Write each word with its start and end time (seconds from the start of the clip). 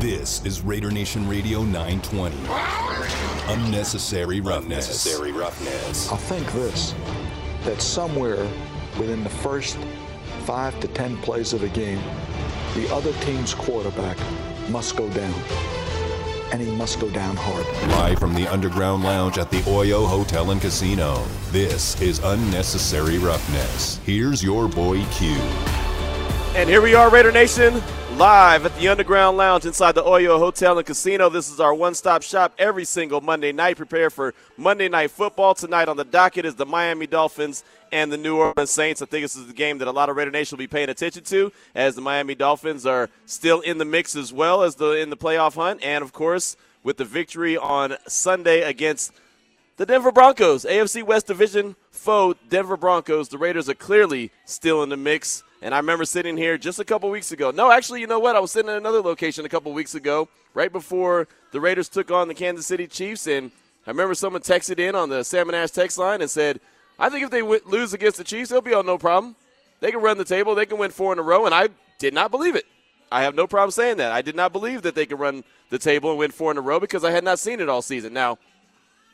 This 0.00 0.44
is 0.44 0.60
Raider 0.60 0.92
Nation 0.92 1.28
Radio 1.28 1.64
920. 1.64 2.36
Unnecessary 3.52 4.40
roughness. 4.40 4.86
Unnecessary 4.86 5.32
roughness. 5.32 6.12
I 6.12 6.16
think 6.16 6.46
this 6.52 6.94
that 7.64 7.82
somewhere 7.82 8.46
within 8.96 9.24
the 9.24 9.28
first 9.28 9.76
five 10.44 10.78
to 10.80 10.88
ten 10.88 11.16
plays 11.16 11.52
of 11.52 11.62
the 11.62 11.68
game, 11.70 12.00
the 12.76 12.88
other 12.94 13.12
team's 13.24 13.54
quarterback 13.54 14.16
must 14.70 14.94
go 14.94 15.08
down. 15.10 15.34
And 16.52 16.62
he 16.62 16.70
must 16.76 17.00
go 17.00 17.10
down 17.10 17.34
hard. 17.36 17.66
Live 17.90 18.20
from 18.20 18.34
the 18.34 18.46
Underground 18.46 19.02
Lounge 19.02 19.36
at 19.36 19.50
the 19.50 19.62
Oyo 19.62 20.06
Hotel 20.06 20.52
and 20.52 20.60
Casino. 20.60 21.26
This 21.50 22.00
is 22.00 22.20
Unnecessary 22.20 23.18
Roughness. 23.18 23.98
Here's 24.04 24.44
your 24.44 24.68
boy 24.68 25.04
Q. 25.06 25.30
And 26.54 26.68
here 26.68 26.80
we 26.80 26.94
are, 26.94 27.10
Raider 27.10 27.32
Nation, 27.32 27.82
live 28.18 28.66
at 28.66 28.76
the 28.76 28.88
Underground 28.88 29.36
Lounge 29.36 29.64
inside 29.64 29.92
the 29.92 30.02
Oyo 30.02 30.40
Hotel 30.40 30.76
and 30.76 30.84
Casino. 30.84 31.28
This 31.28 31.48
is 31.48 31.60
our 31.60 31.72
one 31.72 31.94
stop 31.94 32.24
shop 32.24 32.52
every 32.58 32.84
single 32.84 33.20
Monday 33.20 33.52
night. 33.52 33.76
Prepare 33.76 34.10
for 34.10 34.34
Monday 34.56 34.88
Night 34.88 35.12
Football. 35.12 35.54
Tonight 35.54 35.88
on 35.88 35.96
the 35.96 36.04
docket 36.04 36.44
is 36.44 36.56
the 36.56 36.66
Miami 36.66 37.06
Dolphins 37.06 37.62
and 37.92 38.10
the 38.10 38.16
New 38.16 38.36
Orleans 38.36 38.72
Saints. 38.72 39.00
I 39.00 39.06
think 39.06 39.22
this 39.22 39.36
is 39.36 39.46
the 39.46 39.52
game 39.52 39.78
that 39.78 39.86
a 39.86 39.92
lot 39.92 40.08
of 40.08 40.16
Raider 40.16 40.32
Nation 40.32 40.56
will 40.56 40.64
be 40.64 40.66
paying 40.66 40.88
attention 40.88 41.22
to 41.26 41.52
as 41.76 41.94
the 41.94 42.00
Miami 42.00 42.34
Dolphins 42.34 42.84
are 42.86 43.08
still 43.24 43.60
in 43.60 43.78
the 43.78 43.84
mix 43.84 44.16
as 44.16 44.32
well 44.32 44.64
as 44.64 44.74
the 44.74 45.00
in 45.00 45.10
the 45.10 45.16
playoff 45.16 45.54
hunt. 45.54 45.80
And, 45.84 46.02
of 46.02 46.12
course, 46.12 46.56
with 46.82 46.96
the 46.96 47.04
victory 47.04 47.56
on 47.56 47.98
Sunday 48.08 48.62
against 48.62 49.12
the 49.76 49.86
Denver 49.86 50.10
Broncos, 50.10 50.64
AFC 50.64 51.04
West 51.04 51.28
Division 51.28 51.76
foe, 51.92 52.34
Denver 52.48 52.76
Broncos. 52.76 53.28
The 53.28 53.38
Raiders 53.38 53.68
are 53.68 53.74
clearly 53.74 54.32
still 54.44 54.82
in 54.82 54.88
the 54.88 54.96
mix. 54.96 55.44
And 55.60 55.74
I 55.74 55.78
remember 55.78 56.04
sitting 56.04 56.36
here 56.36 56.56
just 56.56 56.78
a 56.78 56.84
couple 56.84 57.10
weeks 57.10 57.32
ago. 57.32 57.50
No, 57.50 57.70
actually, 57.70 58.00
you 58.00 58.06
know 58.06 58.20
what? 58.20 58.36
I 58.36 58.40
was 58.40 58.52
sitting 58.52 58.70
at 58.70 58.76
another 58.76 59.00
location 59.00 59.44
a 59.44 59.48
couple 59.48 59.72
weeks 59.72 59.94
ago, 59.94 60.28
right 60.54 60.72
before 60.72 61.26
the 61.50 61.60
Raiders 61.60 61.88
took 61.88 62.10
on 62.10 62.28
the 62.28 62.34
Kansas 62.34 62.66
City 62.66 62.86
Chiefs. 62.86 63.26
And 63.26 63.50
I 63.86 63.90
remember 63.90 64.14
someone 64.14 64.42
texted 64.42 64.78
in 64.78 64.94
on 64.94 65.08
the 65.08 65.24
Salmon 65.24 65.56
Ash 65.56 65.70
text 65.72 65.98
line 65.98 66.20
and 66.20 66.30
said, 66.30 66.60
I 66.98 67.08
think 67.08 67.24
if 67.24 67.30
they 67.30 67.40
w- 67.40 67.60
lose 67.66 67.92
against 67.92 68.18
the 68.18 68.24
Chiefs, 68.24 68.50
they'll 68.50 68.60
be 68.60 68.74
on 68.74 68.86
no 68.86 68.98
problem. 68.98 69.34
They 69.80 69.90
can 69.90 70.00
run 70.00 70.18
the 70.18 70.24
table, 70.24 70.54
they 70.54 70.66
can 70.66 70.78
win 70.78 70.90
four 70.90 71.12
in 71.12 71.18
a 71.18 71.22
row. 71.22 71.44
And 71.44 71.54
I 71.54 71.68
did 71.98 72.14
not 72.14 72.30
believe 72.30 72.54
it. 72.54 72.66
I 73.10 73.22
have 73.22 73.34
no 73.34 73.46
problem 73.46 73.70
saying 73.70 73.96
that. 73.96 74.12
I 74.12 74.22
did 74.22 74.36
not 74.36 74.52
believe 74.52 74.82
that 74.82 74.94
they 74.94 75.06
could 75.06 75.18
run 75.18 75.42
the 75.70 75.78
table 75.78 76.10
and 76.10 76.18
win 76.18 76.30
four 76.30 76.50
in 76.50 76.58
a 76.58 76.60
row 76.60 76.78
because 76.78 77.04
I 77.04 77.10
had 77.10 77.24
not 77.24 77.38
seen 77.38 77.60
it 77.60 77.68
all 77.68 77.82
season. 77.82 78.12
Now, 78.12 78.38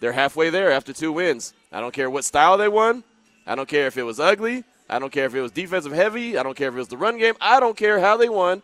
they're 0.01 0.13
halfway 0.13 0.51
there 0.51 0.73
after 0.73 0.93
two 0.93 1.13
wins. 1.13 1.55
I 1.73 1.81
don't 1.81 1.95
care 1.95 2.11
what 2.11 2.25
style 2.25 2.59
they 2.59 2.69
won. 2.69 3.05
I 3.47 3.55
don't 3.55 3.69
care 3.69 3.87
if 3.87 3.97
it 3.97 4.03
was 4.03 4.19
ugly. 4.19 4.65
I 4.89 4.99
don't 4.99 5.13
care 5.13 5.27
if 5.27 5.35
it 5.35 5.41
was 5.41 5.53
defensive 5.53 5.93
heavy. 5.93 6.37
I 6.37 6.43
don't 6.43 6.57
care 6.57 6.69
if 6.69 6.75
it 6.75 6.79
was 6.79 6.89
the 6.89 6.97
run 6.97 7.19
game. 7.19 7.35
I 7.41 7.61
don't 7.61 7.77
care 7.77 8.01
how 8.01 8.17
they 8.17 8.29
won, 8.29 8.63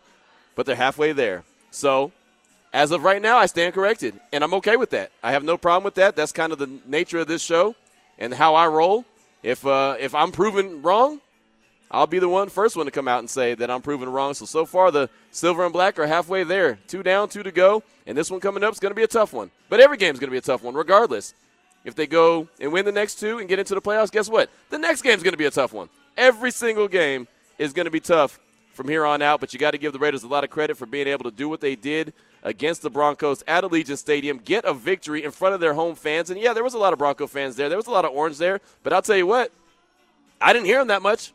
but 0.55 0.65
they're 0.65 0.75
halfway 0.75 1.13
there. 1.13 1.43
So, 1.71 2.11
as 2.73 2.91
of 2.91 3.03
right 3.03 3.21
now, 3.21 3.37
I 3.37 3.47
stand 3.47 3.73
corrected, 3.73 4.19
and 4.31 4.43
I'm 4.43 4.53
okay 4.55 4.77
with 4.77 4.91
that. 4.91 5.11
I 5.23 5.31
have 5.31 5.43
no 5.43 5.57
problem 5.57 5.83
with 5.83 5.95
that. 5.95 6.15
That's 6.15 6.31
kind 6.31 6.53
of 6.53 6.59
the 6.59 6.69
nature 6.85 7.19
of 7.19 7.27
this 7.27 7.41
show 7.41 7.75
and 8.19 8.33
how 8.33 8.55
I 8.55 8.67
roll. 8.67 9.05
If 9.43 9.65
uh, 9.65 9.95
if 9.99 10.13
I'm 10.13 10.31
proven 10.31 10.81
wrong, 10.81 11.19
I'll 11.89 12.07
be 12.07 12.19
the 12.19 12.29
one 12.29 12.49
first 12.49 12.77
one 12.77 12.85
to 12.85 12.91
come 12.91 13.07
out 13.07 13.19
and 13.19 13.29
say 13.29 13.55
that 13.55 13.71
I'm 13.71 13.81
proven 13.81 14.09
wrong. 14.09 14.33
So 14.35 14.45
so 14.45 14.65
far, 14.65 14.91
the 14.91 15.09
silver 15.31 15.63
and 15.65 15.73
black 15.73 15.97
are 15.99 16.07
halfway 16.07 16.43
there. 16.43 16.77
Two 16.87 17.03
down, 17.03 17.29
two 17.29 17.43
to 17.43 17.51
go, 17.51 17.83
and 18.05 18.17
this 18.17 18.29
one 18.29 18.39
coming 18.39 18.63
up 18.63 18.71
is 18.71 18.79
going 18.79 18.91
to 18.91 18.95
be 18.95 19.03
a 19.03 19.07
tough 19.07 19.33
one. 19.33 19.49
But 19.67 19.79
every 19.79 19.97
game 19.97 20.13
is 20.13 20.19
going 20.19 20.29
to 20.29 20.31
be 20.31 20.37
a 20.37 20.41
tough 20.41 20.63
one, 20.63 20.75
regardless. 20.75 21.33
If 21.83 21.95
they 21.95 22.05
go 22.05 22.47
and 22.59 22.71
win 22.71 22.85
the 22.85 22.91
next 22.91 23.19
two 23.19 23.39
and 23.39 23.49
get 23.49 23.57
into 23.57 23.73
the 23.73 23.81
playoffs, 23.81 24.11
guess 24.11 24.29
what? 24.29 24.51
The 24.69 24.77
next 24.77 25.01
game 25.01 25.15
is 25.15 25.23
going 25.23 25.33
to 25.33 25.37
be 25.37 25.45
a 25.45 25.51
tough 25.51 25.73
one. 25.73 25.89
Every 26.17 26.51
single 26.51 26.87
game 26.87 27.27
is 27.57 27.73
going 27.73 27.85
to 27.85 27.91
be 27.91 27.99
tough 27.99 28.39
from 28.73 28.87
here 28.87 29.05
on 29.05 29.21
out, 29.21 29.39
but 29.39 29.53
you 29.53 29.59
got 29.59 29.71
to 29.71 29.77
give 29.77 29.93
the 29.93 29.99
Raiders 29.99 30.23
a 30.23 30.27
lot 30.27 30.43
of 30.43 30.49
credit 30.49 30.77
for 30.77 30.85
being 30.85 31.07
able 31.07 31.23
to 31.25 31.31
do 31.31 31.49
what 31.49 31.61
they 31.61 31.75
did 31.75 32.13
against 32.43 32.81
the 32.81 32.89
Broncos 32.89 33.43
at 33.47 33.63
Allegiant 33.63 33.97
Stadium, 33.97 34.39
get 34.43 34.65
a 34.65 34.73
victory 34.73 35.23
in 35.23 35.31
front 35.31 35.53
of 35.53 35.61
their 35.61 35.73
home 35.73 35.95
fans. 35.95 36.29
And 36.29 36.39
yeah, 36.39 36.53
there 36.53 36.63
was 36.63 36.73
a 36.73 36.77
lot 36.79 36.93
of 36.93 36.99
Bronco 36.99 37.27
fans 37.27 37.55
there. 37.55 37.69
There 37.69 37.77
was 37.77 37.87
a 37.87 37.91
lot 37.91 38.05
of 38.05 38.11
orange 38.11 38.37
there, 38.37 38.61
but 38.83 38.93
I'll 38.93 39.01
tell 39.01 39.17
you 39.17 39.27
what, 39.27 39.51
I 40.39 40.53
didn't 40.53 40.65
hear 40.65 40.79
them 40.79 40.87
that 40.87 41.01
much. 41.01 41.33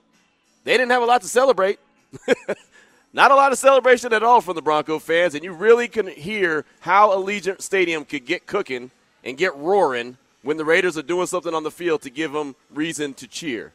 They 0.65 0.73
didn't 0.73 0.91
have 0.91 1.03
a 1.03 1.07
lot 1.07 1.23
to 1.23 1.29
celebrate. 1.29 1.79
Not 3.13 3.31
a 3.31 3.35
lot 3.35 3.53
of 3.53 3.59
celebration 3.59 4.13
at 4.13 4.23
all 4.23 4.41
from 4.41 4.57
the 4.57 4.63
Bronco 4.63 4.99
fans, 4.99 5.35
and 5.35 5.45
you 5.45 5.53
really 5.53 5.89
can 5.89 6.07
hear 6.07 6.65
how 6.81 7.11
Allegiant 7.17 7.63
Stadium 7.63 8.05
could 8.05 8.27
get 8.27 8.47
cooking 8.47 8.91
and 9.25 9.39
get 9.39 9.57
roaring 9.57 10.19
when 10.43 10.57
the 10.57 10.65
Raiders 10.65 10.99
are 10.99 11.03
doing 11.03 11.27
something 11.27 11.55
on 11.55 11.63
the 11.63 11.71
field 11.71 12.03
to 12.03 12.11
give 12.11 12.33
them 12.33 12.57
reason 12.71 13.15
to 13.15 13.27
cheer. 13.27 13.73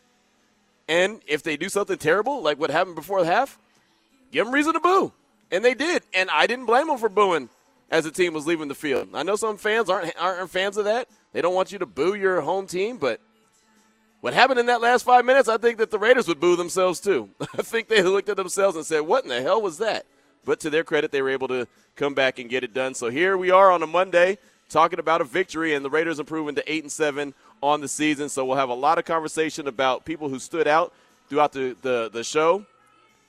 And 0.92 1.22
if 1.26 1.42
they 1.42 1.56
do 1.56 1.70
something 1.70 1.98
terrible, 1.98 2.42
like 2.42 2.60
what 2.60 2.70
happened 2.70 2.98
before 2.98 3.22
the 3.22 3.26
half, 3.26 3.58
give 4.30 4.46
them 4.46 4.54
reason 4.54 4.74
to 4.74 4.82
boo. 4.82 5.14
And 5.50 5.64
they 5.64 5.74
did. 5.74 6.04
And 6.14 6.30
I 6.30 6.48
didn't 6.48 6.66
blame 6.66 6.88
them 6.88 6.98
for 6.98 7.08
booing 7.08 7.48
as 7.90 8.04
the 8.04 8.12
team 8.12 8.34
was 8.34 8.46
leaving 8.46 8.68
the 8.68 8.76
field. 8.76 9.08
I 9.14 9.24
know 9.24 9.38
some 9.38 9.56
fans 9.56 9.90
aren't, 9.90 10.14
aren't 10.20 10.50
fans 10.50 10.76
of 10.76 10.84
that. 10.84 11.08
They 11.32 11.42
don't 11.42 11.56
want 11.56 11.72
you 11.72 11.80
to 11.80 11.86
boo 11.86 12.16
your 12.16 12.42
home 12.42 12.68
team, 12.68 12.98
but 12.98 13.22
what 14.20 14.34
happened 14.34 14.60
in 14.60 14.66
that 14.66 14.82
last 14.82 15.06
five 15.06 15.24
minutes, 15.24 15.48
I 15.48 15.56
think 15.56 15.78
that 15.78 15.92
the 15.92 15.98
Raiders 15.98 16.28
would 16.28 16.42
boo 16.42 16.58
themselves 16.58 17.00
too. 17.00 17.30
I 17.58 17.62
think 17.62 17.88
they 17.88 18.04
looked 18.04 18.28
at 18.28 18.36
themselves 18.36 18.76
and 18.76 18.86
said, 18.86 19.00
What 19.00 19.24
in 19.24 19.30
the 19.30 19.42
hell 19.42 19.62
was 19.62 19.78
that? 19.78 20.06
But 20.44 20.60
to 20.60 20.70
their 20.70 20.84
credit, 20.84 21.14
they 21.14 21.22
were 21.22 21.30
able 21.30 21.48
to 21.48 21.70
come 21.96 22.16
back 22.16 22.38
and 22.38 22.50
get 22.50 22.66
it 22.66 22.74
done. 22.74 22.96
So 22.96 23.10
here 23.10 23.38
we 23.38 23.50
are 23.50 23.72
on 23.72 23.82
a 23.82 23.88
Monday 23.88 24.40
talking 24.72 25.00
about 25.00 25.22
a 25.22 25.24
victory, 25.26 25.74
and 25.76 25.84
the 25.84 25.90
Raiders 25.90 26.20
improving 26.20 26.56
to 26.56 26.72
eight 26.72 26.84
and 26.84 26.92
seven 26.92 27.34
on 27.62 27.82
the 27.82 27.88
season. 27.88 28.30
So 28.30 28.46
we'll 28.46 28.58
have 28.58 28.70
a 28.70 28.74
lot 28.74 28.98
of 28.98 29.06
conversation 29.06 29.68
about 29.68 30.06
people 30.06 30.30
who 30.30 30.40
stood 30.40 30.68
out 30.68 30.94
throughout 31.30 31.52
the, 31.52 31.76
the, 31.82 32.10
the 32.12 32.24
show. 32.24 32.66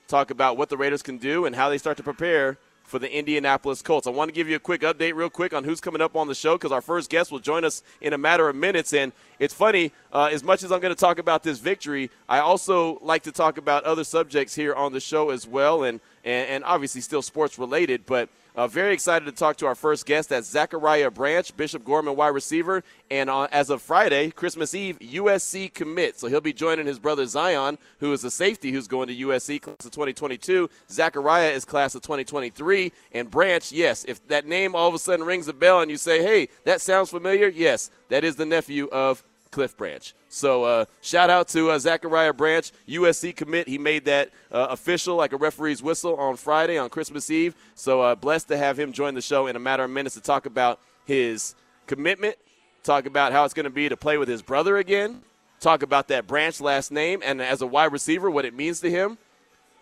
Talk 0.07 0.31
about 0.31 0.57
what 0.57 0.69
the 0.69 0.77
Raiders 0.77 1.01
can 1.01 1.17
do 1.17 1.45
and 1.45 1.55
how 1.55 1.69
they 1.69 1.77
start 1.77 1.97
to 1.97 2.03
prepare 2.03 2.57
for 2.83 2.99
the 2.99 3.11
Indianapolis 3.11 3.81
Colts. 3.81 4.07
I 4.07 4.09
want 4.09 4.29
to 4.29 4.33
give 4.33 4.47
you 4.47 4.55
a 4.55 4.59
quick 4.59 4.81
update, 4.81 5.15
real 5.15 5.29
quick, 5.29 5.53
on 5.53 5.63
who's 5.63 5.79
coming 5.79 6.01
up 6.01 6.15
on 6.15 6.27
the 6.27 6.35
show 6.35 6.55
because 6.55 6.71
our 6.71 6.81
first 6.81 7.09
guest 7.09 7.31
will 7.31 7.39
join 7.39 7.63
us 7.63 7.81
in 8.01 8.13
a 8.13 8.17
matter 8.17 8.49
of 8.49 8.55
minutes. 8.55 8.93
And 8.93 9.13
it's 9.39 9.53
funny, 9.53 9.91
uh, 10.11 10.29
as 10.31 10.43
much 10.43 10.63
as 10.63 10.71
I'm 10.71 10.79
going 10.79 10.93
to 10.93 10.99
talk 10.99 11.17
about 11.17 11.43
this 11.43 11.59
victory, 11.59 12.11
I 12.27 12.39
also 12.39 12.99
like 13.01 13.23
to 13.23 13.31
talk 13.31 13.57
about 13.57 13.85
other 13.85 14.03
subjects 14.03 14.53
here 14.53 14.73
on 14.73 14.91
the 14.91 14.99
show 14.99 15.29
as 15.29 15.47
well, 15.47 15.83
and, 15.83 16.01
and, 16.23 16.49
and 16.49 16.63
obviously 16.65 17.01
still 17.01 17.21
sports 17.21 17.57
related. 17.57 18.05
But 18.05 18.29
uh, 18.55 18.67
very 18.67 18.93
excited 18.93 19.25
to 19.25 19.31
talk 19.31 19.57
to 19.57 19.65
our 19.65 19.75
first 19.75 20.05
guest. 20.05 20.29
That's 20.29 20.49
Zachariah 20.49 21.11
Branch, 21.11 21.55
Bishop 21.57 21.83
Gorman 21.83 22.15
wide 22.15 22.29
receiver, 22.29 22.83
and 23.09 23.29
uh, 23.29 23.47
as 23.51 23.69
of 23.69 23.81
Friday, 23.81 24.31
Christmas 24.31 24.75
Eve, 24.75 24.99
USC 24.99 25.73
commit. 25.73 26.19
So 26.19 26.27
he'll 26.27 26.41
be 26.41 26.53
joining 26.53 26.85
his 26.85 26.99
brother 26.99 27.25
Zion, 27.25 27.77
who 27.99 28.13
is 28.13 28.23
a 28.23 28.31
safety 28.31 28.71
who's 28.71 28.87
going 28.87 29.07
to 29.07 29.15
USC 29.15 29.61
class 29.61 29.85
of 29.85 29.91
2022. 29.91 30.69
Zachariah 30.89 31.51
is 31.51 31.65
class 31.65 31.95
of 31.95 32.01
2023, 32.01 32.91
and 33.13 33.31
Branch, 33.31 33.71
yes, 33.71 34.05
if 34.07 34.25
that 34.27 34.45
name 34.45 34.75
all 34.75 34.87
of 34.87 34.93
a 34.93 34.99
sudden 34.99 35.25
rings 35.25 35.47
a 35.47 35.53
bell 35.53 35.81
and 35.81 35.89
you 35.89 35.97
say, 35.97 36.21
"Hey, 36.21 36.49
that 36.65 36.81
sounds 36.81 37.09
familiar," 37.09 37.47
yes, 37.47 37.89
that 38.09 38.23
is 38.23 38.35
the 38.35 38.45
nephew 38.45 38.87
of 38.91 39.23
Cliff 39.53 39.77
Branch. 39.77 40.13
So 40.29 40.63
uh, 40.63 40.85
shout 41.01 41.29
out 41.29 41.47
to 41.49 41.69
uh, 41.69 41.79
Zachariah 41.79 42.33
Branch, 42.33 42.69
USC 42.89 43.35
commit. 43.35 43.67
He 43.67 43.77
made 43.77 44.05
that 44.05 44.31
uh, 44.51 44.67
official 44.71 45.15
like 45.15 45.31
a 45.31 45.37
referee's 45.37 45.81
whistle 45.81 46.15
on 46.17 46.35
Friday 46.35 46.77
on 46.77 46.89
Christmas 46.89 47.29
Eve. 47.29 47.55
So 47.75 48.01
uh, 48.01 48.15
blessed 48.15 48.47
to 48.49 48.57
have 48.57 48.77
him 48.77 48.91
join 48.91 49.13
the 49.13 49.21
show 49.21 49.45
in 49.47 49.55
a 49.55 49.59
matter 49.59 49.83
of 49.83 49.91
minutes 49.91 50.15
to 50.15 50.21
talk 50.21 50.47
about 50.47 50.79
his 51.05 51.53
commitment, 51.85 52.35
talk 52.81 53.05
about 53.05 53.31
how 53.31 53.45
it's 53.45 53.53
going 53.53 53.65
to 53.65 53.69
be 53.69 53.87
to 53.87 53.95
play 53.95 54.17
with 54.17 54.27
his 54.27 54.41
brother 54.41 54.77
again, 54.77 55.21
talk 55.59 55.83
about 55.83 56.07
that 56.07 56.25
Branch 56.25 56.59
last 56.59 56.91
name 56.91 57.21
and 57.23 57.39
as 57.39 57.61
a 57.61 57.67
wide 57.67 57.93
receiver 57.93 58.29
what 58.31 58.43
it 58.43 58.55
means 58.55 58.79
to 58.81 58.89
him, 58.89 59.19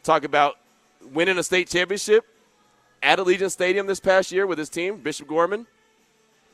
talk 0.03 0.25
about 0.25 0.57
winning 1.13 1.37
a 1.37 1.43
state 1.43 1.69
championship 1.69 2.25
at 3.01 3.19
Allegiant 3.19 3.51
Stadium 3.51 3.87
this 3.87 4.01
past 4.01 4.33
year 4.33 4.45
with 4.45 4.59
his 4.59 4.69
team, 4.69 4.97
Bishop 4.97 5.29
Gorman, 5.29 5.65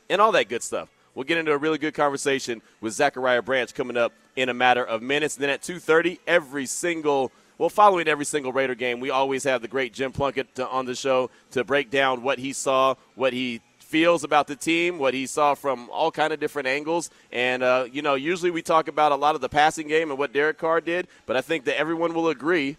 and 0.08 0.20
all 0.20 0.30
that 0.32 0.48
good 0.48 0.62
stuff. 0.62 0.88
We'll 1.18 1.24
get 1.24 1.36
into 1.36 1.50
a 1.50 1.58
really 1.58 1.78
good 1.78 1.94
conversation 1.94 2.62
with 2.80 2.92
Zachariah 2.92 3.42
Branch 3.42 3.74
coming 3.74 3.96
up 3.96 4.12
in 4.36 4.48
a 4.48 4.54
matter 4.54 4.84
of 4.84 5.02
minutes. 5.02 5.34
And 5.34 5.42
then 5.42 5.50
at 5.50 5.62
2:30, 5.62 6.20
every 6.28 6.64
single 6.64 7.32
well, 7.58 7.68
following 7.68 8.06
every 8.06 8.24
single 8.24 8.52
Raider 8.52 8.76
game, 8.76 9.00
we 9.00 9.10
always 9.10 9.42
have 9.42 9.60
the 9.60 9.66
great 9.66 9.92
Jim 9.92 10.12
Plunkett 10.12 10.54
to, 10.54 10.68
on 10.68 10.86
the 10.86 10.94
show 10.94 11.28
to 11.50 11.64
break 11.64 11.90
down 11.90 12.22
what 12.22 12.38
he 12.38 12.52
saw, 12.52 12.94
what 13.16 13.32
he 13.32 13.60
feels 13.80 14.22
about 14.22 14.46
the 14.46 14.54
team, 14.54 15.00
what 15.00 15.12
he 15.12 15.26
saw 15.26 15.54
from 15.54 15.90
all 15.90 16.12
kind 16.12 16.32
of 16.32 16.38
different 16.38 16.68
angles. 16.68 17.10
And 17.32 17.64
uh, 17.64 17.88
you 17.90 18.00
know, 18.00 18.14
usually 18.14 18.52
we 18.52 18.62
talk 18.62 18.86
about 18.86 19.10
a 19.10 19.16
lot 19.16 19.34
of 19.34 19.40
the 19.40 19.48
passing 19.48 19.88
game 19.88 20.10
and 20.10 20.20
what 20.20 20.32
Derek 20.32 20.58
Carr 20.58 20.80
did, 20.80 21.08
but 21.26 21.36
I 21.36 21.40
think 21.40 21.64
that 21.64 21.76
everyone 21.76 22.14
will 22.14 22.28
agree 22.28 22.76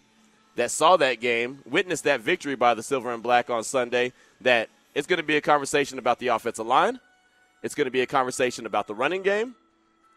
that 0.55 0.71
saw 0.71 0.95
that 0.95 1.19
game, 1.19 1.59
witnessed 1.65 2.05
that 2.05 2.21
victory 2.21 2.55
by 2.55 2.73
the 2.73 2.83
Silver 2.83 3.13
and 3.13 3.21
Black 3.21 3.49
on 3.49 3.65
Sunday, 3.65 4.13
that 4.39 4.69
it's 4.95 5.07
going 5.07 5.17
to 5.17 5.23
be 5.23 5.35
a 5.35 5.41
conversation 5.41 5.99
about 5.99 6.19
the 6.19 6.29
offensive 6.29 6.65
line. 6.65 7.01
It's 7.61 7.75
going 7.75 7.85
to 7.85 7.91
be 7.91 8.01
a 8.01 8.05
conversation 8.05 8.65
about 8.65 8.87
the 8.87 8.95
running 8.95 9.21
game 9.21 9.55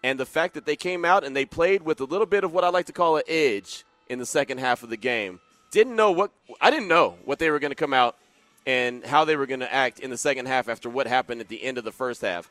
and 0.04 0.18
the 0.18 0.26
fact 0.26 0.54
that 0.54 0.66
they 0.66 0.76
came 0.76 1.04
out 1.04 1.24
and 1.24 1.34
they 1.34 1.44
played 1.44 1.82
with 1.82 2.00
a 2.00 2.04
little 2.04 2.26
bit 2.26 2.44
of 2.44 2.52
what 2.52 2.64
I 2.64 2.68
like 2.68 2.86
to 2.86 2.92
call 2.92 3.16
an 3.16 3.22
edge 3.26 3.84
in 4.08 4.18
the 4.18 4.26
second 4.26 4.58
half 4.58 4.82
of 4.82 4.90
the 4.90 4.96
game. 4.96 5.40
Didn't 5.70 5.96
know 5.96 6.10
what 6.12 6.30
I 6.60 6.70
didn't 6.70 6.88
know 6.88 7.16
what 7.24 7.38
they 7.38 7.50
were 7.50 7.58
going 7.58 7.70
to 7.70 7.76
come 7.76 7.94
out 7.94 8.16
and 8.66 9.04
how 9.04 9.24
they 9.24 9.36
were 9.36 9.46
going 9.46 9.60
to 9.60 9.72
act 9.72 10.00
in 10.00 10.10
the 10.10 10.18
second 10.18 10.46
half 10.46 10.68
after 10.68 10.88
what 10.88 11.06
happened 11.06 11.40
at 11.40 11.48
the 11.48 11.62
end 11.62 11.78
of 11.78 11.84
the 11.84 11.92
first 11.92 12.20
half. 12.20 12.50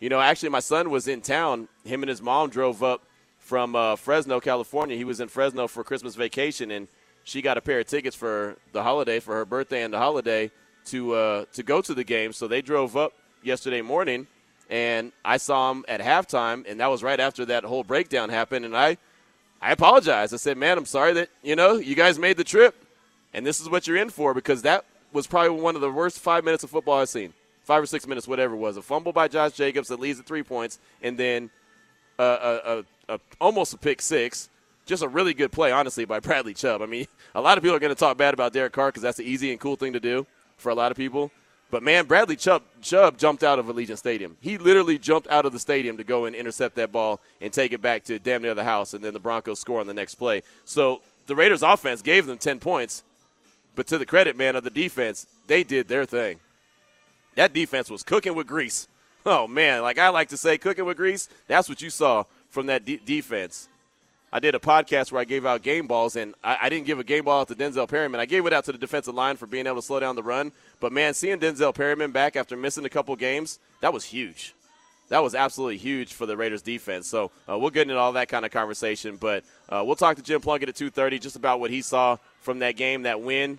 You 0.00 0.08
know, 0.08 0.20
actually, 0.20 0.48
my 0.48 0.60
son 0.60 0.90
was 0.90 1.08
in 1.08 1.20
town. 1.20 1.68
Him 1.84 2.02
and 2.02 2.08
his 2.08 2.22
mom 2.22 2.50
drove 2.50 2.82
up 2.82 3.02
from 3.38 3.76
uh, 3.76 3.96
Fresno, 3.96 4.40
California. 4.40 4.96
He 4.96 5.04
was 5.04 5.20
in 5.20 5.28
Fresno 5.28 5.68
for 5.68 5.84
Christmas 5.84 6.14
vacation, 6.14 6.70
and 6.70 6.88
she 7.22 7.42
got 7.42 7.58
a 7.58 7.60
pair 7.60 7.80
of 7.80 7.86
tickets 7.86 8.16
for 8.16 8.56
the 8.72 8.82
holiday, 8.82 9.20
for 9.20 9.34
her 9.34 9.44
birthday 9.44 9.82
and 9.82 9.92
the 9.92 9.98
holiday, 9.98 10.50
to 10.86 11.12
uh, 11.14 11.44
to 11.52 11.62
go 11.62 11.80
to 11.80 11.94
the 11.94 12.04
game, 12.04 12.32
so 12.32 12.48
they 12.48 12.62
drove 12.62 12.96
up 12.96 13.12
yesterday 13.42 13.82
morning, 13.82 14.26
and 14.68 15.12
I 15.24 15.36
saw 15.36 15.70
him 15.70 15.84
at 15.88 16.00
halftime, 16.00 16.64
and 16.68 16.80
that 16.80 16.88
was 16.88 17.02
right 17.02 17.18
after 17.18 17.44
that 17.46 17.64
whole 17.64 17.84
breakdown 17.84 18.28
happened, 18.28 18.64
and 18.64 18.76
I 18.76 18.96
I 19.60 19.72
apologized. 19.72 20.32
I 20.32 20.38
said, 20.38 20.56
"Man, 20.56 20.78
I'm 20.78 20.86
sorry 20.86 21.12
that 21.14 21.28
you 21.42 21.56
know 21.56 21.74
you 21.74 21.94
guys 21.94 22.18
made 22.18 22.36
the 22.36 22.44
trip, 22.44 22.74
and 23.34 23.44
this 23.44 23.60
is 23.60 23.68
what 23.68 23.86
you're 23.86 23.96
in 23.96 24.10
for 24.10 24.32
because 24.32 24.62
that 24.62 24.84
was 25.12 25.26
probably 25.26 25.60
one 25.60 25.74
of 25.74 25.80
the 25.80 25.90
worst 25.90 26.18
five 26.18 26.44
minutes 26.44 26.64
of 26.64 26.70
football 26.70 27.00
I've 27.00 27.08
seen, 27.08 27.32
five 27.64 27.82
or 27.82 27.86
six 27.86 28.06
minutes, 28.06 28.28
whatever 28.28 28.54
it 28.54 28.58
was. 28.58 28.76
A 28.76 28.82
fumble 28.82 29.12
by 29.12 29.28
Josh 29.28 29.52
Jacobs 29.52 29.88
that 29.88 30.00
leads 30.00 30.18
to 30.18 30.24
three 30.24 30.42
points, 30.42 30.78
and 31.02 31.18
then 31.18 31.50
a, 32.18 32.84
a, 33.08 33.14
a, 33.14 33.20
almost 33.40 33.74
a 33.74 33.78
pick 33.78 34.00
six." 34.00 34.48
Just 34.86 35.04
a 35.04 35.08
really 35.08 35.34
good 35.34 35.52
play, 35.52 35.70
honestly, 35.70 36.04
by 36.04 36.18
Bradley 36.20 36.52
Chubb. 36.54 36.82
I 36.82 36.86
mean, 36.86 37.06
a 37.34 37.40
lot 37.40 37.58
of 37.58 37.62
people 37.62 37.76
are 37.76 37.80
going 37.80 37.94
to 37.94 37.98
talk 37.98 38.16
bad 38.16 38.34
about 38.34 38.52
Derek 38.52 38.72
Carr 38.72 38.88
because 38.88 39.02
that's 39.02 39.18
the 39.18 39.24
easy 39.24 39.52
and 39.52 39.60
cool 39.60 39.76
thing 39.76 39.92
to 39.92 40.00
do 40.00 40.26
for 40.56 40.70
a 40.70 40.74
lot 40.74 40.90
of 40.90 40.96
people. 40.96 41.30
But 41.70 41.82
man, 41.84 42.06
Bradley 42.06 42.36
Chubb, 42.36 42.62
Chubb 42.82 43.16
jumped 43.16 43.44
out 43.44 43.58
of 43.58 43.66
Allegiant 43.66 43.98
Stadium. 43.98 44.36
He 44.40 44.58
literally 44.58 44.98
jumped 44.98 45.28
out 45.28 45.46
of 45.46 45.52
the 45.52 45.58
stadium 45.58 45.96
to 45.98 46.04
go 46.04 46.24
and 46.24 46.34
intercept 46.34 46.74
that 46.76 46.90
ball 46.90 47.20
and 47.40 47.52
take 47.52 47.72
it 47.72 47.80
back 47.80 48.04
to 48.04 48.18
damn 48.18 48.42
near 48.42 48.54
the 48.54 48.64
house, 48.64 48.92
and 48.92 49.04
then 49.04 49.12
the 49.12 49.20
Broncos 49.20 49.60
score 49.60 49.80
on 49.80 49.86
the 49.86 49.94
next 49.94 50.16
play. 50.16 50.42
So 50.64 51.00
the 51.26 51.36
Raiders' 51.36 51.62
offense 51.62 52.02
gave 52.02 52.26
them 52.26 52.38
10 52.38 52.58
points, 52.58 53.04
but 53.76 53.86
to 53.86 53.98
the 53.98 54.06
credit, 54.06 54.36
man, 54.36 54.56
of 54.56 54.64
the 54.64 54.70
defense, 54.70 55.26
they 55.46 55.62
did 55.62 55.86
their 55.86 56.04
thing. 56.04 56.40
That 57.36 57.52
defense 57.52 57.88
was 57.88 58.02
cooking 58.02 58.34
with 58.34 58.48
grease. 58.48 58.88
Oh 59.24 59.46
man, 59.46 59.82
like 59.82 59.98
I 59.98 60.08
like 60.08 60.30
to 60.30 60.36
say, 60.36 60.58
cooking 60.58 60.84
with 60.84 60.96
grease. 60.96 61.28
That's 61.46 61.68
what 61.68 61.82
you 61.82 61.90
saw 61.90 62.24
from 62.48 62.66
that 62.66 62.84
de- 62.84 62.96
defense. 62.96 63.68
I 64.32 64.38
did 64.38 64.54
a 64.54 64.60
podcast 64.60 65.10
where 65.10 65.20
I 65.20 65.24
gave 65.24 65.44
out 65.44 65.62
game 65.62 65.86
balls, 65.86 66.14
and 66.14 66.34
I, 66.44 66.58
I, 66.62 66.68
didn't 66.68 66.86
give 66.86 67.00
a 67.00 67.04
game 67.04 67.24
ball 67.24 67.40
out 67.40 67.48
to 67.48 67.54
Denzel 67.56 67.88
Perryman. 67.88 68.20
I 68.20 68.26
gave 68.26 68.46
it 68.46 68.52
out 68.52 68.64
to 68.66 68.72
the 68.72 68.78
defensive 68.78 69.14
line 69.14 69.36
for 69.36 69.46
being 69.46 69.66
able 69.66 69.76
to 69.76 69.82
slow 69.82 69.98
down 69.98 70.14
the 70.14 70.22
run. 70.22 70.52
But 70.78 70.92
man, 70.92 71.14
seeing 71.14 71.40
Denzel 71.40 71.74
Perryman 71.74 72.12
back 72.12 72.36
after 72.36 72.56
missing 72.56 72.84
a 72.84 72.88
couple 72.88 73.16
games, 73.16 73.58
that 73.80 73.92
was 73.92 74.04
huge. 74.04 74.54
That 75.08 75.24
was 75.24 75.34
absolutely 75.34 75.78
huge 75.78 76.12
for 76.12 76.26
the 76.26 76.36
Raiders 76.36 76.62
defense. 76.62 77.08
So 77.08 77.32
uh, 77.48 77.58
we'll 77.58 77.70
get 77.70 77.82
into 77.82 77.98
all 77.98 78.12
that 78.12 78.28
kind 78.28 78.44
of 78.44 78.52
conversation. 78.52 79.16
But 79.16 79.42
uh, 79.68 79.82
we'll 79.84 79.96
talk 79.96 80.16
to 80.16 80.22
Jim 80.22 80.40
Plunkett 80.40 80.68
at 80.68 80.76
2:30 80.76 81.20
just 81.20 81.34
about 81.34 81.58
what 81.58 81.72
he 81.72 81.82
saw 81.82 82.16
from 82.40 82.60
that 82.60 82.76
game, 82.76 83.02
that 83.02 83.20
win 83.20 83.58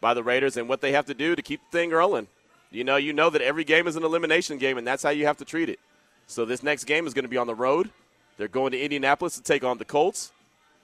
by 0.00 0.14
the 0.14 0.22
Raiders, 0.22 0.56
and 0.56 0.66
what 0.66 0.80
they 0.80 0.92
have 0.92 1.06
to 1.06 1.14
do 1.14 1.36
to 1.36 1.42
keep 1.42 1.60
the 1.70 1.78
thing 1.78 1.90
rolling. 1.90 2.26
You 2.70 2.84
know, 2.84 2.96
you 2.96 3.12
know 3.12 3.28
that 3.28 3.42
every 3.42 3.64
game 3.64 3.86
is 3.86 3.96
an 3.96 4.04
elimination 4.04 4.56
game, 4.56 4.78
and 4.78 4.86
that's 4.86 5.02
how 5.02 5.10
you 5.10 5.26
have 5.26 5.36
to 5.38 5.44
treat 5.44 5.68
it. 5.68 5.78
So 6.26 6.46
this 6.46 6.62
next 6.62 6.84
game 6.84 7.06
is 7.06 7.12
going 7.12 7.24
to 7.24 7.28
be 7.28 7.36
on 7.36 7.46
the 7.46 7.54
road. 7.54 7.90
They're 8.36 8.48
going 8.48 8.72
to 8.72 8.80
Indianapolis 8.80 9.36
to 9.36 9.42
take 9.42 9.64
on 9.64 9.78
the 9.78 9.84
Colts, 9.84 10.30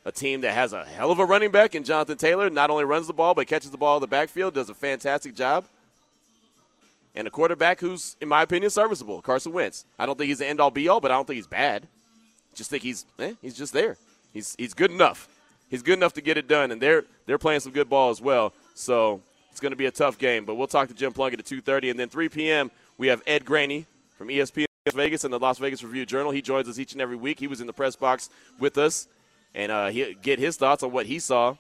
a 0.05 0.13
team 0.13 0.41
that 0.41 0.55
has 0.55 0.73
a 0.73 0.85
hell 0.85 1.11
of 1.11 1.19
a 1.19 1.25
running 1.25 1.51
back 1.51 1.75
in 1.75 1.85
Jonathan 1.85 2.17
Taylor. 2.17 2.49
Not 2.49 2.71
only 2.71 2.85
runs 2.85 3.07
the 3.07 3.13
ball, 3.13 3.35
but 3.35 3.47
catches 3.47 3.71
the 3.71 3.79
ball 3.79 3.97
in 3.97 4.01
the 4.01 4.07
backfield, 4.07 4.55
does 4.55 4.71
a 4.71 4.75
fantastic 4.75 5.35
job. 5.35 5.65
And 7.15 7.29
a 7.29 7.31
quarterback 7.31 7.81
who's, 7.81 8.17
in 8.23 8.29
my 8.29 8.43
opinion, 8.43 8.71
serviceable, 8.71 9.21
Carson 9.21 9.53
Wentz. 9.53 9.85
I 9.99 10.07
don't 10.07 10.17
think 10.17 10.29
he's 10.29 10.39
the 10.39 10.47
end 10.47 10.61
all 10.61 10.71
be 10.71 10.89
all, 10.89 11.01
but 11.01 11.11
I 11.11 11.15
don't 11.15 11.27
think 11.27 11.37
he's 11.37 11.47
bad. 11.47 11.87
Just 12.55 12.71
think 12.71 12.83
he's 12.83 13.05
eh, 13.19 13.35
he's 13.43 13.57
just 13.57 13.73
there. 13.73 13.97
He's 14.33 14.55
he's 14.59 14.73
good 14.73 14.91
enough. 14.91 15.29
He's 15.69 15.83
good 15.83 15.99
enough 15.99 16.15
to 16.15 16.23
get 16.23 16.39
it 16.39 16.49
done, 16.49 16.71
and 16.71 16.81
they're 16.81 17.05
they're 17.27 17.39
playing 17.39 17.61
some 17.61 17.73
good 17.73 17.89
ball 17.89 18.11
as 18.11 18.21
well. 18.21 18.55
So 18.75 19.21
it's 19.51 19.61
going 19.61 19.73
to 19.73 19.77
be 19.77 19.87
a 19.87 19.91
tough 19.91 20.19
game. 20.19 20.47
But 20.47 20.55
we'll 20.55 20.67
talk 20.67 20.89
to 20.89 20.95
Jim 20.95 21.13
Plunkett 21.13 21.41
at 21.41 21.47
2:30, 21.47 21.91
and 21.91 22.01
then 22.01 22.09
3 22.09 22.29
p.m. 22.31 22.71
we 22.97 23.09
have 23.09 23.23
Ed 23.27 23.45
Graney 23.45 23.87
from 24.17 24.29
ESPN 24.29 24.67
Vegas 24.91 25.23
and 25.23 25.33
the 25.33 25.39
Las 25.39 25.59
Vegas 25.59 25.85
Review 25.85 26.05
Journal. 26.05 26.33
He 26.33 26.43
joins 26.43 26.69
us 26.69 26.77
each 26.77 26.93
and 26.93 27.01
every 27.01 27.15
week. 27.15 27.39
He 27.39 27.47
was 27.47 27.61
in 27.61 27.69
the 27.69 27.73
press 27.73 27.95
box 27.95 28.29
with 28.59 28.77
us, 28.77 29.07
and 29.55 29.71
uh, 29.71 29.89
he 29.89 30.17
get 30.21 30.41
his 30.41 30.57
thoughts 30.57 30.83
on 30.83 30.91
what 30.91 31.07
he 31.07 31.21
saw 31.21 31.55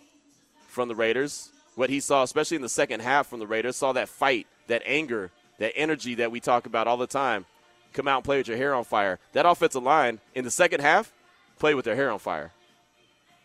from 0.67 0.89
the 0.89 0.97
Raiders, 0.97 1.53
what 1.77 1.89
he 1.89 2.01
saw, 2.01 2.25
especially 2.25 2.57
in 2.57 2.63
the 2.63 2.69
second 2.69 3.01
half 3.01 3.29
from 3.29 3.39
the 3.39 3.47
Raiders. 3.47 3.77
Saw 3.77 3.93
that 3.93 4.09
fight, 4.09 4.49
that 4.67 4.83
anger, 4.85 5.31
that 5.59 5.73
energy 5.77 6.17
that 6.17 6.33
we 6.33 6.41
talk 6.41 6.67
about 6.67 6.89
all 6.89 6.97
the 6.97 7.07
time. 7.07 7.47
Come 7.93 8.09
out 8.09 8.17
and 8.17 8.25
play 8.25 8.39
with 8.39 8.49
your 8.49 8.57
hair 8.57 8.75
on 8.75 8.83
fire. 8.83 9.21
That 9.35 9.47
offensive 9.47 9.85
line 9.85 10.19
in 10.35 10.45
the 10.45 10.51
second 10.51 10.81
half 10.81 11.13
play 11.61 11.75
with 11.75 11.85
their 11.85 11.95
hair 11.95 12.11
on 12.11 12.19
fire. 12.19 12.51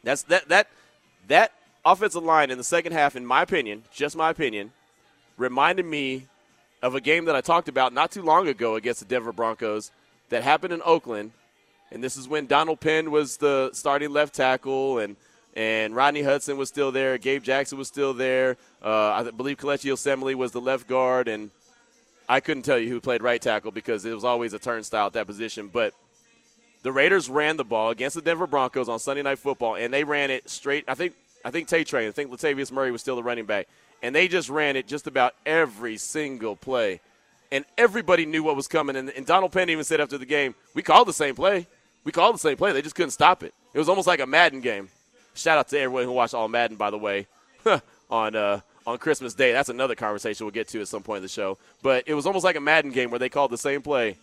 That's 0.03 0.23
that 0.23 0.49
that 0.49 0.69
that 1.27 1.51
offensive 1.85 2.23
line 2.23 2.49
in 2.49 2.57
the 2.57 2.63
second 2.63 2.93
half, 2.93 3.15
in 3.15 3.27
my 3.27 3.43
opinion, 3.43 3.83
just 3.91 4.15
my 4.15 4.31
opinion, 4.31 4.71
reminded 5.37 5.85
me 5.85 6.25
of 6.87 6.95
a 6.95 7.01
game 7.01 7.25
that 7.25 7.35
I 7.35 7.41
talked 7.41 7.69
about 7.69 7.93
not 7.93 8.11
too 8.11 8.23
long 8.23 8.47
ago 8.47 8.75
against 8.75 9.01
the 9.01 9.05
Denver 9.05 9.33
Broncos 9.33 9.91
that 10.29 10.41
happened 10.41 10.73
in 10.73 10.81
Oakland. 10.83 11.31
And 11.91 12.03
this 12.03 12.17
is 12.17 12.27
when 12.27 12.47
Donald 12.47 12.79
Penn 12.79 13.11
was 13.11 13.37
the 13.37 13.69
starting 13.73 14.11
left 14.11 14.33
tackle, 14.33 14.99
and 14.99 15.15
and 15.55 15.95
Rodney 15.95 16.21
Hudson 16.21 16.57
was 16.57 16.69
still 16.69 16.91
there. 16.91 17.17
Gabe 17.17 17.43
Jackson 17.43 17.77
was 17.77 17.87
still 17.87 18.13
there. 18.13 18.57
Uh, 18.83 19.09
I 19.09 19.31
believe 19.31 19.57
Kelechi 19.57 19.91
Osemele 19.91 20.35
was 20.35 20.51
the 20.51 20.61
left 20.61 20.87
guard, 20.87 21.27
and 21.27 21.49
I 22.27 22.39
couldn't 22.41 22.63
tell 22.63 22.77
you 22.77 22.89
who 22.89 22.99
played 22.99 23.23
right 23.23 23.41
tackle 23.41 23.71
because 23.71 24.05
it 24.05 24.13
was 24.13 24.23
always 24.23 24.53
a 24.53 24.59
turnstile 24.59 25.07
at 25.07 25.13
that 25.13 25.27
position. 25.27 25.69
But 25.71 25.93
the 26.83 26.91
Raiders 26.91 27.29
ran 27.29 27.57
the 27.57 27.63
ball 27.63 27.89
against 27.89 28.15
the 28.15 28.21
Denver 28.21 28.47
Broncos 28.47 28.89
on 28.89 28.99
Sunday 28.99 29.23
Night 29.23 29.39
Football, 29.39 29.75
and 29.75 29.93
they 29.93 30.03
ran 30.03 30.29
it 30.29 30.49
straight. 30.49 30.83
I 30.87 30.93
think 30.93 31.13
I 31.43 31.51
think 31.51 31.69
Tay 31.69 31.83
Train, 31.85 32.09
I 32.09 32.11
think 32.11 32.31
Latavius 32.31 32.71
Murray 32.71 32.91
was 32.91 33.01
still 33.01 33.15
the 33.15 33.23
running 33.23 33.45
back 33.45 33.67
and 34.01 34.13
they 34.13 34.27
just 34.27 34.49
ran 34.49 34.75
it 34.75 34.87
just 34.87 35.07
about 35.07 35.33
every 35.45 35.97
single 35.97 36.55
play. 36.55 37.01
And 37.51 37.65
everybody 37.77 38.25
knew 38.25 38.43
what 38.43 38.55
was 38.55 38.67
coming. 38.67 38.95
And, 38.95 39.09
and, 39.09 39.25
Donald 39.25 39.51
Penn 39.51 39.69
even 39.69 39.83
said 39.83 40.01
after 40.01 40.17
the 40.17 40.25
game, 40.25 40.53
we 40.73 40.81
called 40.81 41.07
the 41.07 41.13
same 41.13 41.33
play. 41.33 41.65
We 42.03 42.11
called 42.11 42.35
the 42.35 42.39
same 42.39 42.57
play. 42.57 42.73
They 42.73 42.81
just 42.81 42.95
couldn't 42.95 43.11
stop 43.11 43.41
it. 43.43 43.53
It 43.73 43.79
was 43.79 43.89
almost 43.89 44.07
like 44.07 44.19
a 44.19 44.27
Madden 44.27 44.59
game. 44.59 44.89
Shout 45.33 45.57
out 45.57 45.67
to 45.69 45.79
everyone 45.79 46.03
who 46.03 46.11
watched 46.11 46.33
all 46.33 46.47
Madden, 46.47 46.77
by 46.77 46.89
the 46.89 46.97
way, 46.97 47.27
on 48.09 48.35
uh, 48.35 48.61
on 48.85 48.97
Christmas 48.97 49.33
Day. 49.33 49.51
That's 49.51 49.69
another 49.69 49.95
conversation 49.95 50.45
we'll 50.45 50.51
get 50.51 50.67
to 50.69 50.81
at 50.81 50.87
some 50.87 51.03
point 51.03 51.17
in 51.17 51.23
the 51.23 51.29
show. 51.29 51.57
But 51.83 52.05
it 52.07 52.13
was 52.15 52.25
almost 52.25 52.43
like 52.43 52.55
a 52.55 52.61
Madden 52.61 52.91
game 52.91 53.11
where 53.11 53.19
they 53.19 53.29
called 53.29 53.51
the 53.51 53.57
same 53.57 53.81
play, 53.81 54.17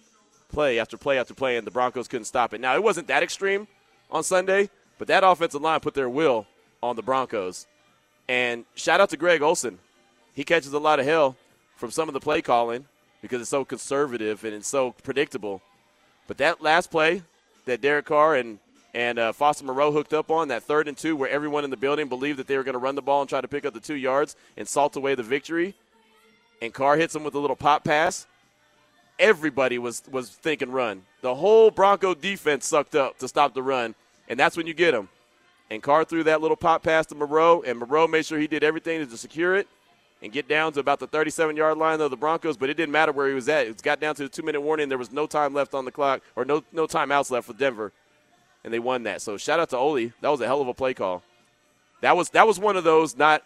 play 0.49 0.79
after 0.79 0.97
play 0.97 1.19
after 1.19 1.35
play, 1.35 1.57
and 1.57 1.67
the 1.67 1.71
Broncos 1.71 2.09
couldn't 2.09 2.25
stop 2.25 2.53
it. 2.53 2.61
Now, 2.61 2.75
it 2.75 2.83
wasn't 2.83 3.07
that 3.09 3.23
extreme 3.23 3.69
on 4.11 4.25
Sunday, 4.25 4.71
but 4.99 5.07
that 5.09 5.23
offensive 5.23 5.63
line 5.63 5.81
put 5.81 5.95
their 5.95 6.09
will 6.09 6.47
on 6.83 6.97
the 6.97 7.03
Broncos. 7.03 7.67
And 8.29 8.65
shout 8.75 9.01
out 9.01 9.11
to 9.11 9.17
Greg 9.17 9.43
Olson. 9.43 9.79
He 10.35 10.45
catches 10.45 10.73
a 10.73 10.79
lot 10.79 10.99
of 10.99 11.07
hell 11.07 11.37
from 11.77 11.91
some 11.91 12.09
of 12.09 12.15
the 12.15 12.21
play 12.21 12.43
calling 12.43 12.87
because 13.21 13.41
it's 13.41 13.51
so 13.51 13.65
conservative 13.65 14.45
and 14.45 14.55
it's 14.55 14.69
so 14.69 14.93
predictable. 15.03 15.63
But 16.27 16.39
that 16.39 16.63
last 16.63 16.91
play 16.91 17.23
that 17.67 17.81
Derek 17.81 18.07
Carr 18.07 18.37
and 18.37 18.59
and 18.95 19.19
uh, 19.19 19.33
Foster 19.33 19.65
Moreau 19.65 19.91
hooked 19.91 20.15
up 20.15 20.31
on 20.31 20.49
that 20.49 20.63
third 20.63 20.87
and 20.87 20.97
two, 20.97 21.17
where 21.17 21.29
everyone 21.29 21.65
in 21.65 21.71
the 21.71 21.77
building 21.77 22.09
believed 22.09 22.39
that 22.39 22.47
they 22.47 22.57
were 22.57 22.63
going 22.63 22.75
to 22.75 22.79
run 22.79 22.95
the 22.95 23.03
ball 23.03 23.23
and 23.23 23.29
try 23.29 23.41
to 23.41 23.49
pick 23.49 23.65
up 23.65 23.75
the 23.75 23.81
two 23.81 23.97
yards 23.97 24.37
and 24.57 24.69
salt 24.69 24.95
away 24.95 25.17
the 25.17 25.23
victory, 25.23 25.75
and 26.63 26.73
Carr 26.73 26.97
hits 26.97 27.15
him 27.15 27.25
with 27.25 27.35
a 27.35 27.39
little 27.41 27.57
pop 27.57 27.83
pass. 27.83 28.27
Everybody 29.19 29.79
was 29.79 30.03
was 30.11 30.31
thinking 30.31 30.71
run. 30.71 31.03
The 31.23 31.35
whole 31.35 31.71
Bronco 31.71 32.15
defense 32.15 32.67
sucked 32.67 32.95
up 32.95 33.19
to 33.19 33.29
stop 33.29 33.53
the 33.53 33.63
run, 33.63 33.95
and 34.29 34.39
that's 34.39 34.57
when 34.57 34.67
you 34.67 34.75
get 34.75 34.93
them. 34.93 35.09
And 35.75 35.83
Carr 35.83 36.05
threw 36.05 36.23
that 36.23 36.41
little 36.41 36.57
pop 36.57 36.85
pass 36.85 37.05
to 37.07 37.17
Moreau, 37.17 37.63
and 37.63 37.81
Moreau 37.81 38.07
made 38.07 38.25
sure 38.25 38.39
he 38.39 38.47
did 38.47 38.63
everything 38.63 39.05
to 39.05 39.17
secure 39.17 39.57
it 39.57 39.67
and 40.23 40.33
get 40.33 40.47
down 40.47 40.73
to 40.73 40.79
about 40.79 41.01
the 41.01 41.09
37 41.09 41.57
yard 41.57 41.77
line 41.77 42.01
of 42.01 42.13
the 42.13 42.17
Broncos, 42.17 42.57
but 42.57 42.71
it 42.71 42.75
didn't 42.75 42.93
matter 42.93 43.11
where 43.11 43.29
he 43.29 43.35
was 43.35 43.49
at. 43.49 43.67
It 43.67 43.83
got 43.83 43.99
down 43.99 44.15
to 44.15 44.23
the 44.23 44.29
two 44.29 44.45
minute 44.45 44.61
warning. 44.61 44.89
There 44.89 44.99
was 44.99 45.11
no 45.11 45.27
time 45.27 45.53
left 45.53 45.75
on 45.75 45.85
the 45.85 45.91
clock, 45.91 46.23
or 46.37 46.45
no, 46.45 46.63
no 46.71 46.87
timeouts 46.87 47.33
left 47.33 47.49
for 47.49 47.55
Denver, 47.55 47.91
and 48.63 48.73
they 48.73 48.79
won 48.79 49.03
that. 49.03 49.21
So 49.21 49.37
shout 49.37 49.59
out 49.59 49.71
to 49.71 49.77
Ole. 49.77 50.13
That 50.21 50.29
was 50.29 50.41
a 50.41 50.47
hell 50.47 50.61
of 50.61 50.69
a 50.69 50.75
play 50.75 50.95
call. 50.95 51.25
That 52.03 52.17
was 52.17 52.31
that 52.31 52.47
was 52.47 52.61
one 52.61 52.77
of 52.77 52.85
those 52.85 53.17
not, 53.17 53.43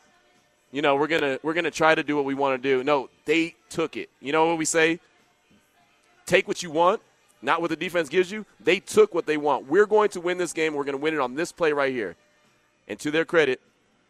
you 0.70 0.82
know, 0.82 0.96
we're 0.96 1.06
gonna 1.06 1.38
we're 1.42 1.54
gonna 1.54 1.70
try 1.70 1.94
to 1.94 2.02
do 2.02 2.14
what 2.14 2.26
we 2.26 2.34
want 2.34 2.62
to 2.62 2.68
do. 2.68 2.84
No, 2.84 3.08
they 3.24 3.54
took 3.70 3.96
it. 3.96 4.10
You 4.20 4.32
know 4.32 4.48
what 4.48 4.58
we 4.58 4.66
say? 4.66 5.00
Take 6.26 6.46
what 6.46 6.62
you 6.62 6.70
want, 6.70 7.00
not 7.42 7.60
what 7.60 7.70
the 7.70 7.76
defense 7.76 8.08
gives 8.08 8.30
you. 8.30 8.44
They 8.60 8.80
took 8.80 9.14
what 9.14 9.26
they 9.26 9.36
want. 9.36 9.66
We're 9.66 9.86
going 9.86 10.10
to 10.10 10.20
win 10.20 10.38
this 10.38 10.52
game. 10.52 10.74
We're 10.74 10.84
going 10.84 10.96
to 10.96 11.02
win 11.02 11.14
it 11.14 11.20
on 11.20 11.34
this 11.34 11.52
play 11.52 11.72
right 11.72 11.92
here. 11.92 12.16
And 12.88 12.98
to 13.00 13.10
their 13.10 13.24
credit, 13.24 13.60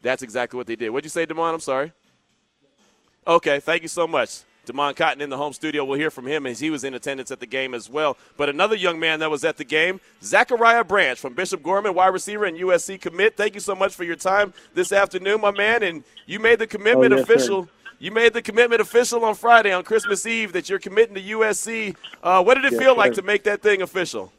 that's 0.03 0.23
exactly 0.23 0.57
what 0.57 0.67
they 0.67 0.77
did. 0.77 0.91
What'd 0.91 1.05
you 1.05 1.11
say, 1.11 1.27
Demond? 1.27 1.55
I'm 1.55 1.61
sorry. 1.61 1.93
Okay, 3.27 3.61
thank 3.61 3.83
you 3.83 3.89
so 3.89 4.07
much. 4.07 4.43
Demond 4.69 4.97
Cotton 4.97 5.21
in 5.21 5.31
the 5.31 5.37
home 5.37 5.53
studio. 5.53 5.85
We'll 5.85 5.99
hear 5.99 6.11
from 6.11 6.27
him 6.27 6.47
as 6.47 6.61
he 6.61 6.71
was 6.71 6.85
in 6.85 6.95
attendance 6.95 7.31
at 7.31 7.41
the 7.41 7.47
game 7.47 7.75
as 7.75 7.89
well. 7.89 8.17
But 8.37 8.49
another 8.49 8.77
young 8.77 9.01
man 9.01 9.21
that 9.21 9.31
was 9.31 9.45
at 9.45 9.57
the 9.57 9.65
game, 9.65 10.01
Zachariah 10.23 10.85
Branch 10.85 11.19
from 11.19 11.35
Bishop 11.35 11.63
Gorman, 11.63 11.95
wide 11.95 12.09
receiver 12.09 12.45
and 12.45 12.57
USC 12.57 13.01
commit. 13.01 13.37
Thank 13.37 13.55
you 13.55 13.61
so 13.61 13.75
much 13.75 13.95
for 13.95 14.05
your 14.05 14.17
time 14.17 14.53
this 14.75 14.93
afternoon, 14.93 15.41
my 15.41 15.51
man. 15.51 15.83
And 15.83 16.05
you 16.27 16.39
made 16.39 16.59
the 16.59 16.67
commitment 16.67 17.13
oh, 17.13 17.17
yes, 17.17 17.25
official. 17.25 17.65
Sir. 17.65 17.71
You 18.01 18.13
made 18.13 18.33
the 18.33 18.43
commitment 18.43 18.81
official 18.81 19.25
on 19.25 19.35
Friday 19.35 19.73
on 19.73 19.83
Christmas 19.83 20.25
Eve 20.25 20.53
that 20.53 20.69
you're 20.69 20.79
committing 20.79 21.17
to 21.17 21.23
USC. 21.23 21.97
Uh, 22.23 22.43
what 22.45 22.55
did 22.55 22.65
it 22.65 22.73
yes, 22.73 22.81
feel 22.81 22.93
sir. 22.93 22.99
like 22.99 23.15
to 23.15 23.23
make 23.23 23.43
that 23.45 23.61
thing 23.61 23.83
official? 23.83 24.33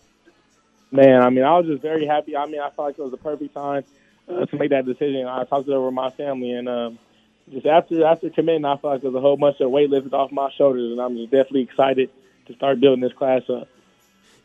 Man, 0.92 1.22
I 1.22 1.30
mean, 1.30 1.44
I 1.44 1.58
was 1.58 1.68
just 1.68 1.82
very 1.82 2.06
happy. 2.06 2.38
I 2.38 2.46
mean, 2.46 2.62
I 2.62 2.70
felt 2.70 2.88
like 2.88 2.98
it 2.98 3.02
was 3.02 3.12
the 3.12 3.18
perfect 3.18 3.54
time 3.54 3.84
uh, 4.30 4.46
to 4.46 4.58
make 4.58 4.70
that 4.70 4.86
decision. 4.86 5.28
I 5.28 5.44
talked 5.44 5.68
it 5.68 5.74
over 5.74 5.88
with 5.88 5.94
my 5.94 6.10
family, 6.10 6.52
and 6.52 6.70
um, 6.70 7.00
just 7.52 7.66
after 7.66 8.06
after 8.06 8.30
committing, 8.30 8.64
I 8.64 8.78
felt 8.78 8.94
like 8.94 9.02
there's 9.02 9.14
a 9.14 9.20
whole 9.20 9.38
bunch 9.38 9.60
of 9.60 9.70
weight 9.70 9.90
lifted 9.90 10.14
off 10.14 10.32
my 10.32 10.50
shoulders, 10.58 10.92
and 10.92 11.02
I'm 11.02 11.18
just 11.18 11.30
definitely 11.30 11.64
excited 11.64 12.10
to 12.48 12.56
start 12.56 12.80
building 12.80 13.02
this 13.02 13.14
class 13.14 13.42
up. 13.50 13.68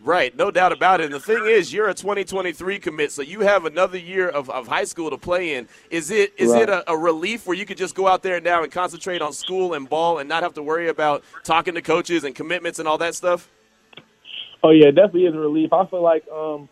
Right, 0.05 0.37
no 0.37 0.51
doubt 0.51 0.73
about 0.73 1.01
it. 1.01 1.05
And 1.07 1.15
the 1.15 1.19
thing 1.19 1.47
is, 1.47 1.73
you're 1.73 1.89
a 1.89 1.95
2023 1.95 2.79
commit, 2.79 3.11
so 3.11 3.23
you 3.23 3.41
have 3.41 3.65
another 3.65 3.97
year 3.97 4.29
of, 4.29 4.51
of 4.51 4.69
high 4.69 4.85
school 4.85 5.09
to 5.09 5.17
play 5.17 5.55
in. 5.55 5.67
Is 5.89 6.11
it 6.11 6.35
is 6.37 6.51
Right. 6.51 6.65
it 6.65 6.69
a, 6.69 6.91
a 6.91 6.97
relief 6.97 7.47
where 7.47 7.57
you 7.57 7.65
could 7.65 7.79
just 7.79 7.95
go 7.95 8.07
out 8.07 8.23
there 8.23 8.39
now 8.39 8.63
and 8.63 8.71
concentrate 8.71 9.23
on 9.23 9.33
school 9.33 9.73
and 9.73 9.89
ball 9.89 10.19
and 10.19 10.29
not 10.29 10.43
have 10.43 10.53
to 10.55 10.63
worry 10.63 10.89
about 10.91 11.25
talking 11.43 11.73
to 11.73 11.81
coaches 11.81 12.23
and 12.23 12.35
commitments 12.35 12.79
and 12.79 12.87
all 12.87 12.99
that 12.99 13.15
stuff? 13.15 13.49
Oh 14.63 14.69
yeah, 14.73 14.89
it 14.89 14.95
definitely 14.95 15.25
is 15.25 15.35
a 15.35 15.39
relief. 15.39 15.73
I 15.73 15.87
feel 15.87 16.03
like 16.03 16.29
um, 16.29 16.69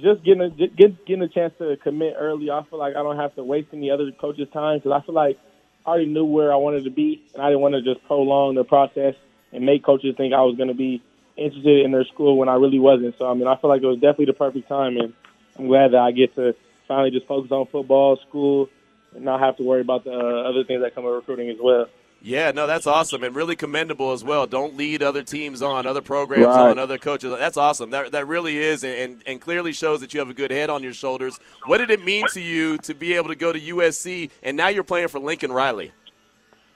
just 0.00 0.24
getting 0.24 0.42
a 0.42 0.50
just 0.50 0.74
get, 0.74 1.06
getting 1.06 1.22
a 1.22 1.28
chance 1.28 1.54
to 1.58 1.76
commit 1.76 2.16
early. 2.18 2.50
I 2.50 2.64
feel 2.68 2.80
like 2.80 2.96
I 2.96 3.04
don't 3.04 3.18
have 3.18 3.36
to 3.36 3.44
waste 3.44 3.68
any 3.72 3.92
other 3.92 4.10
coaches' 4.10 4.48
time 4.52 4.78
because 4.78 5.00
I 5.00 5.06
feel 5.06 5.14
like 5.14 5.38
I 5.86 5.90
already 5.90 6.06
knew 6.06 6.24
where 6.24 6.52
I 6.52 6.56
wanted 6.56 6.82
to 6.84 6.90
be, 6.90 7.22
and 7.34 7.42
I 7.42 7.50
didn't 7.50 7.60
want 7.60 7.74
to 7.76 7.82
just 7.82 8.04
prolong 8.08 8.56
the 8.56 8.64
process 8.64 9.14
and 9.52 9.64
make 9.64 9.84
coaches 9.84 10.16
think 10.16 10.34
I 10.34 10.40
was 10.40 10.56
going 10.56 10.70
to 10.70 10.74
be 10.74 11.04
interested 11.36 11.84
in 11.84 11.92
their 11.92 12.04
school 12.04 12.36
when 12.36 12.48
I 12.48 12.54
really 12.54 12.78
wasn't. 12.78 13.16
So 13.18 13.30
I 13.30 13.34
mean, 13.34 13.46
I 13.46 13.56
feel 13.56 13.70
like 13.70 13.82
it 13.82 13.86
was 13.86 13.96
definitely 13.96 14.26
the 14.26 14.32
perfect 14.34 14.68
time, 14.68 14.96
and 14.96 15.12
I'm 15.58 15.66
glad 15.66 15.92
that 15.92 16.00
I 16.00 16.12
get 16.12 16.34
to 16.36 16.54
finally 16.88 17.10
just 17.10 17.26
focus 17.26 17.50
on 17.52 17.66
football, 17.66 18.18
school, 18.28 18.68
and 19.14 19.24
not 19.24 19.40
have 19.40 19.56
to 19.58 19.62
worry 19.62 19.80
about 19.80 20.04
the 20.04 20.12
uh, 20.12 20.48
other 20.48 20.64
things 20.64 20.82
that 20.82 20.94
come 20.94 21.04
with 21.04 21.14
recruiting 21.14 21.48
as 21.50 21.56
well. 21.60 21.86
Yeah, 22.24 22.52
no, 22.52 22.68
that's 22.68 22.86
awesome 22.86 23.24
and 23.24 23.34
really 23.34 23.56
commendable 23.56 24.12
as 24.12 24.22
well. 24.22 24.46
Don't 24.46 24.76
lead 24.76 25.02
other 25.02 25.24
teams 25.24 25.60
on, 25.60 25.86
other 25.88 26.00
programs 26.00 26.46
Right. 26.46 26.70
on, 26.70 26.78
other 26.78 26.96
coaches. 26.96 27.34
That's 27.36 27.56
awesome. 27.56 27.90
That, 27.90 28.12
that 28.12 28.28
really 28.28 28.58
is 28.58 28.84
and, 28.84 28.94
and, 28.94 29.22
and 29.26 29.40
clearly 29.40 29.72
shows 29.72 30.00
that 30.02 30.14
you 30.14 30.20
have 30.20 30.30
a 30.30 30.34
good 30.34 30.52
head 30.52 30.70
on 30.70 30.84
your 30.84 30.92
shoulders. 30.92 31.40
What 31.66 31.78
did 31.78 31.90
it 31.90 32.04
mean 32.04 32.24
to 32.34 32.40
you 32.40 32.78
to 32.78 32.94
be 32.94 33.14
able 33.14 33.26
to 33.30 33.34
go 33.34 33.52
to 33.52 33.58
USC 33.58 34.30
and 34.44 34.56
now 34.56 34.68
you're 34.68 34.84
playing 34.84 35.08
for 35.08 35.18
Lincoln 35.18 35.50
Riley? 35.50 35.90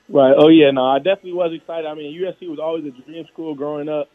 Right. 0.08 0.34
Oh 0.36 0.48
yeah. 0.48 0.72
No, 0.72 0.84
I 0.84 0.98
definitely 0.98 1.34
was 1.34 1.52
excited. 1.52 1.86
I 1.86 1.94
mean, 1.94 2.20
USC 2.20 2.48
was 2.48 2.58
always 2.58 2.84
a 2.84 2.90
dream 2.90 3.24
school 3.32 3.54
growing 3.54 3.88
up. 3.88 4.08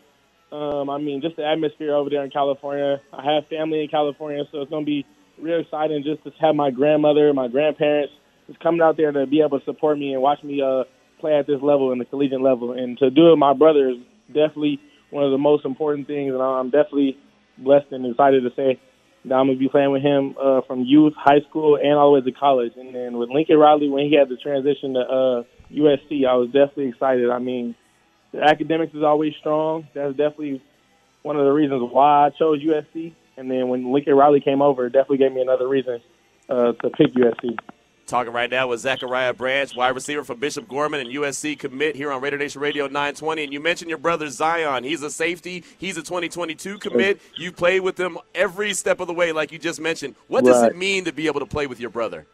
Um, 0.52 0.90
I 0.90 0.98
mean, 0.98 1.22
just 1.22 1.38
the 1.38 1.46
atmosphere 1.46 1.96
over 1.96 2.10
there 2.10 2.24
in 2.24 2.30
California. 2.30 3.00
I 3.14 3.24
have 3.24 3.48
family 3.48 3.84
in 3.84 3.88
California, 3.88 4.44
so 4.52 4.62
it's 4.62 4.70
gonna 4.70 4.86
be 4.86 5.06
real 5.40 5.60
exciting 5.60 6.04
just 6.04 6.24
to 6.26 6.32
have 6.42 6.56
my 6.56 6.72
grandmother, 6.72 7.34
my 7.34 7.48
grandparents, 7.48 8.14
just 8.48 8.60
coming 8.60 8.82
out 8.82 8.98
there 8.98 9.12
to 9.12 9.26
be 9.26 9.42
able 9.42 9.60
to 9.60 9.66
support 9.66 9.98
me 9.98 10.14
and 10.14 10.22
watch 10.22 10.44
me 10.44 10.62
uh, 10.62 10.84
play 11.20 11.38
at 11.38 11.48
this 11.48 11.62
level, 11.62 11.94
in 11.94 12.00
the 12.00 12.06
collegiate 12.06 12.42
level, 12.42 12.74
and 12.74 12.98
to 12.98 13.10
do 13.10 13.28
it 13.28 13.30
with 13.32 13.40
my 13.40 13.54
brother 13.54 13.90
is 13.90 13.98
definitely 14.28 14.80
one 15.10 15.24
of 15.24 15.32
the 15.32 15.38
most 15.38 15.64
important 15.64 16.08
things. 16.08 16.34
And 16.34 16.42
I'm 16.42 16.70
definitely 16.70 17.18
blessed 17.58 17.92
and 17.92 18.06
excited 18.06 18.44
to 18.44 18.50
say 18.54 18.80
that 19.24 19.34
I'm 19.34 19.48
gonna 19.48 19.58
be 19.58 19.70
playing 19.70 19.92
with 19.92 20.02
him 20.02 20.36
uh, 20.42 20.62
from 20.68 20.84
youth, 20.84 21.14
high 21.16 21.40
school, 21.50 21.78
and 21.82 21.94
all 21.94 22.12
the 22.12 22.20
way 22.20 22.26
to 22.26 22.38
college. 22.38 22.74
And 22.76 22.94
then 22.94 23.18
with 23.18 23.30
Lincoln 23.30 23.58
Riley, 23.58 23.88
when 23.88 24.06
he 24.06 24.16
had 24.16 24.28
the 24.28 24.36
transition 24.36 24.96
to 24.96 25.00
uh, 25.00 25.44
USC, 25.72 26.28
I 26.28 26.36
was 26.36 26.48
definitely 26.48 26.90
excited. 26.90 27.30
I 27.30 27.40
mean, 27.40 27.76
the 28.32 28.44
academics 28.44 28.94
is 28.94 29.04
always 29.04 29.34
strong. 29.40 29.88
That's 29.94 30.16
definitely 30.16 30.62
one 31.24 31.36
of 31.38 31.46
the 31.46 31.52
reasons 31.52 31.82
why 31.92 32.28
I 32.28 32.30
chose 32.32 32.62
USC. 32.62 33.14
And 33.38 33.50
then 33.50 33.70
when 33.70 33.92
Lincoln 33.92 34.16
Riley 34.16 34.42
came 34.42 34.62
over, 34.62 34.86
it 34.88 34.94
definitely 34.94 35.18
gave 35.18 35.34
me 35.34 35.42
another 35.42 35.68
reason 35.68 36.02
uh, 36.50 36.74
to 36.74 36.90
pick 36.92 37.14
USC. 37.14 37.58
Talking 38.08 38.34
right 38.34 38.50
now 38.50 38.68
with 38.68 38.82
Zachariah 38.82 39.34
Branch, 39.34 39.74
wide 39.74 39.96
receiver 39.96 40.24
for 40.26 40.36
Bishop 40.36 40.68
Gorman 40.68 41.00
and 41.00 41.10
USC 41.10 41.58
commit 41.58 41.96
here 41.96 42.12
on 42.12 42.22
Raider 42.22 42.38
Nation 42.38 42.60
Radio 42.62 42.86
920. 42.88 43.44
And 43.46 43.54
you 43.54 43.62
mentioned 43.62 43.88
your 43.90 44.00
brother 44.00 44.28
Zion. 44.30 44.84
He's 44.84 45.02
a 45.02 45.10
safety. 45.10 45.64
He's 45.78 45.96
a 45.96 46.02
2022 46.02 46.80
commit. 46.80 47.22
You 47.38 47.54
played 47.54 47.82
with 47.82 47.98
him 47.98 48.18
every 48.36 48.74
step 48.74 49.00
of 49.00 49.08
the 49.08 49.14
way, 49.14 49.32
like 49.32 49.54
you 49.54 49.60
just 49.60 49.80
mentioned. 49.80 50.16
What 50.28 50.44
does 50.44 50.62
Right. 50.62 50.72
it 50.72 50.78
mean 50.78 51.06
to 51.06 51.14
be 51.14 51.28
able 51.28 51.40
to 51.40 51.46
play 51.46 51.68
with 51.68 51.80
your 51.80 51.90
brother? 51.90 52.26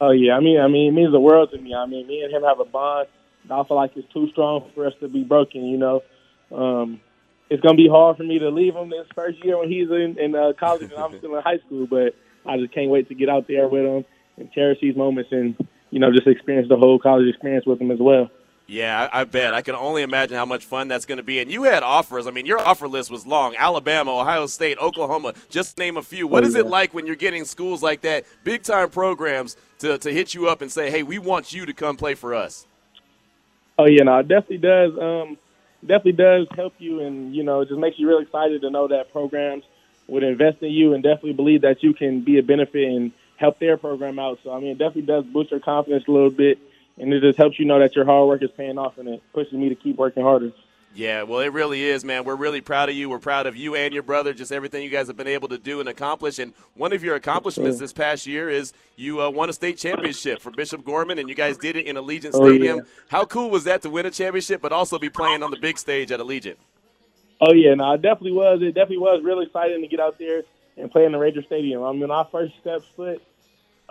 Oh 0.00 0.10
yeah, 0.10 0.36
I 0.36 0.40
mean, 0.40 0.60
I 0.60 0.68
mean, 0.68 0.88
it 0.88 0.92
means 0.94 1.12
the 1.12 1.20
world 1.20 1.50
to 1.52 1.58
me. 1.58 1.74
I 1.74 1.86
mean, 1.86 2.06
me 2.06 2.20
and 2.22 2.32
him 2.32 2.42
have 2.42 2.60
a 2.60 2.64
bond. 2.64 3.08
I 3.50 3.64
feel 3.64 3.76
like 3.76 3.92
it's 3.96 4.12
too 4.12 4.28
strong 4.30 4.70
for 4.74 4.86
us 4.86 4.94
to 5.00 5.08
be 5.08 5.22
broken. 5.22 5.64
You 5.64 5.78
know, 5.78 6.02
um, 6.52 7.00
it's 7.50 7.62
gonna 7.62 7.76
be 7.76 7.88
hard 7.88 8.16
for 8.16 8.24
me 8.24 8.38
to 8.38 8.48
leave 8.50 8.74
him 8.74 8.90
this 8.90 9.06
first 9.14 9.44
year 9.44 9.58
when 9.58 9.70
he's 9.70 9.90
in, 9.90 10.16
in 10.18 10.34
uh, 10.34 10.52
college 10.58 10.82
and 10.82 10.94
I'm 10.94 11.16
still 11.18 11.36
in 11.36 11.42
high 11.42 11.58
school. 11.66 11.86
But 11.86 12.14
I 12.46 12.58
just 12.58 12.72
can't 12.72 12.90
wait 12.90 13.08
to 13.08 13.14
get 13.14 13.28
out 13.28 13.46
there 13.48 13.68
with 13.68 13.84
him 13.84 14.04
and 14.36 14.50
cherish 14.52 14.78
these 14.80 14.96
moments 14.96 15.30
and 15.32 15.56
you 15.90 16.00
know 16.00 16.10
just 16.12 16.26
experience 16.26 16.68
the 16.68 16.76
whole 16.76 16.98
college 16.98 17.28
experience 17.28 17.66
with 17.66 17.80
him 17.80 17.90
as 17.90 17.98
well. 18.00 18.30
Yeah, 18.66 19.10
I, 19.12 19.24
bet. 19.24 19.52
I 19.52 19.60
can 19.60 19.74
only 19.74 20.02
imagine 20.02 20.38
how 20.38 20.46
much 20.46 20.64
fun 20.64 20.88
that's 20.88 21.04
going 21.04 21.18
to 21.18 21.22
be. 21.22 21.38
And 21.38 21.50
you 21.50 21.64
had 21.64 21.82
offers. 21.82 22.26
I 22.26 22.30
mean, 22.30 22.46
your 22.46 22.58
offer 22.58 22.88
list 22.88 23.10
was 23.10 23.26
long 23.26 23.54
Alabama, 23.56 24.18
Ohio 24.18 24.46
State, 24.46 24.78
Oklahoma, 24.78 25.34
just 25.50 25.76
to 25.76 25.82
name 25.82 25.98
a 25.98 26.02
few. 26.02 26.26
What 26.26 26.44
Oh, 26.44 26.46
is 26.46 26.54
it 26.54 26.66
like 26.66 26.94
when 26.94 27.06
you're 27.06 27.14
getting 27.14 27.44
schools 27.44 27.82
like 27.82 28.00
that, 28.02 28.24
big 28.42 28.62
time 28.62 28.88
programs, 28.88 29.56
to, 29.80 29.98
to 29.98 30.10
hit 30.10 30.32
you 30.32 30.48
up 30.48 30.62
and 30.62 30.72
say, 30.72 30.90
hey, 30.90 31.02
we 31.02 31.18
want 31.18 31.52
you 31.52 31.66
to 31.66 31.74
come 31.74 31.98
play 31.98 32.14
for 32.14 32.34
us? 32.34 32.66
Oh 33.78 33.86
yeah, 33.86 34.04
no, 34.04 34.18
it 34.18 34.28
definitely 34.28 34.58
does. 34.58 34.96
Um, 34.98 35.38
definitely 35.82 36.12
does 36.12 36.46
help 36.54 36.74
you, 36.78 37.00
and 37.00 37.34
you 37.34 37.42
know, 37.42 37.64
just 37.64 37.78
makes 37.78 37.98
you 37.98 38.08
real 38.08 38.18
excited 38.18 38.62
to 38.62 38.70
know 38.70 38.88
that 38.88 39.12
programs 39.12 39.64
would 40.06 40.22
invest 40.22 40.62
in 40.62 40.70
you 40.70 40.92
and 40.94 41.02
definitely 41.02 41.32
believe 41.32 41.62
that 41.62 41.82
you 41.82 41.94
can 41.94 42.20
be 42.20 42.38
a 42.38 42.42
benefit 42.42 42.88
and 42.88 43.12
help 43.36 43.58
their 43.58 43.76
program 43.76 44.18
out. 44.18 44.38
So 44.44 44.52
I 44.52 44.60
mean, 44.60 44.70
it 44.72 44.78
definitely 44.78 45.02
does 45.02 45.24
boost 45.24 45.50
your 45.50 45.60
confidence 45.60 46.04
a 46.06 46.12
little 46.12 46.30
bit, 46.30 46.58
and 46.98 47.12
it 47.12 47.20
just 47.20 47.38
helps 47.38 47.58
you 47.58 47.64
know 47.64 47.78
that 47.80 47.96
your 47.96 48.04
hard 48.04 48.28
work 48.28 48.42
is 48.42 48.50
paying 48.56 48.78
off, 48.78 48.98
and 48.98 49.08
it 49.08 49.22
pushes 49.32 49.52
me 49.54 49.68
to 49.70 49.74
keep 49.74 49.96
working 49.96 50.22
harder. 50.22 50.52
Yeah, 50.96 51.24
well, 51.24 51.40
it 51.40 51.52
really 51.52 51.82
is, 51.82 52.04
man. 52.04 52.22
We're 52.24 52.36
really 52.36 52.60
proud 52.60 52.88
of 52.88 52.94
you. 52.94 53.10
We're 53.10 53.18
proud 53.18 53.46
of 53.46 53.56
you 53.56 53.74
and 53.74 53.92
your 53.92 54.04
brother, 54.04 54.32
just 54.32 54.52
everything 54.52 54.84
you 54.84 54.90
guys 54.90 55.08
have 55.08 55.16
been 55.16 55.26
able 55.26 55.48
to 55.48 55.58
do 55.58 55.80
and 55.80 55.88
accomplish. 55.88 56.38
And 56.38 56.54
one 56.74 56.92
of 56.92 57.02
your 57.02 57.16
accomplishments 57.16 57.80
this 57.80 57.92
past 57.92 58.28
year 58.28 58.48
is 58.48 58.72
you 58.94 59.20
uh, 59.20 59.28
won 59.28 59.48
a 59.50 59.52
state 59.52 59.76
championship 59.76 60.40
for 60.40 60.52
Bishop 60.52 60.84
Gorman, 60.84 61.18
and 61.18 61.28
you 61.28 61.34
guys 61.34 61.58
did 61.58 61.74
it 61.74 61.86
in 61.86 61.96
Allegiant 61.96 62.30
Oh, 62.34 62.46
Stadium. 62.48 62.76
yeah. 62.78 62.82
How 63.08 63.24
cool 63.24 63.50
was 63.50 63.64
that 63.64 63.82
to 63.82 63.90
win 63.90 64.06
a 64.06 64.10
championship, 64.12 64.62
but 64.62 64.70
also 64.72 64.96
be 64.98 65.10
playing 65.10 65.42
on 65.42 65.50
the 65.50 65.58
big 65.58 65.78
stage 65.78 66.12
at 66.12 66.20
Allegiant? 66.20 66.56
Oh 67.40 67.52
yeah, 67.52 67.74
no, 67.74 67.92
it 67.94 68.00
definitely 68.02 68.32
was. 68.32 68.62
It 68.62 68.74
definitely 68.74 68.98
was 68.98 69.20
really 69.24 69.46
exciting 69.46 69.80
to 69.80 69.88
get 69.88 69.98
out 69.98 70.16
there 70.20 70.44
and 70.76 70.90
play 70.92 71.04
in 71.06 71.10
the 71.12 71.18
Raider 71.18 71.42
Stadium. 71.42 71.82
I 71.82 71.92
mean, 71.92 72.10
I 72.12 72.24
first 72.30 72.54
stepped 72.60 72.86
foot 72.94 73.20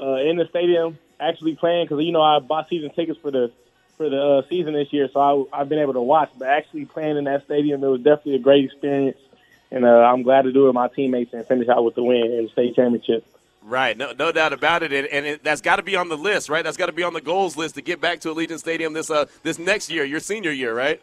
uh, 0.01 0.15
in 0.15 0.38
the 0.38 0.48
stadium, 0.50 0.98
actually 1.19 1.55
playing 1.55 1.86
because 1.86 2.01
you 2.05 2.13
know 2.13 2.22
I 2.22 2.39
bought 2.39 2.69
season 2.69 2.91
tickets 2.91 3.19
for 3.22 3.29
the 3.29 3.51
for 3.97 4.09
the 4.09 4.21
uh, 4.21 4.41
season 4.50 4.73
this 4.73 4.91
year, 4.91 5.09
so 5.12 5.47
I, 5.51 5.62
I've 5.62 5.69
been 5.69 5.79
able 5.79 5.93
to 5.93 6.01
watch. 6.01 6.31
But 6.38 6.50
actually 6.50 6.85
playing 6.85 7.17
in 7.17 7.25
that 7.25 7.45
stadium, 7.45 7.83
it 7.83 7.88
was 7.88 8.01
definitely 8.01 8.35
a 8.35 8.39
great 8.39 8.65
experience, 8.65 9.17
and 9.71 9.85
uh, 9.85 9.89
I'm 9.89 10.23
glad 10.23 10.43
to 10.43 10.51
do 10.51 10.63
it 10.63 10.67
with 10.67 10.75
my 10.75 10.88
teammates 10.88 11.33
and 11.33 11.45
finish 11.45 11.67
out 11.69 11.83
with 11.83 11.95
the 11.95 12.03
win 12.03 12.23
in 12.23 12.45
the 12.45 12.50
state 12.50 12.75
championship. 12.75 13.25
Right, 13.65 13.95
no, 13.97 14.12
no 14.12 14.31
doubt 14.31 14.51
about 14.51 14.83
it, 14.83 14.91
and, 14.91 15.07
and 15.07 15.25
it, 15.25 15.43
that's 15.43 15.62
got 15.62 15.77
to 15.77 15.83
be 15.83 15.95
on 15.95 16.09
the 16.09 16.17
list, 16.17 16.50
right? 16.50 16.63
That's 16.63 16.75
got 16.75 16.88
to 16.88 16.91
be 16.91 17.03
on 17.03 17.13
the 17.13 17.21
goals 17.21 17.55
list 17.55 17.75
to 17.75 17.81
get 17.81 18.01
back 18.01 18.19
to 18.21 18.29
Allegiant 18.33 18.59
Stadium 18.59 18.93
this 18.93 19.09
uh 19.09 19.25
this 19.43 19.57
next 19.57 19.89
year, 19.89 20.03
your 20.03 20.19
senior 20.19 20.51
year, 20.51 20.75
right? 20.75 21.00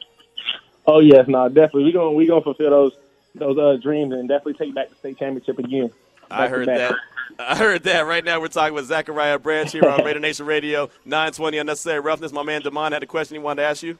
Oh 0.86 1.00
yes, 1.00 1.26
no, 1.26 1.48
definitely 1.48 1.84
we 1.84 1.92
gonna 1.92 2.12
we 2.12 2.26
gonna 2.26 2.42
fulfill 2.42 2.70
those 2.70 2.92
those 3.34 3.56
uh, 3.56 3.80
dreams 3.80 4.12
and 4.12 4.28
definitely 4.28 4.54
take 4.54 4.74
back 4.74 4.90
the 4.90 4.96
state 4.96 5.18
championship 5.18 5.58
again. 5.58 5.90
I 6.30 6.42
Back 6.42 6.50
heard 6.50 6.68
that. 6.68 6.94
I 7.38 7.56
heard 7.56 7.84
that. 7.84 8.06
Right 8.06 8.24
now, 8.24 8.40
we're 8.40 8.48
talking 8.48 8.74
with 8.74 8.86
Zachariah 8.86 9.38
Branch 9.38 9.70
here 9.70 9.88
on 9.88 10.04
Raider 10.04 10.20
Nation 10.20 10.46
Radio, 10.46 10.90
920 11.04 11.58
Unnecessary 11.58 12.00
Roughness. 12.00 12.32
My 12.32 12.42
man 12.42 12.62
Damon 12.62 12.92
had 12.92 13.02
a 13.02 13.06
question 13.06 13.36
he 13.36 13.38
wanted 13.38 13.62
to 13.62 13.68
ask 13.68 13.82
you. 13.82 13.98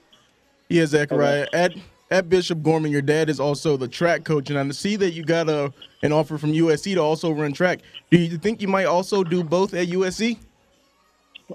Yeah, 0.68 0.87
Zachariah. 0.87 1.46
At 1.52 1.75
at 2.10 2.28
Bishop 2.28 2.62
Gorman, 2.62 2.90
your 2.90 3.02
dad 3.02 3.30
is 3.30 3.38
also 3.38 3.76
the 3.76 3.87
track 3.87 4.25
coach, 4.25 4.50
and 4.50 4.58
I 4.58 4.68
see 4.72 4.96
that 4.96 5.12
you 5.12 5.25
got 5.25 5.49
a 5.49 5.72
an 6.02 6.12
offer 6.12 6.38
from 6.38 6.52
USC 6.52 6.94
to 6.94 7.00
also 7.00 7.30
run 7.30 7.52
track. 7.52 7.80
Do 8.10 8.18
you 8.18 8.38
think 8.38 8.60
you 8.60 8.68
might 8.68 8.87
also 8.87 9.22
do 9.22 9.44
both 9.44 9.75
at 9.75 9.88
USC? 9.88 10.38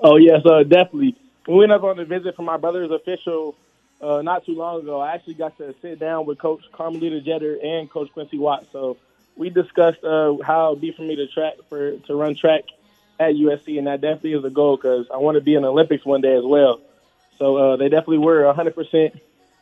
Oh 0.01 0.17
yes, 0.17 0.41
uh, 0.45 0.63
definitely. 0.63 1.15
We 1.47 1.55
went 1.55 1.71
up 1.71 1.83
on 1.83 1.99
a 1.99 2.05
visit 2.05 2.35
from 2.35 2.45
my 2.45 2.57
brother's 2.57 2.91
official 2.91 3.55
uh, 4.01 4.21
not 4.21 4.45
too 4.45 4.55
long 4.55 4.81
ago. 4.81 4.99
I 4.99 5.13
actually 5.13 5.35
got 5.35 5.57
to 5.57 5.73
sit 5.81 5.99
down 5.99 6.25
with 6.25 6.39
Coach 6.39 6.61
Carmelita 6.73 7.21
Jeter 7.21 7.57
and 7.61 7.89
Coach 7.89 8.11
Quincy 8.13 8.37
Watts. 8.37 8.67
So 8.71 8.97
we 9.37 9.49
discussed 9.49 10.03
uh, 10.03 10.35
how 10.43 10.71
it'd 10.71 10.81
be 10.81 10.91
for 10.91 11.01
me 11.01 11.15
to 11.15 11.27
track 11.27 11.53
for 11.69 11.97
to 11.97 12.15
run 12.15 12.35
track 12.35 12.63
at 13.19 13.33
USC, 13.35 13.77
and 13.77 13.87
that 13.87 14.01
definitely 14.01 14.33
is 14.33 14.43
a 14.43 14.49
goal 14.49 14.77
because 14.77 15.07
I 15.13 15.17
want 15.17 15.35
to 15.35 15.41
be 15.41 15.55
in 15.55 15.61
the 15.61 15.69
Olympics 15.69 16.05
one 16.05 16.21
day 16.21 16.35
as 16.35 16.43
well. 16.43 16.81
So 17.37 17.57
uh, 17.57 17.75
they 17.75 17.89
definitely 17.89 18.19
were 18.19 18.43
100% 18.43 19.11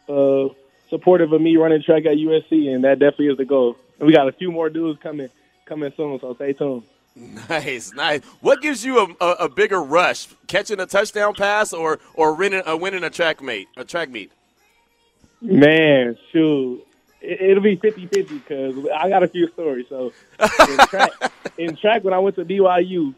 uh, 0.09 0.53
supportive 0.89 1.33
of 1.33 1.41
me 1.41 1.57
running 1.57 1.81
track 1.81 2.05
at 2.05 2.17
USC, 2.17 2.73
and 2.73 2.83
that 2.83 2.99
definitely 2.99 3.27
is 3.27 3.37
the 3.37 3.45
goal. 3.45 3.77
And 3.99 4.07
we 4.07 4.13
got 4.13 4.27
a 4.27 4.31
few 4.31 4.51
more 4.51 4.69
dudes 4.69 4.99
coming 5.01 5.29
coming 5.65 5.93
soon, 5.95 6.19
so 6.19 6.33
stay 6.35 6.53
tuned. 6.53 6.83
Nice, 7.15 7.93
nice. 7.93 8.23
What 8.41 8.61
gives 8.61 8.83
you 8.83 8.99
a, 8.99 9.23
a, 9.23 9.31
a 9.31 9.49
bigger 9.49 9.81
rush, 9.83 10.27
catching 10.47 10.79
a 10.79 10.85
touchdown 10.87 11.35
pass 11.35 11.71
or 11.71 11.99
or 12.15 12.33
winning 12.33 12.63
a 12.65 12.75
winning 12.75 13.03
a 13.03 13.09
track 13.09 13.41
mate, 13.41 13.67
a 13.77 13.85
track 13.85 14.09
meet? 14.09 14.31
Man, 15.41 16.17
shoot. 16.31 16.85
It, 17.23 17.41
it'll 17.41 17.63
be 17.63 17.75
50 17.75 18.07
50 18.07 18.37
because 18.37 18.87
I 18.93 19.09
got 19.09 19.23
a 19.23 19.27
few 19.27 19.47
stories. 19.49 19.87
So, 19.89 20.13
in 20.39 20.77
track, 20.87 21.11
in 21.57 21.75
track, 21.75 22.03
when 22.03 22.13
I 22.13 22.19
went 22.19 22.35
to 22.35 22.45
BYU, 22.45 23.15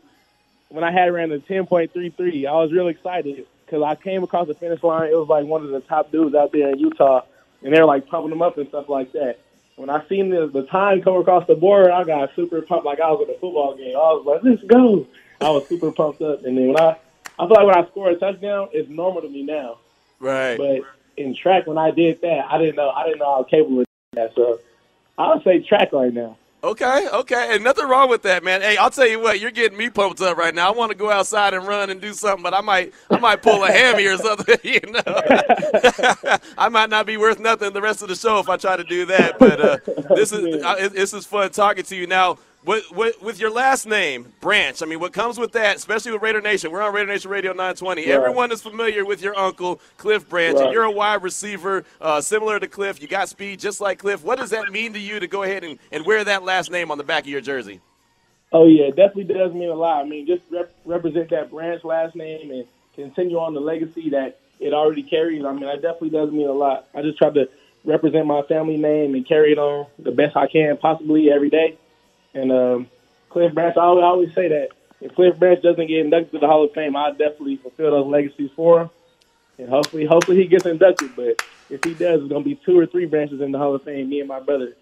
when 0.70 0.84
I 0.84 0.92
had 0.92 1.12
ran 1.14 1.32
a 1.32 1.40
10.33, 1.40 2.48
I 2.48 2.52
was 2.54 2.72
real 2.72 2.88
excited 2.88 3.46
because 3.66 3.84
I 3.84 3.96
came 3.96 4.24
across 4.24 4.48
the 4.48 4.54
finish 4.54 4.84
line. 4.84 5.10
It 5.10 5.18
was 5.18 5.28
like 5.28 5.46
one 5.46 5.64
of 5.64 5.70
the 5.70 5.82
top 5.82 6.12
dudes 6.12 6.36
out 6.36 6.52
there 6.52 6.70
in 6.70 6.80
Utah, 6.80 7.22
and 7.64 7.74
they 7.74 7.80
were 7.80 7.86
like 7.86 8.08
pumping 8.08 8.30
them 8.30 8.42
up 8.42 8.58
and 8.58 8.68
stuff 8.70 8.90
like 8.90 9.12
that. 9.14 9.40
When 9.76 9.90
I 9.90 10.08
seen 10.08 10.30
the, 10.30 10.48
the 10.48 10.64
time 10.64 11.02
come 11.02 11.18
across 11.18 11.46
the 11.48 11.56
board, 11.56 11.90
I 11.90 12.04
got 12.06 12.34
super 12.36 12.62
pumped 12.62 12.86
like 12.86 13.02
I 13.02 13.12
was 13.12 13.28
at 13.28 13.36
a 13.36 13.40
football 13.40 13.76
game. 13.76 13.96
I 13.96 14.14
was 14.14 14.26
like, 14.26 14.44
let's 14.44 14.64
go. 14.64 15.06
I 15.42 15.50
was 15.50 15.68
super 15.68 15.92
pumped 15.92 16.22
up. 16.22 16.46
And 16.46 16.58
then 16.58 16.68
when 16.70 16.80
I, 16.80 16.98
I 17.38 17.48
feel 17.48 17.50
like 17.50 17.66
when 17.66 17.78
I 17.78 17.86
score 17.88 18.10
a 18.10 18.16
touchdown, 18.16 18.70
it's 18.72 18.90
normal 18.90 19.22
to 19.22 19.30
me 19.30 19.44
now. 19.44 19.80
Right. 20.20 20.58
But 20.58 20.82
in 21.18 21.36
track, 21.36 21.68
when 21.68 21.78
I 21.78 21.92
did 21.92 22.22
that, 22.22 22.46
I 22.50 22.58
didn't 22.58 22.76
know 22.76 22.90
I 22.90 23.06
didn't 23.06 23.20
know 23.20 23.34
I 23.34 23.38
was 23.40 23.48
capable 23.50 23.82
of 23.82 23.85
that. 24.16 24.34
So 24.36 24.60
I'll 25.18 25.42
say 25.44 25.60
track 25.60 25.94
right 25.94 26.14
now. 26.14 26.38
Okay, 26.66 27.08
okay, 27.14 27.50
and 27.54 27.64
nothing 27.64 27.88
wrong 27.88 28.10
with 28.10 28.24
that, 28.24 28.44
man. 28.44 28.62
Hey, 28.62 28.76
I'll 28.76 28.90
tell 28.90 29.06
you 29.06 29.20
what, 29.20 29.40
you're 29.40 29.52
getting 29.52 29.78
me 29.78 29.92
pumped 29.92 30.20
up 30.20 30.36
right 30.36 30.54
now. 30.54 30.68
I 30.68 30.72
want 30.72 30.92
to 30.92 30.98
go 30.98 31.12
outside 31.12 31.54
and 31.54 31.68
run 31.68 31.92
and 31.92 32.02
do 32.02 32.12
something, 32.12 32.42
but 32.42 32.56
I 32.56 32.62
might, 32.62 32.92
I 33.12 33.20
might 33.20 33.44
pull 33.44 33.64
a 33.64 33.72
hammy 33.72 34.06
or 34.08 34.18
something. 34.18 34.56
You 34.64 34.80
know, 34.82 35.04
I 36.58 36.70
might 36.70 36.90
not 36.90 37.06
be 37.06 37.18
worth 37.18 37.40
nothing 37.40 37.72
the 37.72 37.82
rest 37.82 38.02
of 38.02 38.08
the 38.08 38.16
show 38.16 38.40
if 38.40 38.50
I 38.50 38.58
try 38.58 38.76
to 38.78 38.84
do 38.84 39.06
that. 39.06 39.38
But 39.38 39.62
uh, 39.62 39.78
this 40.16 40.32
is 40.32 40.64
uh, 40.64 40.90
this 40.90 41.14
is 41.14 41.26
fun 41.26 41.52
talking 41.52 41.84
to 41.84 41.96
you 41.96 42.08
now. 42.08 42.40
With, 42.66 42.92
with, 42.92 43.22
with, 43.22 43.40
your 43.40 43.52
last 43.52 43.86
name, 43.86 44.34
Branch, 44.42 44.82
I 44.82 44.88
mean, 44.88 45.00
what 45.00 45.14
comes 45.14 45.38
with 45.38 45.52
that, 45.52 45.76
especially 45.76 46.14
with 46.14 46.24
Raider 46.24 46.42
Nation, 46.42 46.72
we're 46.72 46.82
on 46.82 46.96
Raider 46.96 47.12
Nation 47.12 47.30
Radio 47.30 47.52
920. 47.52 48.02
Right. 48.02 48.10
Everyone 48.10 48.52
is 48.52 48.64
familiar 48.64 49.06
with 49.06 49.22
your 49.22 49.38
uncle, 49.38 49.80
Cliff 49.98 50.28
Branch, 50.28 50.56
right. 50.56 50.66
and 50.66 50.74
you're 50.74 50.84
a 50.84 50.92
wide 50.92 51.22
receiver 51.22 51.86
uh, 52.02 52.22
similar 52.22 52.60
to 52.60 52.68
Cliff. 52.68 53.00
You 53.00 53.08
got 53.08 53.30
speed 53.30 53.60
just 53.60 53.82
like 53.82 54.00
Cliff. 54.00 54.24
What 54.24 54.40
does 54.40 54.50
that 54.50 54.72
mean 54.72 54.94
to 54.94 55.00
you 55.00 55.20
to 55.20 55.28
go 55.28 55.44
ahead 55.44 55.64
and, 55.64 55.78
and 55.92 56.08
wear 56.08 56.24
that 56.24 56.42
last 56.42 56.72
name 56.72 56.90
on 56.90 56.98
the 56.98 57.04
back 57.04 57.24
of 57.26 57.30
your 57.30 57.42
jersey? 57.42 57.82
Oh, 58.52 58.66
yeah, 58.66 58.86
it 58.86 58.96
definitely 58.96 59.32
does 59.32 59.54
mean 59.54 59.70
a 59.70 59.76
lot. 59.76 60.04
I 60.04 60.08
mean, 60.08 60.26
just 60.26 60.42
rep- 60.50 60.74
represent 60.86 61.30
that 61.30 61.52
Branch 61.52 61.84
last 61.84 62.16
name 62.16 62.50
and 62.50 62.66
continue 62.96 63.38
on 63.38 63.54
the 63.54 63.62
legacy 63.62 64.10
that 64.10 64.40
it 64.60 64.74
already 64.74 65.04
carries. 65.04 65.46
I 65.46 65.52
mean, 65.52 65.66
that 65.66 65.84
definitely 65.84 66.10
does 66.10 66.32
mean 66.32 66.48
a 66.48 66.54
lot. 66.54 66.88
I 66.96 67.04
just 67.04 67.20
try 67.20 67.30
to 67.30 67.48
represent 67.84 68.26
my 68.26 68.42
family 68.42 68.78
name 68.78 69.14
and 69.14 69.28
carry 69.28 69.52
it 69.52 69.60
on 69.60 69.86
the 70.00 70.12
best 70.12 70.36
I 70.36 70.48
can 70.48 70.78
possibly 70.78 71.30
every 71.30 71.52
day. 71.52 71.78
And 72.36 72.52
um, 72.52 72.88
Cliff 73.30 73.54
Branch, 73.54 73.76
I 73.76 73.82
always, 73.82 74.04
I 74.04 74.08
always 74.08 74.34
say 74.36 74.48
that 74.50 74.70
if 75.02 75.16
Cliff 75.16 75.38
Branch 75.40 75.62
doesn't 75.62 75.88
get 75.88 76.00
inducted 76.00 76.34
to 76.34 76.40
the 76.40 76.48
Hall 76.48 76.64
of 76.64 76.74
Fame, 76.74 76.96
I'll 76.96 77.12
definitely 77.12 77.56
fulfill 77.58 77.92
those 77.92 78.08
legacies 78.08 78.52
for 78.56 78.82
him. 78.82 78.90
And 79.58 79.70
hopefully, 79.70 80.06
hopefully 80.06 80.38
he 80.38 80.48
gets 80.48 80.66
inducted. 80.66 81.16
But 81.16 81.42
if 81.70 81.84
he 81.84 81.94
does, 81.94 82.22
it's 82.22 82.32
gonna 82.32 82.44
be 82.44 82.56
two 82.56 82.78
or 82.78 82.86
three 82.86 83.06
branches 83.06 83.42
in 83.42 83.52
the 83.52 83.58
Hall 83.58 83.74
of 83.74 83.84
Fame. 83.84 84.10
Me 84.10 84.20
and 84.20 84.28
my 84.28 84.40
brother. 84.40 84.74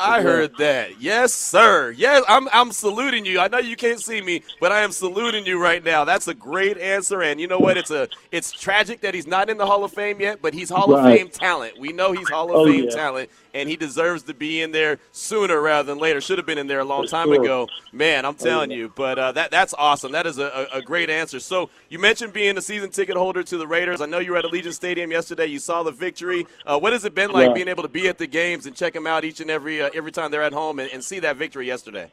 I 0.00 0.22
heard 0.22 0.56
that. 0.58 1.00
Yes, 1.00 1.32
sir. 1.34 1.90
Yes, 1.90 2.22
I'm 2.28 2.48
I'm 2.52 2.70
saluting 2.70 3.24
you. 3.24 3.40
I 3.40 3.48
know 3.48 3.58
you 3.58 3.74
can't 3.74 4.00
see 4.00 4.20
me, 4.20 4.42
but 4.60 4.70
I 4.70 4.82
am 4.82 4.92
saluting 4.92 5.44
you 5.44 5.60
right 5.60 5.82
now. 5.82 6.04
That's 6.04 6.28
a 6.28 6.34
great 6.34 6.78
answer. 6.78 7.22
And 7.22 7.40
you 7.40 7.48
know 7.48 7.58
what? 7.58 7.76
It's 7.76 7.90
a 7.90 8.08
it's 8.30 8.52
tragic 8.52 9.00
that 9.00 9.12
he's 9.12 9.26
not 9.26 9.50
in 9.50 9.56
the 9.56 9.66
Hall 9.66 9.82
of 9.82 9.92
Fame 9.92 10.20
yet, 10.20 10.40
but 10.40 10.54
he's 10.54 10.70
Hall 10.70 10.86
right. 10.92 11.12
of 11.12 11.18
Fame 11.18 11.28
talent. 11.30 11.78
We 11.80 11.92
know 11.92 12.12
he's 12.12 12.28
Hall 12.28 12.48
of 12.48 12.56
oh, 12.56 12.66
Fame 12.66 12.84
yeah. 12.84 12.90
talent, 12.90 13.30
and 13.58 13.68
he 13.68 13.76
deserves 13.76 14.22
to 14.24 14.34
be 14.34 14.62
in 14.62 14.72
there 14.72 14.98
sooner 15.12 15.60
rather 15.60 15.86
than 15.86 15.98
later. 15.98 16.20
Should 16.20 16.38
have 16.38 16.46
been 16.46 16.58
in 16.58 16.66
there 16.66 16.80
a 16.80 16.84
long 16.84 17.06
time 17.06 17.32
ago. 17.32 17.68
Man, 17.92 18.24
I'm 18.24 18.34
telling 18.34 18.72
oh, 18.72 18.74
you. 18.74 18.92
But 18.94 19.18
uh, 19.18 19.32
that 19.32 19.50
that's 19.50 19.74
awesome. 19.74 20.12
That 20.12 20.26
is 20.26 20.38
a, 20.38 20.68
a, 20.72 20.80
great 20.80 21.10
answer. 21.10 21.40
So 21.40 21.70
you 21.88 21.98
mentioned 21.98 22.32
being 22.32 22.56
a 22.56 22.62
season 22.62 22.90
ticket 22.90 23.16
holder 23.16 23.42
to 23.42 23.58
the 23.58 23.66
Raiders. 23.66 24.00
I 24.00 24.06
know 24.06 24.18
you 24.18 24.32
were 24.32 24.38
at 24.38 24.44
Allegiant 24.44 24.74
Stadium 24.74 25.10
yesterday. 25.10 25.46
You 25.46 25.58
saw 25.58 25.82
the 25.82 25.90
victory. 25.90 26.46
Uh, 26.64 26.78
what 26.78 26.92
has 26.92 27.04
it 27.04 27.14
been 27.14 27.30
like 27.30 27.48
yeah. 27.48 27.54
being 27.54 27.68
able 27.68 27.82
to 27.82 27.88
be 27.88 28.08
at 28.08 28.18
the 28.18 28.26
games 28.26 28.66
and 28.66 28.76
check 28.76 28.92
them 28.92 29.06
out 29.06 29.24
each 29.24 29.40
and 29.40 29.50
every 29.50 29.82
uh, 29.82 29.90
every 29.94 30.12
time 30.12 30.30
they're 30.30 30.42
at 30.42 30.52
home 30.52 30.78
and, 30.78 30.90
and, 30.92 31.02
see 31.02 31.18
that 31.20 31.36
victory 31.36 31.66
yesterday? 31.66 32.10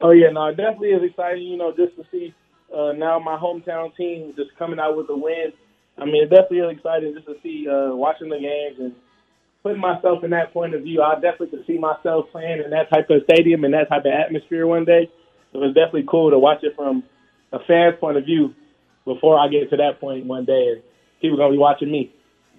Oh 0.00 0.10
yeah, 0.10 0.30
no, 0.30 0.46
it 0.46 0.56
definitely 0.56 0.90
is 0.90 1.02
exciting. 1.02 1.44
You 1.44 1.56
know, 1.56 1.72
just 1.72 1.96
to 1.96 2.06
see 2.10 2.34
uh, 2.74 2.92
now 2.92 3.18
my 3.18 3.36
hometown 3.36 3.94
team 3.96 4.32
just 4.36 4.56
coming 4.58 4.78
out 4.78 4.96
with 4.96 5.08
a 5.10 5.16
win. 5.16 5.52
I 5.98 6.06
mean, 6.06 6.24
it 6.24 6.30
definitely 6.30 6.60
is 6.60 6.78
exciting 6.78 7.14
just 7.14 7.26
to 7.26 7.36
see 7.42 7.68
uh, 7.68 7.94
watching 7.94 8.30
the 8.30 8.38
games 8.38 8.78
and 8.78 8.94
putting 9.62 9.80
myself 9.80 10.24
in 10.24 10.30
that 10.30 10.52
point 10.52 10.74
of 10.74 10.82
view, 10.82 11.02
I 11.02 11.14
definitely 11.14 11.48
could 11.48 11.66
see 11.66 11.78
myself 11.78 12.26
playing 12.32 12.62
in 12.64 12.70
that 12.70 12.90
type 12.90 13.08
of 13.10 13.22
stadium 13.24 13.64
and 13.64 13.74
that 13.74 13.88
type 13.88 14.04
of 14.04 14.12
atmosphere 14.12 14.66
one 14.66 14.84
day. 14.84 15.10
So 15.52 15.62
it's 15.62 15.74
definitely 15.74 16.06
cool 16.08 16.30
to 16.30 16.38
watch 16.38 16.62
it 16.62 16.74
from 16.76 17.04
a 17.52 17.58
fan's 17.66 17.98
point 18.00 18.16
of 18.16 18.24
view 18.24 18.54
before 19.04 19.38
I 19.38 19.48
get 19.48 19.70
to 19.70 19.76
that 19.76 20.00
point 20.00 20.26
one 20.26 20.44
day 20.44 20.68
and 20.72 20.82
people 21.20 21.36
gonna 21.36 21.52
be 21.52 21.58
watching 21.58 21.90
me. 21.90 22.12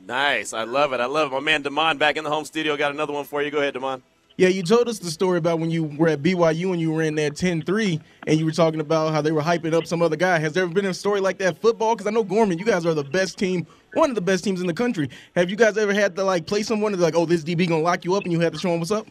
Nice. 0.06 0.54
I 0.54 0.64
love 0.64 0.94
it. 0.94 1.00
I 1.00 1.06
love 1.06 1.32
it. 1.32 1.36
My 1.36 1.40
man 1.40 1.62
Damon 1.62 1.98
back 1.98 2.18
in 2.18 2.24
the 2.24 2.30
home 2.30 2.46
studio 2.46 2.76
got 2.78 2.92
another 2.92 3.14
one 3.14 3.26
for 3.26 3.42
you. 3.42 3.52
Go 3.52 3.60
ahead, 3.60 3.74
Damon. 3.74 4.04
Yeah, 4.36 4.48
you 4.48 4.64
told 4.64 4.90
us 4.90 4.98
the 4.98 5.12
story 5.12 5.38
about 5.38 5.60
when 5.60 5.70
you 5.70 5.84
were 5.84 6.08
at 6.08 6.24
BYU 6.24 6.72
and 6.72 6.82
you 6.82 6.92
were 6.92 7.04
in 7.04 7.14
that 7.16 7.34
10-3 7.34 8.02
and 8.26 8.40
you 8.40 8.46
were 8.46 8.52
talking 8.52 8.80
about 8.80 9.14
how 9.14 9.22
they 9.22 9.32
were 9.32 9.42
hyping 9.42 9.74
up 9.74 9.86
some 9.86 10.02
other 10.02 10.16
guy. 10.16 10.40
Has 10.40 10.54
there 10.54 10.64
ever 10.64 10.74
been 10.74 10.88
a 10.88 10.94
story 10.94 11.20
like 11.20 11.38
that 11.38 11.62
football? 11.62 11.96
Because 11.96 12.08
I 12.08 12.10
know 12.10 12.24
Gorman, 12.24 12.58
you 12.58 12.66
guys 12.66 12.84
are 12.88 12.96
the 12.96 13.04
best 13.04 13.38
team, 13.38 13.68
one 13.94 14.10
of 14.10 14.16
the 14.16 14.22
best 14.22 14.44
teams 14.44 14.60
in 14.60 14.66
the 14.66 14.74
country. 14.74 15.10
Have 15.36 15.52
you 15.52 15.56
guys 15.56 15.78
ever 15.78 15.94
had 15.94 16.16
to 16.16 16.24
like 16.24 16.48
play 16.48 16.64
someone 16.64 16.92
that's 16.92 17.04
like, 17.04 17.16
oh, 17.16 17.28
this 17.28 17.44
DB 17.44 17.68
gonna 17.70 17.84
lock 17.84 18.06
you 18.06 18.16
up, 18.16 18.24
and 18.24 18.32
you 18.32 18.40
had 18.40 18.54
to 18.54 18.60
show 18.60 18.74
him 18.74 18.80
what's 18.80 18.92
up? 18.92 19.06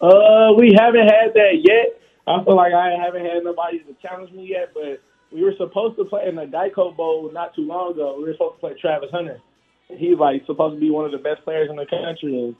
Uh, 0.00 0.52
we 0.56 0.76
haven't 0.78 1.08
had 1.08 1.34
that 1.34 1.58
yet. 1.62 2.00
I 2.26 2.42
feel 2.44 2.56
like 2.56 2.72
I 2.72 2.90
haven't 3.04 3.24
had 3.24 3.42
nobody 3.42 3.80
to 3.80 3.94
challenge 4.00 4.30
me 4.32 4.46
yet, 4.46 4.72
but 4.72 5.02
we 5.32 5.42
were 5.42 5.54
supposed 5.58 5.96
to 5.96 6.04
play 6.04 6.28
in 6.28 6.36
the 6.36 6.46
Geico 6.46 6.96
Bowl 6.96 7.30
not 7.32 7.54
too 7.54 7.62
long 7.62 7.92
ago. 7.92 8.16
We 8.16 8.24
were 8.24 8.32
supposed 8.34 8.56
to 8.56 8.60
play 8.60 8.74
Travis 8.80 9.10
Hunter. 9.10 9.40
He's 9.88 10.16
like 10.18 10.46
supposed 10.46 10.76
to 10.76 10.80
be 10.80 10.90
one 10.90 11.04
of 11.04 11.10
the 11.10 11.18
best 11.18 11.42
players 11.42 11.68
in 11.68 11.76
the 11.76 11.86
country, 11.86 12.38
and 12.38 12.56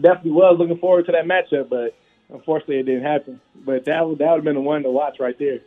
definitely 0.00 0.32
was 0.32 0.56
looking 0.58 0.78
forward 0.78 1.06
to 1.06 1.12
that 1.12 1.24
matchup, 1.24 1.68
but 1.68 1.96
unfortunately 2.32 2.80
it 2.80 2.84
didn't 2.84 3.04
happen. 3.04 3.40
But 3.54 3.84
that 3.86 4.06
would 4.06 4.18
that 4.18 4.30
would 4.30 4.38
have 4.38 4.44
been 4.44 4.54
the 4.54 4.60
one 4.60 4.82
to 4.82 4.90
watch 4.90 5.16
right 5.20 5.38
there. 5.38 5.60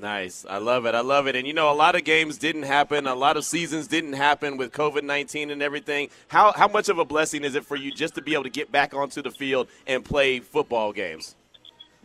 Nice. 0.00 0.44
I 0.48 0.58
love 0.58 0.84
it. 0.86 0.94
I 0.94 1.00
love 1.00 1.26
it. 1.26 1.36
And 1.36 1.46
you 1.46 1.54
know, 1.54 1.70
a 1.70 1.74
lot 1.74 1.94
of 1.94 2.04
games 2.04 2.38
didn't 2.38 2.64
happen. 2.64 3.06
A 3.06 3.14
lot 3.14 3.36
of 3.36 3.44
seasons 3.44 3.86
didn't 3.86 4.12
happen 4.12 4.56
with 4.56 4.72
COVID 4.72 5.02
19 5.02 5.50
and 5.50 5.62
everything. 5.62 6.10
How, 6.28 6.52
how 6.52 6.68
much 6.68 6.88
of 6.88 6.98
a 6.98 7.04
blessing 7.04 7.44
is 7.44 7.54
it 7.54 7.64
for 7.64 7.76
you 7.76 7.90
just 7.90 8.14
to 8.16 8.22
be 8.22 8.34
able 8.34 8.44
to 8.44 8.50
get 8.50 8.70
back 8.70 8.94
onto 8.94 9.22
the 9.22 9.30
field 9.30 9.68
and 9.86 10.04
play 10.04 10.40
football 10.40 10.92
games? 10.92 11.34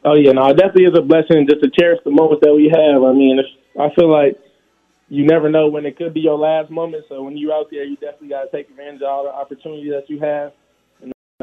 Oh, 0.04 0.15
yeah. 0.15 0.32
No, 0.32 0.47
it 0.47 0.58
definitely 0.58 0.86
is 0.86 0.97
a 0.97 1.02
blessing 1.02 1.47
just 1.50 1.63
to 1.63 1.69
cherish 1.69 2.00
the 2.04 2.12
moments 2.12 2.41
that 2.43 2.54
we 2.54 2.71
have. 2.74 3.04
I 3.04 3.13
mean, 3.13 3.39
I 3.80 3.93
feel 3.93 4.10
like 4.10 4.39
you 5.10 5.26
never 5.26 5.50
know 5.50 5.67
when 5.67 5.86
it 5.86 5.97
could 5.97 6.13
be 6.13 6.21
your 6.21 6.38
last 6.38 6.71
moment. 6.71 7.06
So 7.10 7.24
when 7.24 7.38
you're 7.38 7.54
out 7.54 7.69
there, 7.69 7.84
you 7.84 7.97
definitely 7.97 8.30
got 8.30 8.43
to 8.43 8.52
take 8.52 8.69
advantage 8.69 9.02
of 9.02 9.10
all 9.10 9.24
the 9.26 9.34
opportunities 9.34 9.91
that 9.91 10.10
you 10.10 10.19
have. 10.19 10.54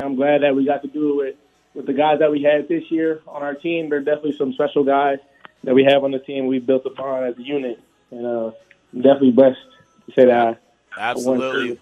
I'm 0.02 0.16
glad 0.16 0.42
that 0.42 0.54
we 0.54 0.64
got 0.64 0.82
to 0.82 0.88
do 0.88 1.12
it 1.12 1.16
with, 1.16 1.36
with 1.74 1.86
the 1.86 1.92
guys 1.92 2.18
that 2.20 2.30
we 2.30 2.42
had 2.42 2.68
this 2.68 2.90
year 2.90 3.22
on 3.26 3.42
our 3.42 3.54
team. 3.54 3.90
They're 3.90 4.00
definitely 4.00 4.36
some 4.36 4.52
special 4.52 4.84
guys 4.84 5.18
that 5.64 5.74
we 5.74 5.84
have 5.84 6.04
on 6.04 6.10
the 6.10 6.18
team. 6.18 6.46
We 6.46 6.58
built 6.58 6.86
upon 6.86 7.24
as 7.24 7.38
a 7.38 7.42
unit, 7.42 7.80
and 8.10 8.26
uh, 8.26 8.50
I'm 8.92 9.02
definitely 9.02 9.32
blessed 9.32 9.58
to 10.06 10.12
say 10.12 10.26
that. 10.26 10.60
Absolutely. 10.98 11.78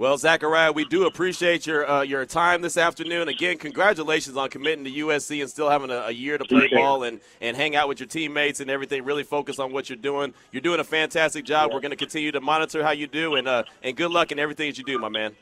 Well, 0.00 0.16
Zachariah, 0.16 0.72
we 0.72 0.86
do 0.86 1.04
appreciate 1.04 1.66
your 1.66 1.88
uh, 1.88 2.00
your 2.00 2.24
time 2.24 2.62
this 2.62 2.78
afternoon. 2.78 3.28
Again, 3.28 3.58
congratulations 3.58 4.34
on 4.34 4.48
committing 4.48 4.82
to 4.84 4.90
USC 4.90 5.42
and 5.42 5.50
still 5.50 5.68
having 5.68 5.90
a, 5.90 6.06
a 6.06 6.10
year 6.10 6.38
to 6.38 6.44
play 6.46 6.70
ball 6.72 7.02
and, 7.02 7.20
and 7.42 7.54
hang 7.54 7.76
out 7.76 7.86
with 7.86 8.00
your 8.00 8.06
teammates 8.06 8.60
and 8.60 8.70
everything. 8.70 9.04
Really 9.04 9.24
focus 9.24 9.58
on 9.58 9.72
what 9.72 9.90
you're 9.90 9.98
doing. 9.98 10.32
You're 10.52 10.62
doing 10.62 10.80
a 10.80 10.84
fantastic 10.84 11.44
job. 11.44 11.68
Yeah. 11.68 11.74
We're 11.74 11.82
going 11.82 11.90
to 11.90 11.96
continue 11.96 12.32
to 12.32 12.40
monitor 12.40 12.82
how 12.82 12.92
you 12.92 13.08
do, 13.08 13.34
and 13.34 13.46
uh, 13.46 13.64
and 13.82 13.94
good 13.94 14.10
luck 14.10 14.32
in 14.32 14.38
everything 14.38 14.70
that 14.70 14.78
you 14.78 14.84
do, 14.84 14.98
my 14.98 15.10
man. 15.10 15.36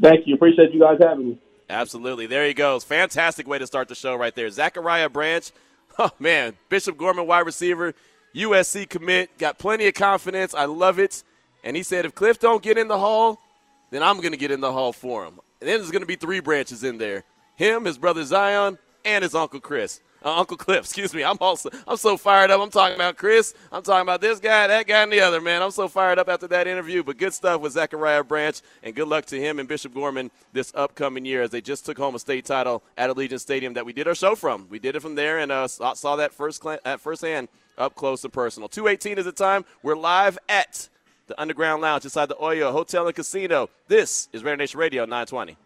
Thank 0.00 0.26
you. 0.26 0.34
Appreciate 0.34 0.72
you 0.72 0.80
guys 0.80 0.98
having 1.00 1.30
me. 1.30 1.38
Absolutely. 1.68 2.26
There 2.26 2.46
he 2.46 2.54
goes. 2.54 2.84
Fantastic 2.84 3.48
way 3.48 3.58
to 3.58 3.66
start 3.66 3.88
the 3.88 3.94
show 3.94 4.14
right 4.16 4.34
there. 4.34 4.50
Zachariah 4.50 5.08
Branch. 5.08 5.50
Oh, 5.96 6.10
man. 6.18 6.54
Bishop 6.70 6.96
Gorman, 6.96 7.28
wide 7.28 7.46
receiver, 7.46 7.94
USC 8.34 8.88
commit. 8.88 9.38
Got 9.38 9.60
plenty 9.60 9.86
of 9.86 9.94
confidence. 9.94 10.52
I 10.52 10.64
love 10.64 10.98
it. 10.98 11.22
And 11.62 11.76
he 11.76 11.84
said, 11.84 12.04
if 12.04 12.16
Cliff 12.16 12.40
don't 12.40 12.60
get 12.64 12.76
in 12.76 12.88
the 12.88 12.98
hall, 12.98 13.40
then 13.92 14.02
I'm 14.02 14.16
going 14.16 14.32
to 14.32 14.36
get 14.36 14.50
in 14.50 14.60
the 14.60 14.72
hall 14.72 14.92
for 14.92 15.24
him. 15.24 15.38
And 15.60 15.68
then 15.68 15.78
there's 15.78 15.92
going 15.92 16.02
to 16.02 16.06
be 16.06 16.16
three 16.16 16.40
branches 16.40 16.82
in 16.82 16.98
there 16.98 17.22
him, 17.54 17.84
his 17.84 17.96
brother 17.96 18.24
Zion, 18.24 18.76
and 19.04 19.22
his 19.22 19.36
uncle 19.36 19.60
Chris 19.60 20.00
uh, 20.24 20.38
Uncle 20.38 20.56
Cliff. 20.56 20.80
Excuse 20.84 21.14
me. 21.14 21.22
I'm 21.22 21.36
also 21.40 21.70
I'm 21.86 21.96
so 21.96 22.16
fired 22.16 22.50
up. 22.50 22.60
I'm 22.60 22.70
talking 22.70 22.94
about 22.94 23.16
Chris. 23.16 23.54
I'm 23.70 23.82
talking 23.82 24.02
about 24.02 24.20
this 24.20 24.40
guy, 24.40 24.66
that 24.66 24.86
guy, 24.86 25.02
and 25.02 25.12
the 25.12 25.20
other 25.20 25.40
man. 25.40 25.62
I'm 25.62 25.70
so 25.70 25.86
fired 25.88 26.18
up 26.18 26.28
after 26.28 26.48
that 26.48 26.66
interview. 26.66 27.02
But 27.02 27.18
good 27.18 27.32
stuff 27.32 27.60
with 27.60 27.72
Zachariah 27.72 28.24
Branch, 28.24 28.60
and 28.82 28.94
good 28.94 29.08
luck 29.08 29.26
to 29.26 29.40
him 29.40 29.58
and 29.58 29.68
Bishop 29.68 29.94
Gorman 29.94 30.30
this 30.52 30.72
upcoming 30.74 31.24
year 31.24 31.42
as 31.42 31.50
they 31.50 31.60
just 31.60 31.86
took 31.86 31.98
home 31.98 32.14
a 32.14 32.18
state 32.18 32.44
title 32.44 32.82
at 32.96 33.10
Allegiant 33.10 33.40
Stadium 33.40 33.74
that 33.74 33.86
we 33.86 33.92
did 33.92 34.08
our 34.08 34.14
show 34.14 34.34
from. 34.34 34.66
We 34.70 34.78
did 34.78 34.96
it 34.96 35.00
from 35.00 35.14
there 35.14 35.38
and 35.38 35.52
uh, 35.52 35.68
saw 35.68 36.16
that 36.16 36.32
first 36.32 36.62
cl- 36.62 36.78
at 36.84 37.00
firsthand 37.00 37.48
up 37.76 37.94
close 37.94 38.24
and 38.24 38.32
personal. 38.32 38.68
218 38.68 39.18
is 39.18 39.24
the 39.24 39.32
time. 39.32 39.64
We're 39.82 39.96
live 39.96 40.38
at 40.48 40.88
the 41.26 41.40
Underground 41.40 41.82
Lounge 41.82 42.04
inside 42.04 42.26
the 42.28 42.36
Oyo 42.36 42.72
Hotel 42.72 43.06
and 43.06 43.14
Casino. 43.14 43.68
This 43.88 44.28
is 44.32 44.44
Raider 44.44 44.58
Nation 44.58 44.78
Radio 44.78 45.04
920. 45.04 45.56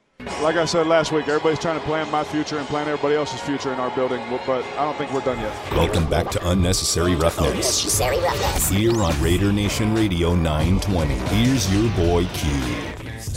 Like 0.42 0.56
I 0.56 0.64
said 0.64 0.88
last 0.88 1.12
week, 1.12 1.28
everybody's 1.28 1.60
trying 1.60 1.78
to 1.78 1.86
plan 1.86 2.10
my 2.10 2.24
future 2.24 2.58
and 2.58 2.66
plan 2.66 2.88
everybody 2.88 3.14
else's 3.14 3.40
future 3.40 3.72
in 3.72 3.78
our 3.78 3.90
building, 3.94 4.20
but 4.46 4.64
I 4.76 4.84
don't 4.84 4.96
think 4.98 5.12
we're 5.12 5.20
done 5.20 5.38
yet. 5.38 5.72
Welcome 5.72 6.10
back 6.10 6.28
to 6.30 6.48
Unnecessary 6.48 7.14
Roughness. 7.14 7.50
Unnecessary 7.50 8.18
Roughness. 8.18 8.68
Here 8.68 9.00
on 9.00 9.22
Raider 9.22 9.52
Nation 9.52 9.94
Radio 9.94 10.34
920. 10.34 11.14
Here's 11.14 11.72
your 11.72 11.88
boy 11.92 12.24
Q. 12.34 12.50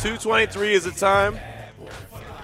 223 0.01 0.73
is 0.73 0.85
the 0.85 0.91
time. 0.91 1.39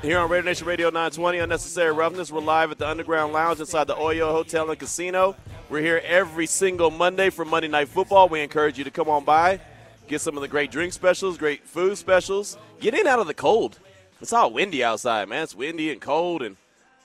Here 0.04 0.19
on 0.19 0.30
Raider 0.30 0.45
Nation 0.45 0.67
Radio 0.67 0.89
920, 0.89 1.39
Unnecessary 1.39 1.91
Roughness. 1.91 2.32
We're 2.32 2.41
live 2.41 2.69
at 2.69 2.78
the 2.78 2.88
Underground 2.88 3.34
Lounge 3.34 3.60
inside 3.60 3.88
the 3.88 3.95
Oyo 3.95 4.32
Hotel 4.32 4.69
and 4.69 4.78
Casino. 4.78 5.36
We're 5.67 5.82
here 5.82 6.00
every 6.06 6.45
single 6.45 6.91
Monday 6.91 7.32
for 7.32 7.43
Monday 7.43 7.69
Night 7.69 7.88
Football. 7.88 8.30
We 8.30 8.41
encourage 8.41 8.78
you 8.78 8.84
to 8.84 8.91
come 8.91 9.10
on 9.10 9.23
by, 9.23 9.60
get 10.08 10.21
some 10.21 10.36
of 10.38 10.41
the 10.41 10.47
great 10.47 10.69
drink 10.69 10.93
specials, 10.93 11.39
great 11.39 11.67
food 11.67 11.97
specials, 11.97 12.56
get 12.80 12.93
in 12.93 13.08
out 13.08 13.17
of 13.17 13.26
the 13.26 13.34
cold. 13.34 13.80
It's 14.21 14.34
all 14.34 14.51
windy 14.51 14.84
outside, 14.84 15.30
man. 15.30 15.43
It's 15.43 15.56
windy 15.56 15.91
and 15.91 16.01
cold, 16.01 16.41
and 16.41 16.58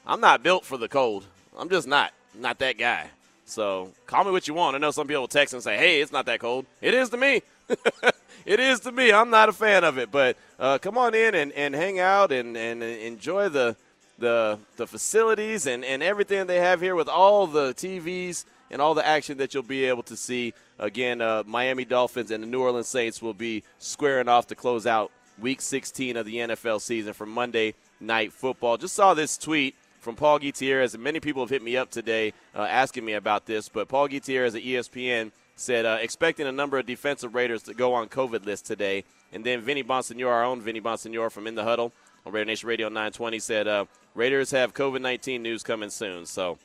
I'm 0.06 0.20
not 0.20 0.42
built 0.42 0.64
for 0.64 0.78
the 0.78 0.88
cold. 0.88 1.26
I'm 1.58 1.68
just 1.68 1.86
not 1.86 2.12
not 2.34 2.58
that 2.60 2.78
guy. 2.78 3.10
So 3.44 3.92
call 4.06 4.24
me 4.24 4.30
what 4.30 4.48
you 4.48 4.54
want. 4.54 4.76
I 4.76 4.78
know 4.78 4.90
some 4.90 5.06
people 5.06 5.22
will 5.22 5.28
text 5.28 5.52
and 5.52 5.62
say, 5.62 5.76
"Hey, 5.76 6.00
it's 6.00 6.12
not 6.12 6.26
that 6.26 6.40
cold." 6.40 6.64
It 6.80 6.94
is 6.94 7.10
to 7.10 7.18
me. 7.18 7.42
it 8.46 8.60
is 8.60 8.80
to 8.80 8.92
me. 8.92 9.12
I'm 9.12 9.30
not 9.30 9.50
a 9.50 9.52
fan 9.52 9.84
of 9.84 9.98
it, 9.98 10.10
but 10.10 10.36
uh, 10.58 10.78
come 10.78 10.96
on 10.96 11.14
in 11.14 11.34
and, 11.34 11.52
and 11.52 11.74
hang 11.74 11.98
out 11.98 12.32
and, 12.32 12.56
and 12.56 12.82
enjoy 12.82 13.50
the 13.50 13.76
the 14.18 14.58
the 14.76 14.86
facilities 14.86 15.66
and, 15.66 15.84
and 15.84 16.02
everything 16.02 16.46
they 16.46 16.60
have 16.60 16.80
here 16.80 16.94
with 16.94 17.08
all 17.08 17.46
the 17.46 17.74
TVs 17.74 18.44
and 18.70 18.80
all 18.80 18.94
the 18.94 19.06
action 19.06 19.36
that 19.38 19.52
you'll 19.52 19.62
be 19.62 19.84
able 19.84 20.02
to 20.04 20.16
see. 20.16 20.54
Again, 20.78 21.20
uh, 21.20 21.42
Miami 21.46 21.84
Dolphins 21.84 22.30
and 22.30 22.42
the 22.42 22.48
New 22.48 22.62
Orleans 22.62 22.88
Saints 22.88 23.20
will 23.20 23.34
be 23.34 23.62
squaring 23.78 24.28
off 24.28 24.46
to 24.46 24.54
close 24.54 24.86
out 24.86 25.12
Week 25.38 25.60
16 25.60 26.16
of 26.16 26.26
the 26.26 26.36
NFL 26.36 26.80
season 26.80 27.12
for 27.12 27.26
Monday 27.26 27.74
Night 28.00 28.32
Football. 28.32 28.76
Just 28.76 28.94
saw 28.94 29.14
this 29.14 29.36
tweet 29.36 29.74
from 30.00 30.16
Paul 30.16 30.40
Gutierrez, 30.40 30.94
and 30.94 31.02
many 31.02 31.20
people 31.20 31.42
have 31.42 31.50
hit 31.50 31.62
me 31.62 31.76
up 31.76 31.90
today 31.90 32.32
uh, 32.54 32.62
asking 32.62 33.04
me 33.04 33.12
about 33.12 33.46
this. 33.46 33.68
But 33.68 33.88
Paul 33.88 34.08
Gutierrez 34.08 34.54
at 34.54 34.62
ESPN 34.62 35.30
said 35.56 35.86
uh, 35.86 35.98
expecting 36.00 36.46
a 36.46 36.52
number 36.52 36.78
of 36.78 36.86
defensive 36.86 37.34
Raiders 37.34 37.62
to 37.64 37.74
go 37.74 37.94
on 37.94 38.08
COVID 38.08 38.44
list 38.44 38.66
today. 38.66 39.04
And 39.32 39.44
then 39.44 39.60
Vinny 39.60 39.84
Bonsignore, 39.84 40.30
our 40.32 40.44
own 40.44 40.60
Vinny 40.60 40.80
Bonsignore 40.80 41.30
from 41.30 41.46
In 41.46 41.54
the 41.54 41.64
Huddle 41.64 41.92
on 42.26 42.32
Raider 42.32 42.46
Nation 42.46 42.68
Radio 42.68 42.88
920, 42.88 43.38
said 43.38 43.68
uh, 43.68 43.84
Raiders 44.14 44.50
have 44.50 44.74
COVID 44.74 45.00
19 45.00 45.42
news 45.42 45.62
coming 45.62 45.90
soon. 45.90 46.26
So 46.26 46.58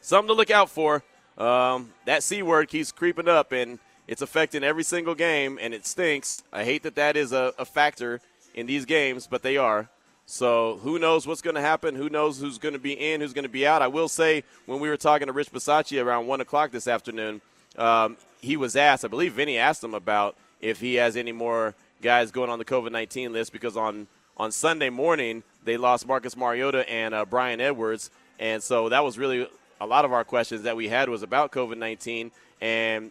something 0.00 0.28
to 0.28 0.34
look 0.34 0.50
out 0.50 0.70
for. 0.70 1.02
Um, 1.36 1.92
that 2.04 2.22
C 2.24 2.42
word 2.42 2.68
keeps 2.68 2.90
creeping 2.90 3.28
up, 3.28 3.52
and 3.52 3.78
it's 4.08 4.22
affecting 4.22 4.64
every 4.64 4.82
single 4.82 5.14
game, 5.14 5.58
and 5.60 5.74
it 5.74 5.86
stinks. 5.86 6.42
I 6.52 6.64
hate 6.64 6.82
that 6.82 6.94
that 6.96 7.16
is 7.16 7.32
a, 7.32 7.52
a 7.58 7.64
factor 7.64 8.20
in 8.54 8.66
these 8.66 8.86
games, 8.86 9.28
but 9.28 9.42
they 9.42 9.58
are. 9.58 9.88
So 10.24 10.80
who 10.82 10.98
knows 10.98 11.26
what's 11.26 11.42
going 11.42 11.54
to 11.54 11.60
happen? 11.60 11.94
Who 11.94 12.08
knows 12.08 12.40
who's 12.40 12.58
going 12.58 12.72
to 12.72 12.78
be 12.78 12.92
in, 12.92 13.20
who's 13.20 13.34
going 13.34 13.44
to 13.44 13.50
be 13.50 13.66
out? 13.66 13.82
I 13.82 13.86
will 13.86 14.08
say, 14.08 14.44
when 14.66 14.80
we 14.80 14.88
were 14.88 14.96
talking 14.96 15.26
to 15.26 15.32
Rich 15.32 15.52
Bisaccia 15.52 16.04
around 16.04 16.26
1 16.26 16.40
o'clock 16.40 16.70
this 16.70 16.88
afternoon, 16.88 17.42
um, 17.76 18.16
he 18.40 18.56
was 18.56 18.76
asked, 18.76 19.04
I 19.04 19.08
believe 19.08 19.34
Vinny 19.34 19.58
asked 19.58 19.84
him 19.84 19.94
about 19.94 20.36
if 20.60 20.80
he 20.80 20.96
has 20.96 21.16
any 21.16 21.32
more 21.32 21.74
guys 22.02 22.30
going 22.30 22.50
on 22.50 22.58
the 22.58 22.64
COVID 22.64 22.92
19 22.92 23.32
list 23.32 23.52
because 23.52 23.76
on, 23.76 24.06
on 24.36 24.52
Sunday 24.52 24.90
morning, 24.90 25.42
they 25.64 25.76
lost 25.76 26.06
Marcus 26.06 26.36
Mariota 26.36 26.88
and 26.90 27.14
uh, 27.14 27.24
Bryan 27.24 27.60
Edwards. 27.60 28.10
And 28.38 28.62
so 28.62 28.88
that 28.88 29.04
was 29.04 29.18
really 29.18 29.48
a 29.80 29.86
lot 29.86 30.04
of 30.04 30.12
our 30.12 30.24
questions 30.24 30.62
that 30.62 30.76
we 30.76 30.88
had 30.88 31.08
was 31.08 31.22
about 31.22 31.52
COVID 31.52 31.76
19. 31.76 32.30
And 32.60 33.10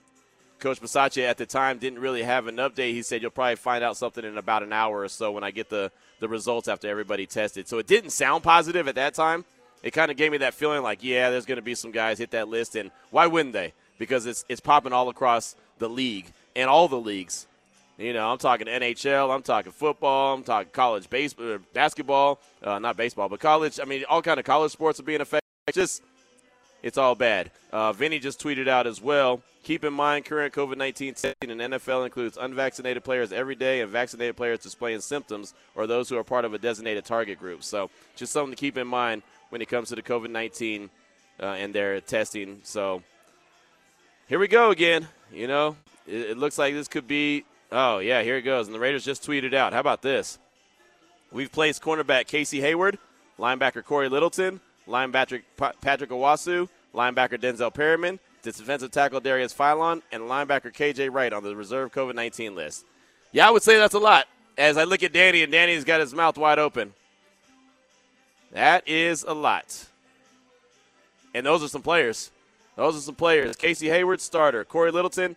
Coach 0.59 0.81
Bisaccia 0.81 1.23
at 1.23 1.37
the 1.37 1.45
time 1.45 1.77
didn't 1.77 1.99
really 1.99 2.23
have 2.23 2.47
an 2.47 2.55
update. 2.57 2.93
He 2.93 3.03
said, 3.03 3.21
You'll 3.21 3.31
probably 3.31 3.55
find 3.55 3.83
out 3.83 3.97
something 3.97 4.25
in 4.25 4.37
about 4.37 4.63
an 4.63 4.73
hour 4.73 5.01
or 5.01 5.07
so 5.07 5.31
when 5.31 5.43
I 5.43 5.51
get 5.51 5.69
the, 5.69 5.91
the 6.19 6.27
results 6.27 6.67
after 6.67 6.87
everybody 6.87 7.25
tested. 7.25 7.67
So 7.67 7.77
it 7.77 7.87
didn't 7.87 8.09
sound 8.11 8.43
positive 8.43 8.87
at 8.87 8.95
that 8.95 9.13
time. 9.13 9.45
It 9.83 9.91
kind 9.91 10.09
of 10.09 10.17
gave 10.17 10.31
me 10.31 10.39
that 10.39 10.53
feeling 10.53 10.81
like, 10.81 11.03
yeah, 11.03 11.29
there's 11.29 11.45
going 11.45 11.57
to 11.57 11.61
be 11.61 11.75
some 11.75 11.91
guys 11.91 12.17
hit 12.17 12.31
that 12.31 12.47
list. 12.47 12.75
And 12.75 12.91
why 13.11 13.27
wouldn't 13.27 13.53
they? 13.53 13.73
Because 13.99 14.25
it's, 14.25 14.43
it's 14.49 14.59
popping 14.59 14.93
all 14.93 15.09
across 15.09 15.55
the 15.77 15.87
league 15.87 16.25
and 16.55 16.69
all 16.69 16.87
the 16.87 16.99
leagues. 16.99 17.45
You 17.97 18.13
know, 18.13 18.29
I'm 18.29 18.37
talking 18.37 18.67
NHL, 18.67 19.33
I'm 19.33 19.41
talking 19.41 19.71
football, 19.71 20.35
I'm 20.35 20.43
talking 20.43 20.69
college 20.71 21.09
baseball, 21.09 21.53
uh, 21.53 21.57
basketball, 21.73 22.39
uh, 22.61 22.77
not 22.77 22.95
baseball, 22.95 23.27
but 23.27 23.39
college. 23.39 23.79
I 23.81 23.85
mean, 23.85 24.05
all 24.07 24.21
kind 24.21 24.39
of 24.39 24.45
college 24.45 24.71
sports 24.71 24.99
are 24.99 25.03
being 25.03 25.21
affected. 25.21 25.41
Just 25.73 26.03
it's 26.83 26.97
all 26.97 27.15
bad. 27.15 27.51
Uh, 27.71 27.91
Vinny 27.93 28.19
just 28.19 28.41
tweeted 28.41 28.67
out 28.67 28.87
as 28.87 29.01
well. 29.01 29.41
Keep 29.63 29.83
in 29.83 29.93
mind, 29.93 30.23
current 30.23 30.53
COVID 30.53 30.77
19 30.77 31.13
testing 31.15 31.49
in 31.49 31.57
NFL 31.57 32.05
includes 32.05 32.37
unvaccinated 32.37 33.03
players 33.03 33.33
every 33.33 33.55
day 33.55 33.81
and 33.81 33.91
vaccinated 33.91 34.37
players 34.37 34.59
displaying 34.59 35.01
symptoms 35.01 35.53
or 35.75 35.87
those 35.87 36.07
who 36.07 36.17
are 36.17 36.23
part 36.23 36.45
of 36.45 36.53
a 36.53 36.57
designated 36.57 37.03
target 37.03 37.37
group. 37.37 37.63
So, 37.63 37.89
just 38.15 38.31
something 38.31 38.55
to 38.55 38.59
keep 38.59 38.77
in 38.77 38.87
mind 38.87 39.23
when 39.49 39.61
it 39.61 39.67
comes 39.67 39.89
to 39.89 39.95
the 39.95 40.01
COVID 40.01 40.29
19 40.29 40.89
uh, 41.41 41.45
and 41.45 41.75
their 41.75 41.99
testing. 41.99 42.61
So, 42.63 43.03
here 44.27 44.39
we 44.39 44.47
go 44.47 44.71
again. 44.71 45.07
You 45.33 45.47
know, 45.47 45.75
it, 46.07 46.31
it 46.31 46.37
looks 46.37 46.57
like 46.57 46.73
this 46.73 46.87
could 46.87 47.07
be. 47.07 47.43
Oh, 47.69 47.97
yeah, 47.97 48.23
here 48.23 48.37
it 48.37 48.43
goes. 48.43 48.67
And 48.67 48.75
the 48.75 48.79
Raiders 48.79 49.03
just 49.03 49.27
tweeted 49.27 49.53
out. 49.53 49.73
How 49.73 49.81
about 49.81 50.01
this? 50.01 50.39
We've 51.31 51.51
placed 51.51 51.81
cornerback 51.81 52.27
Casey 52.27 52.61
Hayward, 52.61 52.97
linebacker 53.37 53.83
Cory 53.83 54.07
Littleton, 54.07 54.61
linebacker 54.87 55.41
Patrick 55.81 56.09
Onwuasor, 56.09 56.69
linebacker 56.93 57.39
Denzel 57.39 57.73
Perryman, 57.73 58.19
defensive 58.41 58.91
tackle 58.91 59.19
Darius 59.19 59.53
Philon, 59.53 60.01
and 60.11 60.23
linebacker 60.23 60.73
KJ 60.73 61.13
Wright 61.13 61.33
on 61.33 61.43
the 61.43 61.55
reserve 61.55 61.91
COVID 61.91 62.15
19 62.15 62.55
list. 62.55 62.85
Yeah, 63.31 63.47
I 63.47 63.51
would 63.51 63.63
say 63.63 63.77
that's 63.77 63.93
a 63.93 63.99
lot. 63.99 64.27
As 64.57 64.77
I 64.77 64.85
look 64.85 65.03
at 65.03 65.13
Danny, 65.13 65.43
and 65.43 65.51
Danny's 65.51 65.83
got 65.83 65.99
his 65.99 66.13
mouth 66.13 66.37
wide 66.37 66.59
open. 66.59 66.93
That 68.51 68.87
is 68.87 69.23
a 69.23 69.33
lot. 69.33 69.85
And 71.33 71.45
those 71.45 71.63
are 71.63 71.67
some 71.67 71.81
players. 71.81 72.31
Those 72.75 72.97
are 72.97 73.01
some 73.01 73.15
players. 73.15 73.55
Casey 73.55 73.87
Hayward, 73.89 74.21
starter. 74.21 74.63
Cory 74.63 74.91
Littleton, 74.91 75.35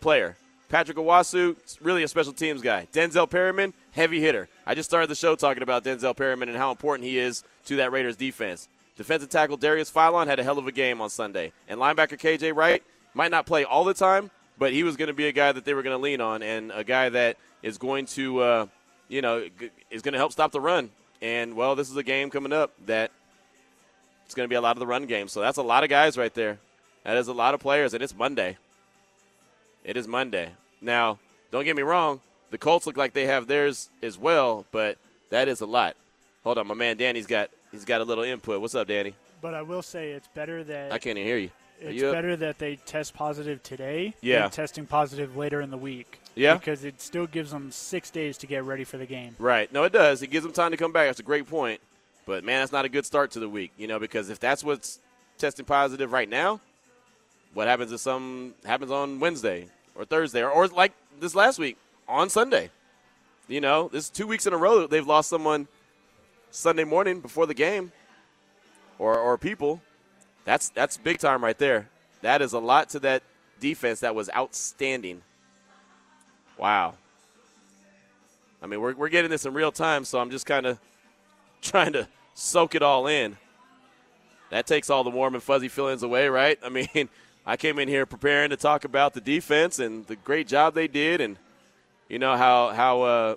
player. 0.00 0.36
Patrick 0.70 0.96
Onwuasor, 0.96 1.56
really 1.82 2.04
a 2.04 2.08
special 2.08 2.32
teams 2.32 2.62
guy. 2.62 2.86
Denzel 2.92 3.28
Perryman, 3.28 3.74
heavy 3.90 4.20
hitter. 4.20 4.48
I 4.64 4.74
just 4.74 4.88
started 4.88 5.10
the 5.10 5.16
show 5.16 5.34
talking 5.34 5.64
about 5.64 5.82
Denzel 5.84 6.16
Perryman 6.16 6.48
and 6.48 6.56
how 6.56 6.70
important 6.70 7.06
he 7.08 7.18
is 7.18 7.42
to 7.66 7.76
that 7.76 7.90
Raiders 7.90 8.16
defense. 8.16 8.68
Defensive 8.96 9.28
tackle 9.28 9.56
Darius 9.56 9.90
Philon 9.90 10.28
had 10.28 10.38
a 10.38 10.44
hell 10.44 10.58
of 10.58 10.66
a 10.68 10.72
game 10.72 11.00
on 11.00 11.10
Sunday. 11.10 11.52
And 11.68 11.80
linebacker 11.80 12.18
KJ 12.18 12.54
Wright 12.54 12.82
might 13.14 13.32
not 13.32 13.46
play 13.46 13.64
all 13.64 13.82
the 13.84 13.94
time, 13.94 14.30
but 14.58 14.72
he 14.72 14.84
was 14.84 14.96
going 14.96 15.08
to 15.08 15.14
be 15.14 15.26
a 15.26 15.32
guy 15.32 15.50
that 15.50 15.64
they 15.64 15.74
were 15.74 15.82
going 15.82 15.96
to 15.96 16.02
lean 16.02 16.20
on 16.20 16.42
and 16.42 16.70
a 16.70 16.84
guy 16.84 17.08
that 17.08 17.36
is 17.62 17.76
going 17.76 18.06
to, 18.06 18.38
uh, 18.38 18.66
you 19.08 19.22
know, 19.22 19.44
is 19.90 20.02
going 20.02 20.12
to 20.12 20.18
help 20.18 20.30
stop 20.30 20.52
the 20.52 20.60
run. 20.60 20.90
And, 21.20 21.56
well, 21.56 21.74
this 21.74 21.90
is 21.90 21.96
a 21.96 22.04
game 22.04 22.30
coming 22.30 22.52
up 22.52 22.72
that 22.86 23.10
it's 24.24 24.36
going 24.36 24.44
to 24.44 24.48
be 24.48 24.54
a 24.54 24.60
lot 24.60 24.76
of 24.76 24.78
the 24.78 24.86
run 24.86 25.06
game. 25.06 25.26
So 25.26 25.40
that's 25.40 25.58
a 25.58 25.62
lot 25.62 25.82
of 25.82 25.90
guys 25.90 26.16
right 26.16 26.32
there. 26.32 26.58
That 27.02 27.16
is 27.16 27.26
a 27.26 27.32
lot 27.32 27.54
of 27.54 27.60
players, 27.60 27.92
and 27.92 28.02
it's 28.02 28.14
Monday. 28.14 28.56
It 29.82 29.96
is 29.96 30.06
Monday. 30.06 30.50
Now, 30.80 31.18
don't 31.50 31.64
get 31.64 31.76
me 31.76 31.82
wrong. 31.82 32.20
The 32.50 32.58
Colts 32.58 32.86
look 32.86 32.96
like 32.96 33.12
they 33.12 33.26
have 33.26 33.46
theirs 33.46 33.90
as 34.02 34.18
well, 34.18 34.66
but 34.72 34.98
that 35.30 35.48
is 35.48 35.60
a 35.60 35.66
lot. 35.66 35.96
Hold 36.44 36.58
on, 36.58 36.66
my 36.66 36.74
man 36.74 36.96
Danny's 36.96 37.26
got 37.26 37.50
he's 37.70 37.84
got 37.84 38.00
a 38.00 38.04
little 38.04 38.24
input. 38.24 38.60
What's 38.60 38.74
up, 38.74 38.88
Danny? 38.88 39.14
But 39.40 39.54
I 39.54 39.62
will 39.62 39.82
say 39.82 40.10
it's 40.10 40.28
better 40.28 40.64
that 40.64 40.92
I 40.92 40.98
can't 40.98 41.16
even 41.16 41.28
hear 41.28 41.38
you. 41.38 41.50
It's 41.80 42.00
you 42.00 42.12
better 42.12 42.36
that 42.36 42.58
they 42.58 42.76
test 42.76 43.14
positive 43.14 43.62
today 43.62 44.14
yeah. 44.20 44.42
than 44.42 44.50
testing 44.50 44.86
positive 44.86 45.36
later 45.36 45.60
in 45.60 45.70
the 45.70 45.78
week. 45.78 46.20
Yeah. 46.34 46.54
Because 46.54 46.84
it 46.84 47.00
still 47.00 47.26
gives 47.26 47.50
them 47.50 47.72
six 47.72 48.10
days 48.10 48.36
to 48.38 48.46
get 48.46 48.64
ready 48.64 48.84
for 48.84 48.98
the 48.98 49.06
game. 49.06 49.34
Right. 49.38 49.72
No, 49.72 49.84
it 49.84 49.92
does. 49.92 50.22
It 50.22 50.26
gives 50.26 50.44
them 50.44 50.52
time 50.52 50.72
to 50.72 50.76
come 50.76 50.92
back. 50.92 51.08
That's 51.08 51.20
a 51.20 51.24
great 51.24 51.48
point. 51.48 51.80
But 52.26 52.44
man, 52.44 52.60
that's 52.60 52.72
not 52.72 52.84
a 52.84 52.88
good 52.88 53.06
start 53.06 53.30
to 53.32 53.40
the 53.40 53.48
week, 53.48 53.72
you 53.78 53.88
know, 53.88 53.98
because 53.98 54.28
if 54.28 54.38
that's 54.38 54.62
what's 54.62 54.98
testing 55.38 55.64
positive 55.64 56.12
right 56.12 56.28
now, 56.28 56.60
what 57.54 57.66
happens 57.66 57.92
if 57.92 58.00
some 58.00 58.54
happens 58.64 58.90
on 58.90 59.18
Wednesday 59.18 59.66
or 59.94 60.04
Thursday 60.04 60.42
or, 60.42 60.50
or 60.50 60.66
like 60.68 60.92
this 61.18 61.34
last 61.34 61.58
week 61.58 61.76
on 62.08 62.28
Sunday? 62.28 62.70
You 63.48 63.60
know, 63.60 63.88
this 63.88 64.04
is 64.04 64.10
two 64.10 64.26
weeks 64.26 64.46
in 64.46 64.52
a 64.52 64.56
row 64.56 64.86
they've 64.86 65.06
lost 65.06 65.28
someone 65.28 65.66
Sunday 66.50 66.84
morning 66.84 67.20
before 67.20 67.46
the 67.46 67.54
game 67.54 67.92
or, 68.98 69.18
or 69.18 69.36
people. 69.38 69.82
That's 70.44 70.68
that's 70.70 70.96
big 70.96 71.18
time 71.18 71.42
right 71.42 71.58
there. 71.58 71.88
That 72.22 72.42
is 72.42 72.52
a 72.52 72.58
lot 72.58 72.90
to 72.90 73.00
that 73.00 73.22
defense 73.60 74.00
that 74.00 74.14
was 74.14 74.30
outstanding. 74.34 75.22
Wow. 76.58 76.94
I 78.62 78.66
mean, 78.66 78.80
we're, 78.80 78.94
we're 78.94 79.08
getting 79.08 79.30
this 79.30 79.46
in 79.46 79.54
real 79.54 79.72
time, 79.72 80.04
so 80.04 80.20
I'm 80.20 80.30
just 80.30 80.44
kind 80.44 80.66
of 80.66 80.78
trying 81.62 81.92
to 81.94 82.06
soak 82.34 82.74
it 82.74 82.82
all 82.82 83.06
in. 83.06 83.36
That 84.50 84.66
takes 84.66 84.90
all 84.90 85.04
the 85.04 85.10
warm 85.10 85.34
and 85.34 85.42
fuzzy 85.42 85.68
feelings 85.68 86.02
away, 86.02 86.28
right? 86.28 86.58
I 86.62 86.68
mean, 86.68 86.88
I 87.46 87.56
came 87.56 87.78
in 87.78 87.88
here 87.88 88.06
preparing 88.06 88.50
to 88.50 88.56
talk 88.56 88.84
about 88.84 89.14
the 89.14 89.20
defense 89.20 89.78
and 89.78 90.06
the 90.06 90.16
great 90.16 90.46
job 90.46 90.74
they 90.74 90.88
did, 90.88 91.20
and 91.20 91.36
you 92.08 92.18
know 92.18 92.36
how 92.36 92.68
how 92.70 93.02
uh, 93.02 93.34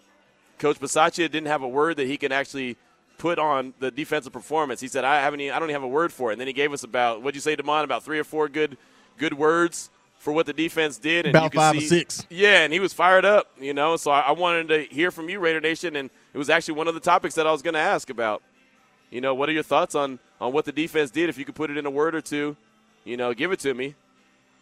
Coach 0.59 0.79
Bisaccia 0.79 1.31
didn't 1.31 1.47
have 1.47 1.61
a 1.61 1.67
word 1.67 1.97
that 1.97 2.07
he 2.07 2.17
can 2.17 2.31
actually 2.31 2.77
put 3.17 3.39
on 3.39 3.73
the 3.79 3.91
defensive 3.91 4.33
performance. 4.33 4.81
He 4.81 4.87
said, 4.87 5.05
"I 5.05 5.21
haven't, 5.21 5.39
even, 5.39 5.55
I 5.55 5.59
don't 5.59 5.69
even 5.69 5.81
have 5.81 5.83
a 5.83 5.93
word 5.93 6.11
for 6.11 6.31
it." 6.31 6.33
And 6.33 6.41
then 6.41 6.47
he 6.47 6.53
gave 6.53 6.73
us 6.73 6.83
about 6.83 7.21
what'd 7.21 7.35
you 7.35 7.41
say, 7.41 7.55
Demond? 7.55 7.83
About 7.83 8.03
three 8.03 8.19
or 8.19 8.23
four 8.23 8.49
good 8.49 8.77
good 9.17 9.33
words 9.33 9.89
for 10.17 10.31
what 10.31 10.45
the 10.45 10.53
defense 10.53 10.97
did. 10.97 11.25
And 11.25 11.35
about 11.35 11.53
five 11.53 11.75
see, 11.75 11.85
or 11.85 11.87
six. 11.87 12.25
Yeah, 12.29 12.63
and 12.63 12.73
he 12.73 12.79
was 12.79 12.93
fired 12.93 13.25
up. 13.25 13.47
You 13.59 13.73
know, 13.73 13.97
so 13.97 14.11
I, 14.11 14.21
I 14.21 14.31
wanted 14.31 14.67
to 14.69 14.93
hear 14.93 15.11
from 15.11 15.29
you, 15.29 15.39
Raider 15.39 15.61
Nation, 15.61 15.95
and 15.95 16.09
it 16.33 16.37
was 16.37 16.49
actually 16.49 16.75
one 16.75 16.87
of 16.87 16.93
the 16.93 16.99
topics 16.99 17.35
that 17.35 17.47
I 17.47 17.51
was 17.51 17.61
going 17.61 17.75
to 17.75 17.79
ask 17.79 18.09
about. 18.09 18.41
You 19.09 19.21
know, 19.21 19.35
what 19.35 19.47
are 19.47 19.53
your 19.53 19.63
thoughts 19.63 19.95
on 19.95 20.19
on 20.41 20.53
what 20.53 20.65
the 20.65 20.71
defense 20.71 21.11
did? 21.11 21.29
If 21.29 21.37
you 21.37 21.45
could 21.45 21.55
put 21.55 21.69
it 21.69 21.77
in 21.77 21.85
a 21.85 21.91
word 21.91 22.15
or 22.15 22.21
two, 22.21 22.57
you 23.03 23.17
know, 23.17 23.33
give 23.33 23.51
it 23.51 23.59
to 23.59 23.73
me. 23.73 23.95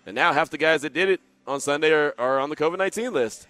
And 0.06 0.16
now 0.16 0.34
half 0.34 0.50
the 0.50 0.58
guys 0.58 0.82
that 0.82 0.94
did 0.94 1.10
it 1.10 1.22
on 1.46 1.60
Sunday 1.60 1.92
are, 1.92 2.14
are 2.18 2.40
on 2.40 2.50
the 2.50 2.56
COVID 2.56 2.78
19 2.78 3.14
list. 3.14 3.48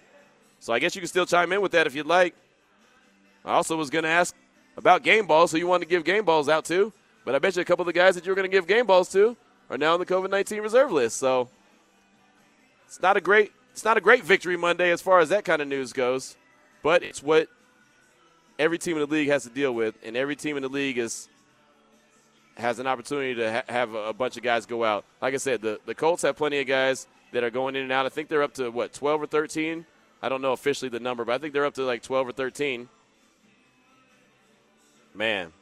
So 0.60 0.72
I 0.72 0.78
guess 0.78 0.94
you 0.94 1.00
can 1.00 1.08
still 1.08 1.26
chime 1.26 1.52
in 1.52 1.60
with 1.60 1.72
that 1.72 1.86
if 1.86 1.94
you'd 1.94 2.06
like. 2.06 2.34
I 3.44 3.54
also 3.54 3.76
was 3.76 3.90
going 3.90 4.04
to 4.04 4.10
ask 4.10 4.34
about 4.76 5.02
game 5.02 5.26
balls, 5.26 5.50
so 5.50 5.56
you 5.56 5.66
wanted 5.66 5.86
to 5.86 5.90
give 5.90 6.04
game 6.04 6.24
balls 6.24 6.48
out 6.48 6.64
too. 6.64 6.92
But 7.24 7.34
I 7.34 7.38
bet 7.38 7.56
you 7.56 7.62
a 7.62 7.64
couple 7.64 7.82
of 7.82 7.86
the 7.86 7.92
guys 7.92 8.14
that 8.14 8.24
you 8.24 8.30
were 8.30 8.36
going 8.36 8.48
to 8.48 8.54
give 8.54 8.66
game 8.66 8.86
balls 8.86 9.10
to 9.12 9.36
are 9.70 9.78
now 9.78 9.94
on 9.94 10.00
the 10.00 10.06
COVID 10.06 10.30
19 10.30 10.60
reserve 10.60 10.92
list. 10.92 11.16
So 11.16 11.48
it's 12.86 13.00
not 13.00 13.16
a 13.16 13.20
great 13.20 13.52
it's 13.72 13.84
not 13.84 13.96
a 13.96 14.00
great 14.00 14.22
victory 14.22 14.56
Monday 14.56 14.90
as 14.90 15.00
far 15.00 15.20
as 15.20 15.30
that 15.30 15.44
kind 15.44 15.62
of 15.62 15.68
news 15.68 15.92
goes, 15.92 16.36
but 16.82 17.02
it's 17.02 17.22
what 17.22 17.48
every 18.58 18.78
team 18.78 18.96
in 18.96 19.00
the 19.00 19.06
league 19.06 19.28
has 19.28 19.44
to 19.44 19.48
deal 19.48 19.74
with, 19.74 19.96
and 20.04 20.16
every 20.16 20.36
team 20.36 20.56
in 20.56 20.62
the 20.62 20.68
league 20.68 20.98
is 20.98 21.28
has 22.56 22.78
an 22.78 22.86
opportunity 22.86 23.34
to 23.34 23.52
ha- 23.52 23.62
have 23.68 23.94
a, 23.94 24.12
bunch 24.12 24.36
of 24.36 24.42
guys 24.42 24.66
go 24.66 24.84
out. 24.84 25.04
Like 25.20 25.34
I 25.34 25.38
said, 25.38 25.62
the, 25.62 25.80
the 25.86 25.94
Colts 25.94 26.22
have 26.22 26.36
plenty 26.36 26.60
of 26.60 26.66
guys 26.66 27.06
that 27.32 27.42
are 27.42 27.50
going 27.50 27.76
in 27.76 27.82
and 27.82 27.92
out. 27.92 28.06
I 28.06 28.10
think 28.10 28.28
they're 28.28 28.42
up 28.42 28.54
to, 28.54 28.70
what, 28.70 28.92
12 28.92 29.22
or 29.22 29.26
13? 29.26 29.86
I 30.22 30.28
don't 30.28 30.42
know 30.42 30.52
officially 30.52 30.88
the 30.88 31.00
number, 31.00 31.24
but 31.24 31.34
I 31.34 31.38
think 31.38 31.52
they're 31.52 31.64
up 31.64 31.74
to 31.74 31.84
like 31.84 32.02
12 32.02 32.28
or 32.28 32.32
13. 32.32 32.88
Man. 35.14 35.52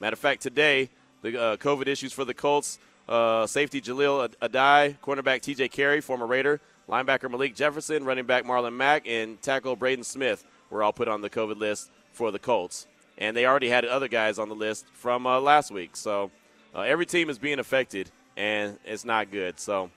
Matter 0.00 0.14
of 0.14 0.18
fact, 0.18 0.42
today, 0.42 0.90
the 1.22 1.40
uh, 1.40 1.56
COVID 1.56 1.86
issues 1.86 2.12
for 2.12 2.24
the 2.24 2.34
Colts 2.34 2.78
uh, 3.08 3.46
safety 3.46 3.80
Jahleel 3.80 4.28
Addae, 4.42 4.98
cornerback 5.00 5.40
TJ 5.40 5.70
Carrie, 5.70 6.00
former 6.00 6.26
Raider, 6.26 6.60
linebacker 6.88 7.30
Malik 7.30 7.54
Jefferson, 7.54 8.04
running 8.04 8.26
back 8.26 8.44
Marlon 8.44 8.74
Mack, 8.74 9.08
and 9.08 9.40
tackle 9.40 9.76
Braden 9.76 10.04
Smith 10.04 10.44
were 10.70 10.82
all 10.82 10.92
put 10.92 11.08
on 11.08 11.22
the 11.22 11.30
COVID 11.30 11.58
list 11.58 11.90
for 12.12 12.30
the 12.30 12.38
Colts. 12.38 12.86
And 13.18 13.36
they 13.36 13.46
already 13.46 13.68
had 13.68 13.84
other 13.84 14.08
guys 14.08 14.38
on 14.38 14.48
the 14.48 14.54
list 14.54 14.86
from 14.92 15.26
uh, 15.26 15.40
last 15.40 15.70
week. 15.70 15.96
So 15.96 16.30
uh, 16.74 16.80
every 16.80 17.04
team 17.04 17.28
is 17.28 17.38
being 17.38 17.58
affected, 17.58 18.10
and 18.36 18.78
it's 18.84 19.04
not 19.04 19.30
good. 19.30 19.58
So 19.58 19.90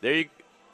there 0.00 0.14
you, 0.14 0.28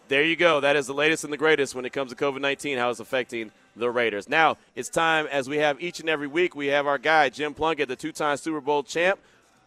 there 0.09 0.25
you 0.25 0.37
go. 0.37 0.61
That 0.61 0.77
is 0.77 0.87
the 0.87 0.95
latest 0.95 1.25
and 1.25 1.33
the 1.33 1.39
greatest 1.39 1.75
when 1.75 1.85
it 1.85 1.93
comes 1.93 2.11
to 2.13 2.17
COVID 2.17 2.41
19, 2.41 2.79
how 2.79 2.91
it's 2.91 3.01
affecting 3.01 3.53
the 3.77 3.91
Raiders. 3.91 4.29
Now, 4.29 4.59
it's 4.75 4.89
time, 4.89 5.27
as 5.27 5.49
we 5.49 5.59
have 5.59 5.81
each 5.81 6.01
and 6.01 6.09
every 6.09 6.27
week, 6.27 6.55
we 6.55 6.67
have 6.67 6.87
our 6.87 6.99
guy, 6.99 7.29
Jim 7.29 7.55
Plunkett, 7.55 7.89
the 7.89 7.97
two 7.97 8.13
time 8.13 8.37
Super 8.37 8.61
Bowl 8.61 8.83
champ, 8.83 9.19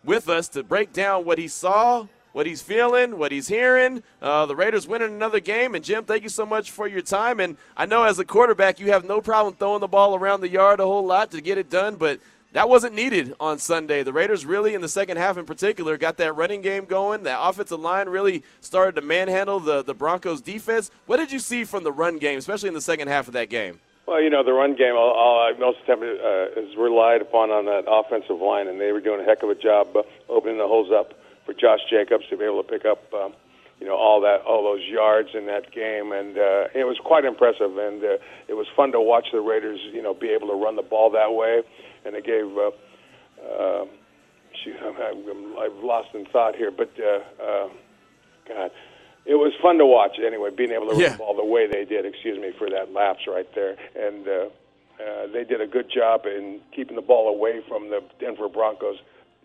with 0.03 0.29
us 0.29 0.47
to 0.49 0.63
break 0.63 0.93
down 0.93 1.25
what 1.25 1.38
he 1.38 1.47
saw, 1.47 2.08
what 2.36 2.45
he's 2.45 2.62
feeling, 2.62 3.17
what 3.17 3.32
he's 3.32 3.48
hearing. 3.48 4.04
Uh, 4.21 4.45
the 4.45 4.58
Raiders 4.58 4.86
winning 4.86 5.13
another 5.13 5.39
game. 5.39 5.74
And, 5.74 5.82
Jim, 5.82 6.04
thank 6.04 6.21
you 6.21 6.28
so 6.28 6.45
much 6.45 6.69
for 6.69 6.86
your 6.86 7.00
time. 7.00 7.39
And 7.39 7.56
I 7.78 7.86
know 7.86 8.04
as 8.04 8.19
a 8.19 8.26
quarterback, 8.26 8.78
you 8.78 8.91
have 8.91 9.06
no 9.06 9.21
problem 9.21 9.56
throwing 9.56 9.80
the 9.80 9.88
ball 9.88 10.15
around 10.15 10.41
the 10.41 10.50
yard 10.50 10.82
a 10.82 10.84
whole 10.84 11.06
lot 11.06 11.32
to 11.32 11.39
get 11.39 11.58
it 11.58 11.69
done, 11.69 11.95
but 11.95 12.19
that 12.52 12.67
wasn't 12.67 12.93
needed 12.93 13.34
on 13.39 13.58
Sunday. 13.58 14.04
The 14.04 14.12
Raiders 14.12 14.45
really, 14.45 14.74
in 14.74 14.82
the 14.82 14.89
second 14.89 15.15
half 15.15 15.38
in 15.38 15.45
particular, 15.45 15.95
got 15.98 16.17
that 16.17 16.36
running 16.36 16.62
game 16.62 16.84
going. 16.84 17.24
The 17.24 17.41
offensive 17.41 17.80
line 17.80 18.10
really 18.10 18.43
started 18.60 18.95
to 18.95 19.02
manhandle 19.02 19.62
the, 19.62 19.82
the 19.82 19.93
Broncos 19.93 20.41
defense. 20.41 20.91
What 21.06 21.17
did 21.17 21.32
you 21.32 21.39
see 21.39 21.63
from 21.63 21.86
the 21.86 21.91
run 21.93 22.17
game, 22.17 22.38
especially 22.38 22.67
in 22.67 22.74
the 22.74 22.82
second 22.82 23.08
half 23.08 23.28
of 23.28 23.34
that 23.36 23.50
game? 23.50 23.80
Well, 24.08 24.21
you 24.21 24.30
know, 24.30 24.43
the 24.43 24.52
run 24.52 24.76
game, 24.76 24.95
all, 24.95 25.13
all, 25.13 25.54
most 25.58 25.80
of 25.88 26.00
the 26.00 26.06
time, 26.06 26.19
uh, 26.21 26.62
is 26.62 26.76
relied 26.76 27.21
upon 27.21 27.52
on 27.52 27.63
that 27.67 27.86
offensive 27.88 28.41
line, 28.41 28.67
and 28.67 28.80
they 28.80 28.91
were 28.91 29.00
doing 29.00 29.21
a 29.21 29.24
heck 29.24 29.41
of 29.41 29.50
a 29.50 29.56
job 29.56 29.95
uh, 29.95 30.04
opening 30.28 30.58
the 30.58 30.67
holes 30.67 30.91
up 30.91 31.13
for 31.45 31.53
Josh 31.53 31.79
Jacobs 31.89 32.25
to 32.29 32.38
be 32.38 32.45
able 32.45 32.63
to 32.63 32.69
pick 32.69 32.86
up, 32.86 33.01
um, 33.13 33.34
you 33.79 33.88
know, 33.88 33.95
all 33.95 34.21
that, 34.21 34.41
all 34.41 34.63
those 34.63 34.86
yards 34.88 35.29
in 35.34 35.45
that 35.47 35.71
game, 35.71 36.12
and 36.12 36.38
uh, 36.38 36.67
it 36.73 36.86
was 36.86 36.97
quite 37.03 37.25
impressive. 37.25 37.77
And 37.77 38.03
uh, 38.03 38.17
it 38.47 38.53
was 38.53 38.67
fun 38.75 38.91
to 38.93 39.01
watch 39.01 39.27
the 39.31 39.41
Raiders, 39.41 39.79
you 39.93 40.01
know, 40.01 40.13
be 40.13 40.29
able 40.29 40.47
to 40.47 40.55
run 40.55 40.75
the 40.75 40.81
ball 40.81 41.10
that 41.12 41.34
way, 41.34 41.62
and 42.05 42.15
it 42.15 42.25
gave. 42.25 42.45
Uh, 42.58 42.71
uh, 43.45 43.86
shoot, 44.63 44.75
I'm, 44.81 45.29
I'm, 45.29 45.58
I've 45.60 45.84
lost 45.84 46.10
in 46.15 46.25
thought 46.27 46.55
here, 46.55 46.71
but 46.71 46.89
uh, 46.99 47.43
uh, 47.43 47.69
God 48.47 48.71
it 49.25 49.36
was 49.36 49.53
fun 49.62 49.77
to 49.79 49.86
watch 49.86 50.17
anyway, 50.23 50.51
being 50.55 50.71
able 50.71 50.88
to 50.89 50.95
yeah. 50.95 51.08
run 51.08 51.12
the 51.13 51.17
ball 51.17 51.36
the 51.36 51.45
way 51.45 51.67
they 51.67 51.84
did. 51.84 52.05
Excuse 52.05 52.39
me 52.39 52.51
for 52.58 52.69
that 52.69 52.93
lapse 52.93 53.25
right 53.27 53.49
there, 53.55 53.75
and 53.95 54.27
uh, 54.27 54.31
uh, 55.01 55.27
they 55.34 55.43
did 55.43 55.62
a 55.62 55.67
good 55.67 55.89
job 55.91 56.25
in 56.25 56.62
keeping 56.73 56.95
the 56.95 57.01
ball 57.01 57.27
away 57.27 57.62
from 57.67 57.89
the 57.89 58.01
Denver 58.19 58.47
Broncos 58.47 58.97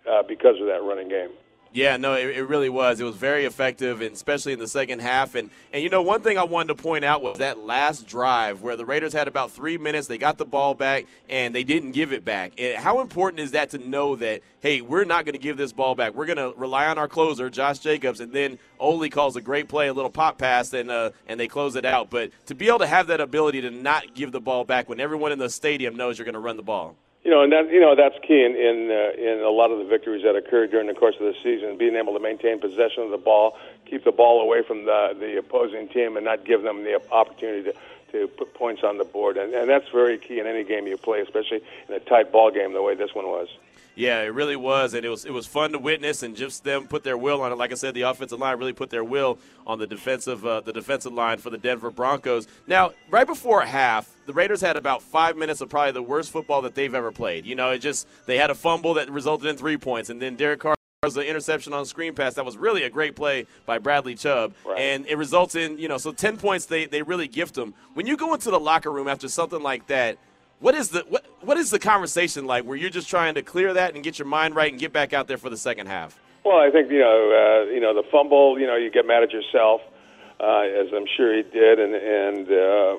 uh, 0.08 0.22
because 0.22 0.60
of 0.60 0.66
that 0.66 0.82
running 0.82 1.08
game. 1.08 1.30
Yeah, 1.72 1.96
no, 1.98 2.14
it, 2.14 2.36
it, 2.36 2.48
really 2.48 2.68
was. 2.68 2.98
It 2.98 3.04
was 3.04 3.14
very 3.14 3.44
effective, 3.44 4.00
and 4.00 4.12
especially 4.12 4.52
in 4.52 4.58
the 4.58 4.66
second 4.66 5.00
half. 5.00 5.36
And 5.36 5.50
and 5.72 5.82
you 5.82 5.88
know, 5.88 6.02
one 6.02 6.20
thing 6.20 6.36
I 6.36 6.42
wanted 6.42 6.76
to 6.76 6.82
point 6.82 7.04
out 7.04 7.22
was 7.22 7.38
that 7.38 7.58
last 7.58 8.08
drive 8.08 8.60
where 8.60 8.74
the 8.74 8.84
Raiders 8.84 9.12
had 9.12 9.28
about 9.28 9.52
three 9.52 9.78
minutes. 9.78 10.08
They 10.08 10.18
got 10.18 10.36
the 10.36 10.44
ball 10.44 10.74
back, 10.74 11.06
and 11.28 11.54
they 11.54 11.62
didn't 11.62 11.92
give 11.92 12.12
it 12.12 12.24
back. 12.24 12.54
And 12.58 12.76
how 12.76 13.00
important 13.00 13.40
is 13.40 13.52
that 13.52 13.70
to 13.70 13.78
know 13.78 14.16
that 14.16 14.42
hey, 14.60 14.80
we're 14.80 15.04
not 15.04 15.24
going 15.24 15.34
to 15.34 15.38
give 15.38 15.56
this 15.56 15.72
ball 15.72 15.94
back. 15.94 16.14
We're 16.14 16.26
going 16.26 16.36
to 16.36 16.52
rely 16.58 16.86
on 16.86 16.98
our 16.98 17.08
closer, 17.08 17.48
Josh 17.48 17.78
Jacobs, 17.78 18.20
and 18.20 18.32
then 18.32 18.58
Ole 18.78 19.08
calls 19.08 19.36
a 19.36 19.40
great 19.40 19.68
play, 19.68 19.88
a 19.88 19.92
little 19.94 20.10
pop 20.10 20.38
pass, 20.38 20.72
and 20.72 20.90
uh, 20.90 21.10
and 21.28 21.38
they 21.38 21.46
close 21.46 21.76
it 21.76 21.84
out. 21.84 22.10
But 22.10 22.32
to 22.46 22.54
be 22.56 22.66
able 22.66 22.80
to 22.80 22.86
have 22.88 23.06
that 23.06 23.20
ability 23.20 23.60
to 23.60 23.70
not 23.70 24.14
give 24.14 24.32
the 24.32 24.40
ball 24.40 24.64
back 24.64 24.88
when 24.88 24.98
everyone 24.98 25.30
in 25.30 25.38
the 25.38 25.48
stadium 25.48 25.94
knows 25.94 26.18
you're 26.18 26.24
going 26.24 26.34
to 26.34 26.40
run 26.40 26.56
the 26.56 26.64
ball. 26.64 26.96
You 27.22 27.30
know, 27.30 27.42
and 27.42 27.52
that 27.52 27.70
you 27.70 27.80
know 27.80 27.94
that's 27.94 28.16
key 28.26 28.44
in 28.44 28.56
in, 28.56 28.90
uh, 28.90 29.12
in 29.20 29.44
a 29.44 29.50
lot 29.50 29.70
of 29.70 29.78
the 29.78 29.84
victories 29.84 30.22
that 30.24 30.36
occurred 30.36 30.70
during 30.70 30.86
the 30.86 30.94
course 30.94 31.16
of 31.20 31.26
the 31.26 31.34
season. 31.42 31.76
Being 31.76 31.96
able 31.96 32.14
to 32.14 32.20
maintain 32.20 32.58
possession 32.58 33.02
of 33.02 33.10
the 33.10 33.18
ball, 33.18 33.58
keep 33.84 34.04
the 34.04 34.12
ball 34.12 34.40
away 34.40 34.62
from 34.62 34.86
the 34.86 35.14
the 35.18 35.38
opposing 35.38 35.88
team, 35.88 36.16
and 36.16 36.24
not 36.24 36.46
give 36.46 36.62
them 36.62 36.82
the 36.82 36.98
opportunity 37.12 37.70
to 37.70 37.74
to 38.12 38.26
put 38.26 38.54
points 38.54 38.82
on 38.82 38.98
the 38.98 39.04
board. 39.04 39.36
And, 39.36 39.52
and 39.52 39.68
that's 39.68 39.88
very 39.90 40.18
key 40.18 40.40
in 40.40 40.46
any 40.46 40.64
game 40.64 40.86
you 40.86 40.96
play, 40.96 41.20
especially 41.20 41.60
in 41.88 41.94
a 41.94 42.00
tight 42.00 42.32
ball 42.32 42.50
game 42.50 42.72
the 42.72 42.82
way 42.82 42.94
this 42.94 43.14
one 43.14 43.26
was. 43.26 43.48
Yeah, 43.94 44.22
it 44.22 44.32
really 44.34 44.56
was, 44.56 44.94
and 44.94 45.04
it 45.04 45.08
was 45.08 45.24
it 45.24 45.32
was 45.32 45.46
fun 45.46 45.72
to 45.72 45.78
witness, 45.78 46.22
and 46.22 46.36
just 46.36 46.64
them 46.64 46.86
put 46.86 47.04
their 47.04 47.18
will 47.18 47.42
on 47.42 47.52
it. 47.52 47.56
Like 47.56 47.72
I 47.72 47.74
said, 47.74 47.94
the 47.94 48.02
offensive 48.02 48.38
line 48.38 48.58
really 48.58 48.72
put 48.72 48.90
their 48.90 49.04
will 49.04 49.38
on 49.66 49.78
the 49.78 49.86
defensive 49.86 50.46
uh, 50.46 50.60
the 50.60 50.72
defensive 50.72 51.12
line 51.12 51.38
for 51.38 51.50
the 51.50 51.58
Denver 51.58 51.90
Broncos. 51.90 52.46
Now, 52.66 52.92
right 53.10 53.26
before 53.26 53.62
half, 53.62 54.10
the 54.26 54.32
Raiders 54.32 54.60
had 54.60 54.76
about 54.76 55.02
five 55.02 55.36
minutes 55.36 55.60
of 55.60 55.68
probably 55.68 55.92
the 55.92 56.02
worst 56.02 56.30
football 56.30 56.62
that 56.62 56.74
they've 56.74 56.94
ever 56.94 57.12
played. 57.12 57.44
You 57.44 57.54
know, 57.54 57.70
it 57.70 57.78
just 57.78 58.06
they 58.26 58.38
had 58.38 58.50
a 58.50 58.54
fumble 58.54 58.94
that 58.94 59.10
resulted 59.10 59.48
in 59.48 59.56
three 59.56 59.76
points, 59.76 60.08
and 60.08 60.20
then 60.20 60.36
Derek 60.36 60.60
Carr 60.60 60.76
was 61.02 61.16
an 61.16 61.22
interception 61.22 61.72
on 61.72 61.86
screen 61.86 62.14
pass 62.14 62.34
that 62.34 62.44
was 62.44 62.58
really 62.58 62.82
a 62.82 62.90
great 62.90 63.16
play 63.16 63.46
by 63.64 63.78
Bradley 63.78 64.14
Chubb, 64.14 64.52
right. 64.66 64.78
and 64.78 65.06
it 65.06 65.16
results 65.16 65.54
in 65.54 65.78
you 65.78 65.88
know 65.88 65.96
so 65.96 66.12
ten 66.12 66.36
points 66.36 66.66
they 66.66 66.84
they 66.84 67.00
really 67.00 67.26
gift 67.26 67.54
them. 67.54 67.72
When 67.94 68.06
you 68.06 68.18
go 68.18 68.34
into 68.34 68.50
the 68.50 68.60
locker 68.60 68.92
room 68.92 69.08
after 69.08 69.26
something 69.26 69.62
like 69.62 69.86
that 69.86 70.18
what 70.60 70.74
is 70.74 70.90
the 70.90 71.00
what, 71.08 71.24
what 71.40 71.56
is 71.56 71.70
the 71.70 71.78
conversation 71.78 72.46
like 72.46 72.64
where 72.64 72.76
you're 72.76 72.90
just 72.90 73.08
trying 73.08 73.34
to 73.34 73.42
clear 73.42 73.72
that 73.74 73.94
and 73.94 74.04
get 74.04 74.18
your 74.18 74.28
mind 74.28 74.54
right 74.54 74.70
and 74.70 74.80
get 74.80 74.92
back 74.92 75.12
out 75.12 75.26
there 75.26 75.38
for 75.38 75.50
the 75.50 75.56
second 75.56 75.88
half? 75.88 76.18
Well, 76.44 76.58
I 76.58 76.70
think 76.70 76.90
you 76.90 77.00
know 77.00 77.66
uh, 77.66 77.70
you 77.70 77.80
know 77.80 77.94
the 77.94 78.06
fumble. 78.10 78.58
You 78.58 78.66
know 78.66 78.76
you 78.76 78.90
get 78.90 79.06
mad 79.06 79.22
at 79.22 79.32
yourself, 79.32 79.80
uh, 80.38 80.60
as 80.60 80.92
I'm 80.94 81.06
sure 81.16 81.34
he 81.34 81.42
did, 81.42 81.80
and 81.80 81.94
and 81.94 82.50
uh, 82.50 82.96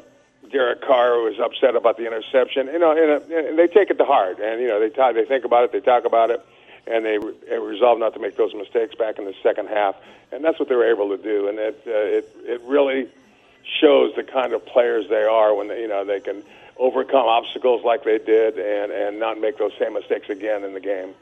Derek 0.51 0.81
Carr 0.81 1.19
was 1.21 1.39
upset 1.39 1.75
about 1.75 1.97
the 1.97 2.05
interception. 2.05 2.67
You 2.67 2.79
know, 2.79 2.91
and, 2.91 3.31
uh, 3.31 3.49
and 3.49 3.57
they 3.57 3.67
take 3.67 3.89
it 3.89 3.97
to 3.97 4.05
heart, 4.05 4.39
and 4.39 4.59
you 4.61 4.67
know 4.67 4.79
they 4.79 4.89
talk, 4.89 5.13
they 5.15 5.25
think 5.25 5.45
about 5.45 5.63
it, 5.63 5.71
they 5.71 5.79
talk 5.79 6.05
about 6.05 6.31
it, 6.31 6.43
and 6.87 7.05
they 7.05 7.19
re- 7.19 7.57
resolve 7.59 7.99
not 7.99 8.13
to 8.15 8.19
make 8.19 8.37
those 8.37 8.53
mistakes 8.55 8.95
back 8.95 9.19
in 9.19 9.25
the 9.25 9.35
second 9.43 9.69
half, 9.69 9.95
and 10.31 10.43
that's 10.43 10.59
what 10.59 10.67
they 10.67 10.75
were 10.75 10.89
able 10.89 11.15
to 11.15 11.21
do, 11.21 11.47
and 11.47 11.59
it 11.59 11.81
uh, 11.85 11.91
it 11.91 12.35
it 12.43 12.61
really 12.63 13.07
shows 13.79 14.13
the 14.15 14.23
kind 14.23 14.53
of 14.53 14.65
players 14.65 15.07
they 15.09 15.23
are 15.23 15.53
when 15.53 15.67
they, 15.67 15.81
you 15.81 15.87
know 15.87 16.03
they 16.03 16.19
can 16.19 16.43
overcome 16.77 17.25
obstacles 17.27 17.83
like 17.83 18.03
they 18.03 18.17
did 18.17 18.57
and, 18.57 18.91
and 18.91 19.19
not 19.19 19.39
make 19.39 19.57
those 19.57 19.71
same 19.79 19.93
mistakes 19.93 20.29
again 20.29 20.63
in 20.63 20.73
the 20.73 20.79
game. 20.79 21.13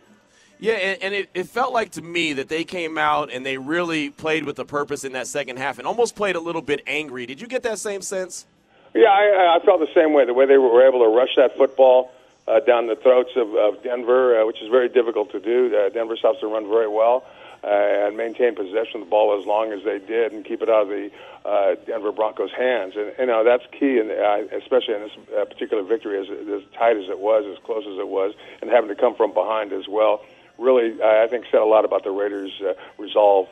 Yeah, 0.59 0.73
and, 0.73 1.03
and 1.03 1.13
it, 1.13 1.29
it, 1.33 1.47
felt 1.47 1.73
like 1.73 1.91
to 1.91 2.01
me 2.01 2.33
that 2.33 2.49
they 2.49 2.65
came 2.65 2.97
out 2.97 3.31
and 3.31 3.45
they 3.45 3.57
really 3.57 4.09
played 4.09 4.43
with 4.43 4.59
a 4.59 4.65
purpose 4.65 5.05
in 5.05 5.13
that 5.13 5.25
second 5.25 5.57
half 5.57 5.77
and 5.77 5.87
almost 5.87 6.17
played 6.17 6.35
a 6.35 6.39
little 6.39 6.61
bit 6.61 6.81
angry. 6.85 7.25
Did 7.25 7.39
you 7.39 7.47
get 7.47 7.63
that 7.63 7.79
same 7.79 8.01
sense? 8.01 8.45
Yeah, 8.93 9.07
I, 9.07 9.57
I 9.57 9.65
felt 9.65 9.79
the 9.79 9.93
same 9.93 10.13
way. 10.13 10.25
The 10.25 10.33
way 10.33 10.45
they 10.45 10.57
were 10.57 10.85
able 10.85 10.99
to 10.99 11.15
rush 11.15 11.35
that 11.37 11.55
football 11.55 12.11
uh, 12.45 12.59
down 12.59 12.87
the 12.87 12.97
throats 12.97 13.29
of, 13.37 13.55
of 13.55 13.83
Denver, 13.83 14.41
uh, 14.41 14.45
which 14.45 14.61
is 14.61 14.67
very 14.67 14.89
difficult 14.89 15.31
to 15.31 15.39
do. 15.39 15.73
Uh, 15.73 15.89
Denver 15.89 16.17
stops 16.17 16.41
to 16.41 16.47
run 16.47 16.67
very 16.67 16.89
well 16.89 17.23
uh, 17.63 18.07
and 18.07 18.17
maintain 18.17 18.55
possession 18.55 19.01
of 19.01 19.07
the 19.07 19.09
ball 19.09 19.39
as 19.39 19.45
long 19.45 19.71
as 19.73 19.83
they 19.83 19.99
did 19.99 20.31
and 20.31 20.45
keep 20.45 20.61
it 20.61 20.69
out 20.69 20.83
of 20.83 20.89
the 20.89 21.11
uh, 21.45 21.75
Denver 21.85 22.11
Broncos' 22.11 22.51
hands. 22.51 22.93
And 22.95 23.13
you 23.19 23.25
know 23.25 23.43
that's 23.43 23.63
key, 23.77 23.99
and 23.99 24.11
uh, 24.11 24.55
especially 24.57 24.95
in 24.95 25.01
this 25.01 25.17
uh, 25.37 25.45
particular 25.45 25.83
victory, 25.83 26.19
as, 26.19 26.29
as 26.29 26.63
tight 26.77 26.97
as 26.97 27.09
it 27.09 27.19
was, 27.19 27.45
as 27.45 27.57
close 27.63 27.85
as 27.85 27.97
it 27.97 28.07
was, 28.07 28.33
and 28.61 28.69
having 28.69 28.89
to 28.89 28.95
come 28.95 29.15
from 29.15 29.33
behind 29.33 29.73
as 29.73 29.87
well. 29.87 30.23
Really, 30.57 31.01
I 31.01 31.27
think 31.27 31.45
said 31.49 31.61
a 31.61 31.65
lot 31.65 31.85
about 31.85 32.03
the 32.03 32.11
Raiders' 32.11 32.51
uh, 32.61 32.73
resolve 32.97 33.47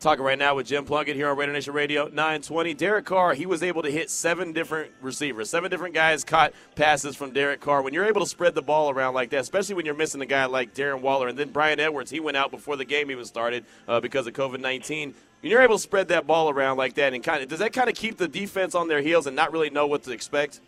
Talking 0.00 0.24
right 0.24 0.38
now 0.38 0.54
with 0.54 0.68
Jim 0.68 0.84
Plunkett 0.84 1.16
here 1.16 1.28
on 1.28 1.36
Raider 1.36 1.52
Nation 1.52 1.74
Radio 1.74 2.04
920. 2.04 2.72
Derek 2.74 3.04
Carr, 3.04 3.34
he 3.34 3.46
was 3.46 3.64
able 3.64 3.82
to 3.82 3.90
hit 3.90 4.10
seven 4.10 4.52
different 4.52 4.92
receivers. 5.02 5.50
Seven 5.50 5.72
different 5.72 5.92
guys 5.92 6.22
caught 6.22 6.52
passes 6.76 7.16
from 7.16 7.32
Derek 7.32 7.60
Carr. 7.60 7.82
When 7.82 7.92
you're 7.92 8.04
able 8.04 8.20
to 8.20 8.26
spread 8.28 8.54
the 8.54 8.62
ball 8.62 8.90
around 8.90 9.14
like 9.14 9.30
that, 9.30 9.40
especially 9.40 9.74
when 9.74 9.86
you're 9.86 9.96
missing 9.96 10.20
a 10.20 10.26
guy 10.26 10.44
like 10.44 10.72
Darren 10.72 11.00
Waller, 11.00 11.26
and 11.26 11.36
then 11.36 11.50
Bryan 11.50 11.80
Edwards, 11.80 12.12
he 12.12 12.20
went 12.20 12.36
out 12.36 12.52
before 12.52 12.76
the 12.76 12.84
game 12.84 13.10
even 13.10 13.24
started 13.24 13.64
uh, 13.88 13.98
because 13.98 14.28
of 14.28 14.34
COVID 14.34 14.60
19. 14.60 15.14
When 15.40 15.50
you're 15.50 15.62
able 15.62 15.74
to 15.74 15.82
spread 15.82 16.06
that 16.08 16.28
ball 16.28 16.48
around 16.48 16.76
like 16.76 16.94
that, 16.94 17.12
and 17.12 17.24
kind 17.24 17.42
of 17.42 17.48
does 17.48 17.58
that 17.58 17.72
kind 17.72 17.88
of 17.88 17.96
keep 17.96 18.18
the 18.18 18.28
defense 18.28 18.76
on 18.76 18.86
their 18.86 19.00
heels 19.00 19.26
and 19.26 19.34
not 19.34 19.50
really 19.50 19.68
know 19.68 19.88
what 19.88 20.04
to 20.04 20.12
expect? 20.12 20.60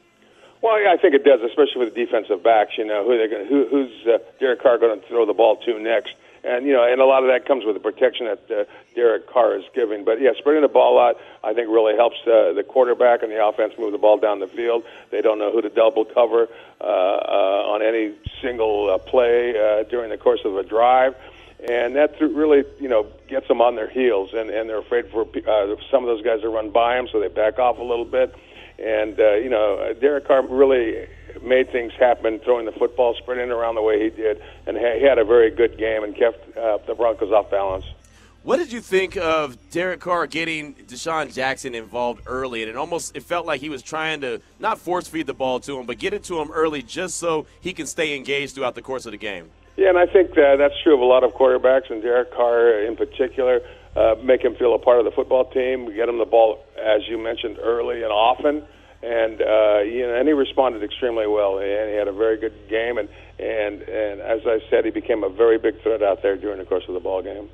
Well, 0.61 0.83
yeah, 0.83 0.93
I 0.93 1.01
think 1.01 1.14
it 1.14 1.23
does, 1.23 1.38
especially 1.49 1.85
with 1.85 1.95
the 1.95 2.05
defensive 2.05 2.43
backs. 2.43 2.73
You 2.77 2.85
know, 2.85 3.05
who 3.05 3.16
they're 3.16 3.29
gonna, 3.29 3.47
who, 3.47 3.69
who's 3.71 3.93
uh, 4.09 4.19
Derek 4.40 4.61
Carr 4.61 4.77
going 4.77 5.01
to 5.01 5.07
throw 5.07 5.25
the 5.25 5.35
ball 5.35 5.57
to 5.66 5.79
next? 5.79 6.14
And 6.44 6.66
you 6.66 6.72
know, 6.72 6.85
and 6.85 7.00
a 7.00 7.05
lot 7.05 7.22
of 7.22 7.29
that 7.29 7.46
comes 7.46 7.64
with 7.64 7.74
the 7.74 7.81
protection 7.81 8.26
that 8.26 8.50
uh, 8.50 8.64
Derek 8.94 9.29
Carr 9.29 9.57
is 9.57 9.64
giving. 9.74 10.05
But 10.05 10.20
yeah, 10.20 10.31
spreading 10.38 10.62
the 10.62 10.68
ball 10.68 10.98
out, 10.98 11.20
I 11.44 11.53
think, 11.55 11.68
really 11.68 11.96
helps 11.96 12.16
uh, 12.22 12.53
the 12.53 12.64
quarterback 12.66 13.22
and 13.22 13.31
the 13.31 13.44
offense 13.44 13.74
move 13.79 13.92
the 13.92 13.98
ball 13.98 14.18
down 14.18 14.40
the 14.40 14.46
field. 14.46 14.85
They 15.11 15.20
don't 15.20 15.38
know 15.38 15.53
who 15.53 15.62
to 15.62 15.68
double 15.68 16.05
cover 16.05 16.48
uh, 16.81 16.85
uh, 16.85 17.72
on 17.72 17.83
any 17.83 18.14
single 18.40 18.90
uh, 18.90 18.98
play 18.98 19.50
uh, 19.50 19.85
during 19.85 20.11
the 20.11 20.18
course 20.18 20.40
of 20.44 20.57
a 20.57 20.62
drive. 20.62 21.14
And 21.68 21.94
that 21.96 22.18
really, 22.20 22.64
you 22.81 22.88
know, 22.88 23.07
gets 23.29 23.46
them 23.46 23.61
on 23.61 23.76
their 23.76 23.88
heels, 23.88 24.33
and, 24.33 24.48
and 24.48 24.66
they're 24.66 24.79
afraid 24.79 25.11
for 25.11 25.22
uh, 25.22 25.76
some 25.90 26.03
of 26.03 26.09
those 26.09 26.22
guys 26.22 26.40
to 26.40 26.48
run 26.48 26.70
by 26.70 26.96
them, 26.96 27.07
so 27.12 27.20
they 27.20 27.29
back 27.29 27.59
off 27.59 27.79
a 27.79 27.83
little 27.83 28.07
bit 28.07 28.35
and 28.81 29.19
uh, 29.19 29.35
you 29.35 29.49
know, 29.51 29.95
Derek 30.01 30.27
Carr 30.27 30.47
really 30.47 31.07
made 31.43 31.71
things 31.71 31.93
happen, 31.99 32.38
throwing 32.40 32.66
the 32.66 32.73
football, 32.73 33.14
sprinting 33.14 33.51
around 33.51 33.75
the 33.75 33.83
way 33.83 34.03
he 34.03 34.11
did, 34.11 34.43
and 34.66 34.77
he 34.77 35.03
had 35.03 35.19
a 35.19 35.25
very 35.25 35.51
good 35.51 35.79
game 35.79 36.03
and 36.03 36.16
kept 36.16 36.57
uh, 36.57 36.79
the 36.87 36.95
Broncos 36.95 37.33
off 37.33 37.51
balance. 37.51 37.85
What 38.43 38.57
did 38.57 38.73
you 38.73 38.81
think 38.81 39.19
of 39.19 39.59
Derek 39.71 40.01
Carr 40.01 40.27
getting 40.27 40.75
DeSean 40.75 41.33
Jackson 41.35 41.75
involved 41.75 42.23
early? 42.27 42.62
And 42.62 42.71
it 42.71 42.77
almost 42.77 43.14
it 43.14 43.23
felt 43.23 43.45
like 43.45 43.61
he 43.61 43.69
was 43.69 43.83
trying 43.83 44.23
to 44.23 44.40
not 44.59 44.79
force 44.79 45.07
feed 45.07 45.27
the 45.27 45.35
ball 45.35 45.61
to 45.61 45.79
him, 45.79 45.85
but 45.85 45.99
get 45.99 46.14
it 46.14 46.25
to 46.25 46.40
him 46.40 46.51
early 46.51 46.81
just 46.83 47.19
so 47.19 47.47
he 47.61 47.75
can 47.75 47.87
stay 47.87 48.16
engaged 48.16 48.55
throughout 48.55 48.75
the 48.75 48.83
course 48.83 49.05
of 49.05 49.12
the 49.12 49.19
game. 49.19 49.51
Yeah, 49.77 49.90
and 49.90 49.99
I 49.99 50.07
think 50.07 50.35
that 50.35 50.57
that's 50.57 50.75
true 50.83 50.95
of 50.95 51.01
a 51.01 51.05
lot 51.05 51.23
of 51.23 51.35
quarterbacks, 51.35 51.90
and 51.90 52.03
Derek 52.03 52.33
Carr 52.33 52.83
in 52.83 52.97
particular. 52.97 53.61
Uh, 53.97 54.14
make 54.23 54.40
him 54.40 54.55
feel 54.55 54.73
a 54.73 54.79
part 54.79 55.01
of 55.01 55.05
the 55.05 55.11
football 55.11 55.51
team. 55.51 55.93
Get 55.93 56.09
him 56.09 56.19
the 56.19 56.25
ball, 56.25 56.64
as 56.85 57.07
you 57.09 57.19
mentioned, 57.19 57.59
early 57.61 58.03
and 58.03 58.12
often 58.12 58.62
and 59.03 59.40
uh, 59.40 59.79
you 59.81 60.07
know, 60.07 60.14
and 60.14 60.29
he 60.29 60.35
responded 60.35 60.83
extremely 60.83 61.27
well. 61.27 61.59
And 61.59 61.90
he 61.90 61.97
had 61.97 62.09
a 62.09 62.12
very 62.12 62.37
good 62.37 62.55
game, 62.69 62.99
and 62.99 63.09
and 63.38 63.83
and 63.83 64.21
as 64.21 64.40
I 64.47 64.61
said, 64.69 64.85
he 64.85 64.90
became 64.90 65.25
a 65.25 65.31
very 65.31 65.59
big 65.59 65.81
threat 65.83 66.03
out 66.03 66.23
there 66.23 66.37
during 66.37 66.59
the 66.59 66.66
course 66.66 66.85
of 66.87 66.95
the 66.95 67.01
ball 67.01 67.23
game. 67.23 67.49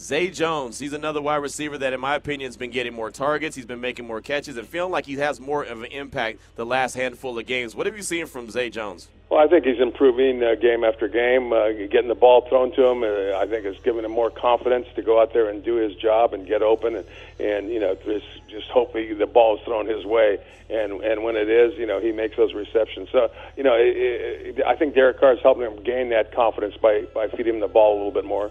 Zay 0.00 0.30
Jones, 0.30 0.78
he's 0.78 0.94
another 0.94 1.20
wide 1.20 1.36
receiver 1.36 1.76
that, 1.76 1.92
in 1.92 2.00
my 2.00 2.14
opinion, 2.14 2.48
has 2.48 2.56
been 2.56 2.70
getting 2.70 2.94
more 2.94 3.10
targets. 3.10 3.54
He's 3.54 3.66
been 3.66 3.82
making 3.82 4.06
more 4.06 4.22
catches 4.22 4.56
and 4.56 4.66
feeling 4.66 4.90
like 4.90 5.04
he 5.04 5.16
has 5.16 5.38
more 5.38 5.62
of 5.62 5.82
an 5.82 5.92
impact 5.92 6.40
the 6.56 6.64
last 6.64 6.94
handful 6.94 7.38
of 7.38 7.44
games. 7.44 7.76
What 7.76 7.84
have 7.84 7.94
you 7.94 8.02
seen 8.02 8.24
from 8.24 8.48
Zay 8.48 8.70
Jones? 8.70 9.10
Well, 9.28 9.40
I 9.40 9.46
think 9.46 9.66
he's 9.66 9.78
improving 9.78 10.42
uh, 10.42 10.54
game 10.54 10.84
after 10.84 11.06
game, 11.06 11.52
uh, 11.52 11.68
getting 11.90 12.08
the 12.08 12.14
ball 12.14 12.48
thrown 12.48 12.72
to 12.76 12.82
him. 12.82 13.02
Uh, 13.02 13.36
I 13.36 13.46
think 13.46 13.66
it's 13.66 13.78
given 13.82 14.02
him 14.02 14.10
more 14.10 14.30
confidence 14.30 14.86
to 14.96 15.02
go 15.02 15.20
out 15.20 15.34
there 15.34 15.50
and 15.50 15.62
do 15.62 15.74
his 15.74 15.94
job 15.96 16.32
and 16.32 16.46
get 16.46 16.62
open, 16.62 16.96
and, 16.96 17.06
and 17.38 17.68
you 17.68 17.78
know, 17.78 17.94
just 18.06 18.24
just 18.48 18.68
hope 18.68 18.94
the 18.94 19.30
ball 19.30 19.58
is 19.58 19.64
thrown 19.64 19.86
his 19.86 20.06
way. 20.06 20.38
And 20.70 21.04
and 21.04 21.24
when 21.24 21.36
it 21.36 21.50
is, 21.50 21.78
you 21.78 21.84
know, 21.84 22.00
he 22.00 22.10
makes 22.10 22.38
those 22.38 22.54
receptions. 22.54 23.10
So, 23.12 23.30
you 23.54 23.64
know, 23.64 23.74
it, 23.74 24.56
it, 24.58 24.64
I 24.66 24.76
think 24.76 24.94
Derek 24.94 25.20
Carr 25.20 25.34
is 25.34 25.40
helping 25.42 25.64
him 25.64 25.82
gain 25.84 26.08
that 26.08 26.32
confidence 26.32 26.78
by 26.78 27.04
by 27.14 27.28
feeding 27.28 27.56
him 27.56 27.60
the 27.60 27.68
ball 27.68 27.92
a 27.92 27.96
little 27.96 28.12
bit 28.12 28.24
more. 28.24 28.50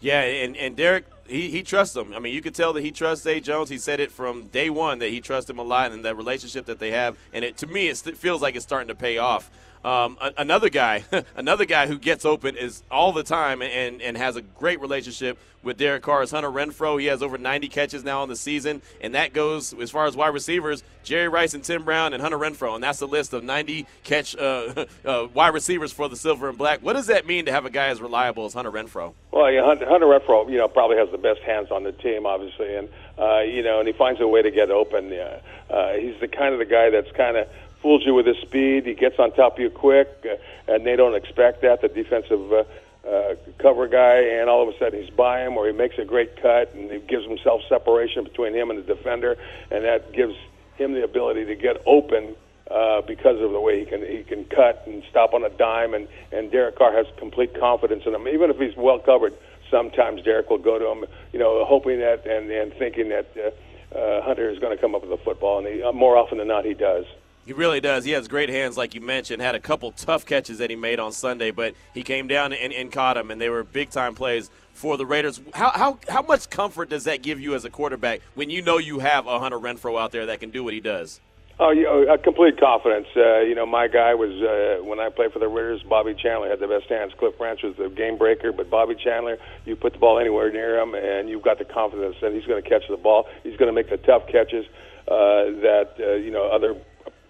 Yeah, 0.00 0.22
and, 0.22 0.56
and 0.56 0.76
Derek, 0.76 1.04
he, 1.30 1.50
he 1.50 1.62
trusts 1.62 1.96
him. 1.96 2.12
I 2.14 2.18
mean, 2.18 2.34
you 2.34 2.42
could 2.42 2.54
tell 2.54 2.72
that 2.72 2.82
he 2.82 2.90
trusts 2.90 3.24
Zay 3.24 3.40
Jones. 3.40 3.68
He 3.68 3.78
said 3.78 4.00
it 4.00 4.10
from 4.10 4.46
day 4.48 4.70
one 4.70 4.98
that 4.98 5.10
he 5.10 5.20
trusts 5.20 5.48
him 5.48 5.58
a 5.58 5.62
lot 5.62 5.92
and 5.92 6.04
that 6.04 6.16
relationship 6.16 6.66
that 6.66 6.78
they 6.78 6.90
have. 6.90 7.16
And 7.32 7.44
it, 7.44 7.56
to 7.58 7.66
me, 7.66 7.88
it 7.88 7.96
feels 7.96 8.42
like 8.42 8.56
it's 8.56 8.64
starting 8.64 8.88
to 8.88 8.94
pay 8.94 9.18
off. 9.18 9.50
Um, 9.82 10.18
another 10.36 10.68
guy, 10.68 11.04
another 11.36 11.64
guy 11.64 11.86
who 11.86 11.98
gets 11.98 12.24
open 12.24 12.56
is 12.56 12.82
all 12.90 13.12
the 13.12 13.22
time 13.22 13.62
and, 13.62 14.02
and 14.02 14.16
has 14.16 14.36
a 14.36 14.42
great 14.42 14.80
relationship 14.80 15.38
with 15.62 15.76
Derek 15.76 16.02
Carr 16.02 16.22
is 16.22 16.30
Hunter 16.30 16.50
Renfrow. 16.50 17.00
He 17.00 17.06
has 17.06 17.22
over 17.22 17.38
90 17.38 17.68
catches 17.68 18.04
now 18.04 18.22
in 18.22 18.28
the 18.28 18.36
season, 18.36 18.82
and 19.00 19.14
that 19.14 19.32
goes 19.32 19.74
as 19.74 19.90
far 19.90 20.06
as 20.06 20.16
wide 20.16 20.34
receivers: 20.34 20.82
Jerry 21.02 21.28
Rice 21.28 21.54
and 21.54 21.62
Tim 21.62 21.84
Brown 21.84 22.12
and 22.12 22.22
Hunter 22.22 22.38
Renfrow, 22.38 22.74
and 22.74 22.82
that's 22.82 22.98
the 22.98 23.08
list 23.08 23.32
of 23.32 23.44
90 23.44 23.86
catch 24.02 24.36
uh, 24.36 24.86
uh, 25.04 25.28
wide 25.32 25.54
receivers 25.54 25.92
for 25.92 26.08
the 26.08 26.16
Silver 26.16 26.48
and 26.48 26.58
Black. 26.58 26.80
What 26.82 26.94
does 26.94 27.06
that 27.06 27.26
mean 27.26 27.46
to 27.46 27.52
have 27.52 27.66
a 27.66 27.70
guy 27.70 27.88
as 27.88 28.00
reliable 28.00 28.46
as 28.46 28.54
Hunter 28.54 28.70
Renfrow? 28.70 29.12
Well, 29.32 29.50
yeah, 29.50 29.64
Hunter, 29.64 30.06
Renfrow, 30.06 30.50
you 30.50 30.58
know, 30.58 30.68
probably 30.68 30.96
has 30.96 31.10
the 31.10 31.18
best 31.20 31.40
hands 31.40 31.70
on 31.70 31.84
the 31.84 31.92
team, 31.92 32.26
obviously, 32.26 32.74
and 32.74 32.88
uh, 33.18 33.40
you 33.40 33.62
know, 33.62 33.78
and 33.78 33.86
he 33.86 33.92
finds 33.92 34.20
a 34.20 34.26
way 34.26 34.42
to 34.42 34.50
get 34.50 34.70
open. 34.70 35.08
Yeah. 35.08 35.40
Uh, 35.68 35.92
he's 35.94 36.18
the 36.20 36.28
kind 36.28 36.52
of 36.52 36.58
the 36.58 36.64
guy 36.64 36.90
that's 36.90 37.10
kind 37.12 37.36
of 37.36 37.48
fools 37.80 38.04
you 38.04 38.14
with 38.14 38.26
his 38.26 38.38
speed. 38.38 38.86
He 38.86 38.94
gets 38.94 39.18
on 39.18 39.32
top 39.32 39.54
of 39.54 39.60
you 39.60 39.70
quick, 39.70 40.08
uh, 40.24 40.72
and 40.72 40.84
they 40.84 40.96
don't 40.96 41.14
expect 41.14 41.62
that. 41.62 41.80
The 41.80 41.88
defensive 41.88 42.52
uh, 42.52 42.64
uh, 43.08 43.34
cover 43.58 43.88
guy, 43.88 44.18
and 44.40 44.50
all 44.50 44.68
of 44.68 44.74
a 44.74 44.78
sudden 44.78 45.00
he's 45.00 45.10
by 45.10 45.46
him, 45.46 45.56
or 45.56 45.66
he 45.66 45.72
makes 45.72 45.98
a 45.98 46.04
great 46.04 46.40
cut, 46.40 46.74
and 46.74 46.90
he 46.90 46.98
gives 46.98 47.26
himself 47.26 47.62
separation 47.68 48.24
between 48.24 48.54
him 48.54 48.70
and 48.70 48.78
the 48.78 48.94
defender, 48.94 49.36
and 49.70 49.84
that 49.84 50.12
gives 50.12 50.34
him 50.76 50.92
the 50.92 51.04
ability 51.04 51.44
to 51.46 51.54
get 51.54 51.82
open 51.86 52.34
uh, 52.70 53.00
because 53.02 53.40
of 53.40 53.50
the 53.50 53.60
way 53.60 53.80
he 53.80 53.86
can 53.86 54.00
he 54.06 54.22
can 54.22 54.44
cut 54.44 54.84
and 54.86 55.02
stop 55.10 55.34
on 55.34 55.44
a 55.44 55.50
dime, 55.50 55.94
and 55.94 56.08
and 56.30 56.50
Derek 56.50 56.76
Carr 56.76 56.92
has 56.92 57.06
complete 57.16 57.58
confidence 57.58 58.04
in 58.06 58.14
him, 58.14 58.28
even 58.28 58.50
if 58.50 58.58
he's 58.58 58.76
well 58.76 58.98
covered. 58.98 59.34
Sometimes 59.70 60.22
Derek 60.22 60.50
will 60.50 60.58
go 60.58 60.78
to 60.78 60.86
him, 60.86 61.04
you 61.32 61.38
know, 61.38 61.64
hoping 61.64 62.00
that 62.00 62.26
and 62.26 62.50
and 62.50 62.72
thinking 62.74 63.08
that 63.10 63.30
uh, 63.36 63.96
uh, 63.96 64.22
Hunter 64.22 64.50
is 64.50 64.58
going 64.58 64.76
to 64.76 64.80
come 64.80 64.94
up 64.94 65.02
with 65.02 65.10
the 65.10 65.24
football, 65.24 65.58
and 65.58 65.66
he, 65.66 65.82
uh, 65.82 65.92
more 65.92 66.16
often 66.16 66.38
than 66.38 66.48
not 66.48 66.64
he 66.64 66.74
does. 66.74 67.04
He 67.46 67.52
really 67.54 67.80
does. 67.80 68.04
He 68.04 68.12
has 68.12 68.28
great 68.28 68.48
hands, 68.48 68.76
like 68.76 68.94
you 68.94 69.00
mentioned. 69.00 69.42
Had 69.42 69.54
a 69.54 69.60
couple 69.60 69.90
tough 69.92 70.26
catches 70.26 70.58
that 70.58 70.70
he 70.70 70.76
made 70.76 71.00
on 71.00 71.10
Sunday, 71.10 71.50
but 71.50 71.74
he 71.94 72.02
came 72.02 72.28
down 72.28 72.52
and, 72.52 72.72
and 72.72 72.92
caught 72.92 73.14
them, 73.14 73.30
and 73.30 73.40
they 73.40 73.48
were 73.48 73.64
big 73.64 73.90
time 73.90 74.14
plays 74.14 74.50
for 74.74 74.96
the 74.96 75.06
Raiders. 75.06 75.40
How, 75.54 75.70
how, 75.70 75.98
how 76.08 76.22
much 76.22 76.50
comfort 76.50 76.90
does 76.90 77.04
that 77.04 77.22
give 77.22 77.40
you 77.40 77.54
as 77.54 77.64
a 77.64 77.70
quarterback 77.70 78.20
when 78.34 78.50
you 78.50 78.62
know 78.62 78.78
you 78.78 78.98
have 79.00 79.26
a 79.26 79.38
Hunter 79.38 79.58
Renfrow 79.58 80.00
out 80.00 80.12
there 80.12 80.26
that 80.26 80.40
can 80.40 80.50
do 80.50 80.62
what 80.62 80.74
he 80.74 80.80
does? 80.80 81.20
Oh, 81.62 81.72
you 81.72 81.84
know, 81.84 82.16
complete 82.24 82.58
confidence. 82.58 83.06
Uh, 83.14 83.40
you 83.40 83.54
know, 83.54 83.66
my 83.66 83.86
guy 83.86 84.14
was 84.14 84.32
uh, 84.40 84.82
when 84.82 84.98
I 84.98 85.10
played 85.10 85.30
for 85.30 85.40
the 85.40 85.46
Raiders. 85.46 85.82
Bobby 85.82 86.14
Chandler 86.16 86.48
had 86.48 86.58
the 86.58 86.66
best 86.66 86.88
hands. 86.88 87.12
Cliff 87.18 87.36
Branch 87.36 87.60
was 87.62 87.76
the 87.76 87.90
game 87.90 88.16
breaker, 88.16 88.50
but 88.50 88.70
Bobby 88.70 88.96
Chandler, 88.96 89.36
you 89.66 89.76
put 89.76 89.92
the 89.92 89.98
ball 89.98 90.18
anywhere 90.18 90.50
near 90.50 90.80
him, 90.80 90.94
and 90.94 91.28
you've 91.28 91.42
got 91.42 91.58
the 91.58 91.66
confidence 91.66 92.16
that 92.22 92.32
he's 92.32 92.46
going 92.46 92.62
to 92.62 92.66
catch 92.66 92.88
the 92.88 92.96
ball. 92.96 93.28
He's 93.42 93.58
going 93.58 93.68
to 93.68 93.76
make 93.76 93.90
the 93.90 93.98
tough 93.98 94.24
catches 94.32 94.64
uh, 95.04 95.60
that 95.60 96.00
uh, 96.00 96.14
you 96.14 96.30
know 96.30 96.48
other 96.48 96.80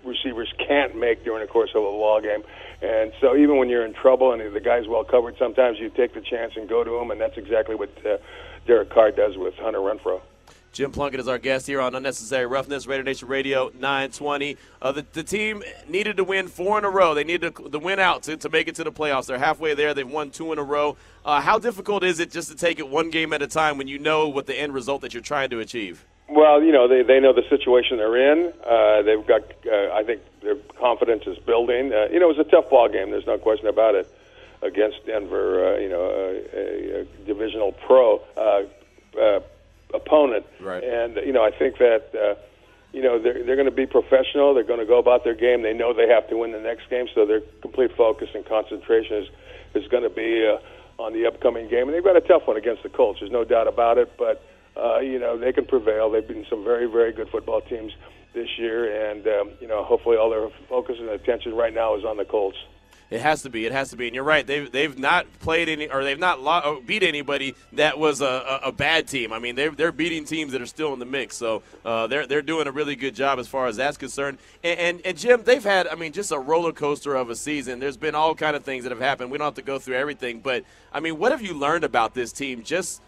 receivers 0.06 0.46
can't 0.62 0.94
make 0.94 1.24
during 1.24 1.44
the 1.44 1.50
course 1.50 1.70
of 1.74 1.82
a 1.82 1.90
ball 1.90 2.20
game. 2.22 2.46
And 2.82 3.10
so 3.20 3.34
even 3.34 3.58
when 3.58 3.68
you're 3.68 3.84
in 3.84 3.94
trouble 3.94 4.32
and 4.32 4.54
the 4.54 4.60
guy's 4.60 4.86
well 4.86 5.02
covered, 5.02 5.34
sometimes 5.40 5.80
you 5.80 5.90
take 5.90 6.14
the 6.14 6.22
chance 6.22 6.52
and 6.54 6.68
go 6.68 6.84
to 6.84 7.02
him, 7.02 7.10
and 7.10 7.20
that's 7.20 7.36
exactly 7.36 7.74
what 7.74 7.90
uh, 8.06 8.18
Derek 8.64 8.90
Carr 8.90 9.10
does 9.10 9.36
with 9.36 9.54
Hunter 9.58 9.80
Renfrow. 9.80 10.22
Jim 10.72 10.92
Plunkett 10.92 11.18
is 11.18 11.26
our 11.26 11.38
guest 11.38 11.66
here 11.66 11.80
on 11.80 11.96
Unnecessary 11.96 12.46
Roughness, 12.46 12.86
Raider 12.86 13.02
Nation 13.02 13.26
Radio 13.26 13.72
920. 13.74 14.56
Uh, 14.80 14.92
the, 14.92 15.04
the, 15.14 15.24
team 15.24 15.64
needed 15.88 16.16
to 16.16 16.24
win 16.24 16.46
four 16.46 16.78
in 16.78 16.84
a 16.84 16.90
row. 16.90 17.12
They 17.12 17.24
needed 17.24 17.56
to, 17.56 17.68
to 17.70 17.78
win 17.80 17.98
out 17.98 18.22
to, 18.24 18.36
to 18.36 18.48
make 18.48 18.68
it 18.68 18.76
to 18.76 18.84
the 18.84 18.92
playoffs. 18.92 19.26
They're 19.26 19.38
halfway 19.38 19.74
there. 19.74 19.94
They've 19.94 20.08
won 20.08 20.30
two 20.30 20.52
in 20.52 20.58
a 20.58 20.62
row. 20.62 20.96
Uh, 21.24 21.40
how 21.40 21.58
difficult 21.58 22.04
is 22.04 22.20
it 22.20 22.30
just 22.30 22.50
to 22.50 22.56
take 22.56 22.78
it 22.78 22.88
one 22.88 23.10
game 23.10 23.32
at 23.32 23.42
a 23.42 23.48
time 23.48 23.78
when 23.78 23.88
you 23.88 23.98
know 23.98 24.28
what 24.28 24.46
the 24.46 24.58
end 24.58 24.72
result 24.72 25.00
that 25.02 25.12
you're 25.12 25.22
trying 25.24 25.50
to 25.50 25.58
achieve? 25.58 26.04
Well, 26.28 26.62
you 26.62 26.70
know, 26.70 26.86
they 26.86 27.02
they 27.02 27.18
know 27.18 27.32
the 27.32 27.42
situation 27.50 27.96
they're 27.96 28.32
in. 28.32 28.52
Uh, 28.64 29.02
they've 29.02 29.26
got, 29.26 29.42
uh, 29.66 29.92
I 29.92 30.04
think, 30.04 30.22
their 30.40 30.54
confidence 30.78 31.24
is 31.26 31.36
building. 31.38 31.92
Uh, 31.92 32.06
you 32.12 32.20
know, 32.20 32.30
it 32.30 32.36
was 32.36 32.46
a 32.46 32.48
tough 32.48 32.70
ball 32.70 32.88
game. 32.88 33.10
There's 33.10 33.26
no 33.26 33.38
question 33.38 33.66
about 33.66 33.96
it 33.96 34.08
against 34.62 35.04
Denver. 35.04 35.74
Uh, 35.74 35.78
you 35.80 35.88
know, 35.88 36.04
a, 36.04 36.56
a, 36.56 37.00
a 37.00 37.04
divisional 37.26 37.72
pro 37.72 38.22
opponent. 39.94 40.46
Right. 40.60 40.82
And 40.82 41.16
you 41.24 41.32
know, 41.32 41.44
I 41.44 41.50
think 41.50 41.78
that. 41.78 42.10
Uh, 42.14 42.40
you 42.92 43.02
know 43.02 43.22
they're 43.22 43.44
they're 43.44 43.54
going 43.54 43.70
to 43.70 43.70
be 43.70 43.86
professional. 43.86 44.52
They're 44.52 44.64
going 44.64 44.80
to 44.80 44.84
go 44.84 44.98
about 44.98 45.22
their 45.22 45.36
game. 45.36 45.62
They 45.62 45.72
know 45.72 45.94
they 45.94 46.08
have 46.08 46.28
to 46.28 46.36
win 46.36 46.50
the 46.50 46.58
next 46.58 46.90
game, 46.90 47.06
so 47.14 47.24
their 47.24 47.40
complete 47.62 47.92
focus 47.96 48.30
and 48.34 48.44
concentration 48.44 49.18
is 49.18 49.28
is 49.74 49.88
going 49.88 50.02
to 50.02 50.10
be 50.10 50.44
uh, 50.44 50.58
on 51.00 51.12
the 51.12 51.26
upcoming 51.26 51.68
game. 51.68 51.86
And 51.86 51.94
they've 51.94 52.04
got 52.04 52.16
a 52.16 52.20
tough 52.20 52.46
one 52.46 52.56
against 52.56 52.82
the 52.82 52.88
Colts. 52.88 53.20
There's 53.20 53.30
no 53.32 53.44
doubt 53.44 53.68
about 53.68 53.98
it. 53.98 54.12
But 54.18 54.42
uh, 54.76 54.98
you 55.00 55.18
know, 55.18 55.38
they 55.38 55.52
can 55.52 55.66
prevail. 55.66 56.10
They've 56.10 56.26
been 56.26 56.46
some 56.48 56.64
very, 56.64 56.86
very 56.86 57.12
good 57.12 57.28
football 57.30 57.60
teams 57.60 57.92
this 58.34 58.48
year, 58.58 59.10
and 59.10 59.26
um, 59.26 59.50
you 59.60 59.68
know, 59.68 59.84
hopefully, 59.84 60.16
all 60.16 60.30
their 60.30 60.48
focus 60.68 60.96
and 60.98 61.08
attention 61.08 61.54
right 61.54 61.74
now 61.74 61.96
is 61.96 62.04
on 62.04 62.16
the 62.16 62.24
Colts. 62.24 62.58
It 63.10 63.20
has 63.20 63.42
to 63.42 63.50
be. 63.50 63.66
It 63.66 63.72
has 63.72 63.90
to 63.90 63.96
be. 63.96 64.06
And 64.06 64.14
you're 64.14 64.24
right. 64.24 64.46
They've 64.46 64.70
they've 64.70 64.96
not 64.96 65.26
played 65.40 65.68
any, 65.68 65.88
or 65.90 66.04
they've 66.04 66.18
not 66.18 66.40
lo- 66.40 66.80
beat 66.86 67.02
anybody 67.02 67.56
that 67.72 67.98
was 67.98 68.20
a, 68.20 68.24
a, 68.24 68.68
a, 68.68 68.72
bad 68.72 69.08
team. 69.08 69.32
I 69.32 69.40
mean, 69.40 69.56
they're 69.56 69.72
they're 69.72 69.90
beating 69.90 70.24
teams 70.24 70.52
that 70.52 70.62
are 70.62 70.66
still 70.66 70.92
in 70.92 71.00
the 71.00 71.04
mix. 71.04 71.36
So 71.36 71.64
uh, 71.84 72.06
they're 72.06 72.28
they're 72.28 72.40
doing 72.40 72.68
a 72.68 72.72
really 72.72 72.94
good 72.94 73.16
job 73.16 73.40
as 73.40 73.48
far 73.48 73.66
as 73.66 73.76
that's 73.76 73.96
concerned. 73.96 74.38
And, 74.62 74.78
and, 74.78 75.00
and 75.04 75.18
Jim, 75.18 75.42
they've 75.42 75.62
had. 75.62 75.88
I 75.88 75.96
mean, 75.96 76.12
just 76.12 76.30
a 76.30 76.38
roller 76.38 76.72
coaster 76.72 77.16
of 77.16 77.30
a 77.30 77.34
season. 77.34 77.80
There's 77.80 77.96
been 77.96 78.14
all 78.14 78.36
kind 78.36 78.54
of 78.54 78.62
things 78.62 78.84
that 78.84 78.90
have 78.90 79.00
happened. 79.00 79.32
We 79.32 79.38
don't 79.38 79.46
have 79.46 79.54
to 79.54 79.62
go 79.62 79.80
through 79.80 79.96
everything, 79.96 80.38
but 80.38 80.64
I 80.92 81.00
mean, 81.00 81.18
what 81.18 81.32
have 81.32 81.42
you 81.42 81.54
learned 81.54 81.82
about 81.82 82.14
this 82.14 82.30
team? 82.30 82.62
Just 82.62 83.02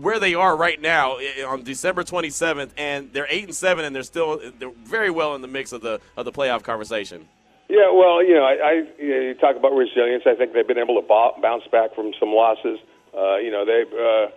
where 0.00 0.18
they 0.18 0.34
are 0.34 0.56
right 0.56 0.80
now 0.80 1.12
on 1.46 1.62
December 1.62 2.02
27th, 2.02 2.70
and 2.76 3.12
they're 3.12 3.28
eight 3.30 3.44
and 3.44 3.54
seven, 3.54 3.84
and 3.84 3.94
they're 3.94 4.02
still 4.02 4.40
they're 4.58 4.72
very 4.84 5.10
well 5.10 5.36
in 5.36 5.42
the 5.42 5.48
mix 5.48 5.70
of 5.70 5.80
the 5.80 6.00
of 6.16 6.24
the 6.24 6.32
playoff 6.32 6.64
conversation. 6.64 7.28
Yeah, 7.68 7.90
well, 7.92 8.22
you 8.22 8.34
know, 8.34 8.44
I, 8.44 8.54
I 8.54 8.72
you, 8.98 9.08
know, 9.08 9.20
you 9.20 9.34
talk 9.34 9.56
about 9.56 9.72
resilience. 9.72 10.24
I 10.26 10.34
think 10.34 10.52
they've 10.52 10.66
been 10.66 10.78
able 10.78 11.00
to 11.00 11.06
bounce 11.06 11.66
back 11.72 11.94
from 11.94 12.12
some 12.20 12.30
losses. 12.30 12.78
Uh, 13.16 13.36
you 13.36 13.50
know, 13.50 13.64
they've 13.64 13.92
uh, 13.92 14.28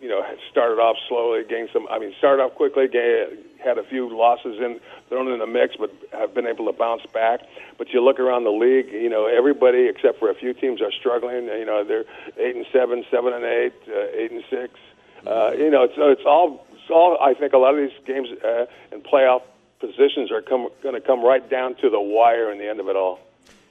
you 0.00 0.08
know 0.08 0.22
started 0.50 0.78
off 0.78 0.96
slowly, 1.08 1.42
gained 1.48 1.70
some. 1.72 1.88
I 1.90 1.98
mean, 1.98 2.14
started 2.18 2.42
off 2.42 2.54
quickly, 2.54 2.86
gained, 2.86 3.38
had 3.62 3.78
a 3.78 3.82
few 3.82 4.08
losses 4.16 4.58
in 4.60 4.78
thrown 5.08 5.28
in 5.28 5.40
the 5.40 5.46
mix, 5.46 5.74
but 5.76 5.90
have 6.12 6.32
been 6.32 6.46
able 6.46 6.66
to 6.66 6.72
bounce 6.72 7.02
back. 7.12 7.40
But 7.76 7.90
you 7.90 8.04
look 8.04 8.20
around 8.20 8.44
the 8.44 8.52
league, 8.52 8.92
you 8.92 9.08
know, 9.08 9.26
everybody 9.26 9.88
except 9.88 10.20
for 10.20 10.30
a 10.30 10.34
few 10.34 10.54
teams 10.54 10.80
are 10.80 10.92
struggling. 10.92 11.46
You 11.46 11.64
know, 11.64 11.82
they're 11.82 12.04
eight 12.38 12.54
and 12.54 12.66
seven, 12.72 13.04
seven 13.10 13.32
and 13.32 13.44
eight, 13.44 13.74
uh, 13.88 14.14
eight 14.14 14.30
and 14.30 14.44
six. 14.48 14.78
Uh, 15.26 15.52
you 15.58 15.70
know, 15.70 15.82
it's 15.82 15.94
it's 15.96 16.24
all 16.24 16.66
it's 16.72 16.90
all. 16.90 17.18
I 17.20 17.34
think 17.34 17.52
a 17.52 17.58
lot 17.58 17.74
of 17.74 17.80
these 17.80 17.98
games 18.06 18.28
uh, 18.44 18.66
and 18.92 19.02
playoff 19.02 19.42
positions 19.80 20.30
are 20.30 20.42
come 20.42 20.68
going 20.82 20.94
to 20.94 21.00
come 21.00 21.24
right 21.24 21.48
down 21.48 21.74
to 21.76 21.90
the 21.90 22.00
wire 22.00 22.52
in 22.52 22.58
the 22.58 22.68
end 22.68 22.80
of 22.80 22.88
it 22.88 22.96
all. 22.96 23.18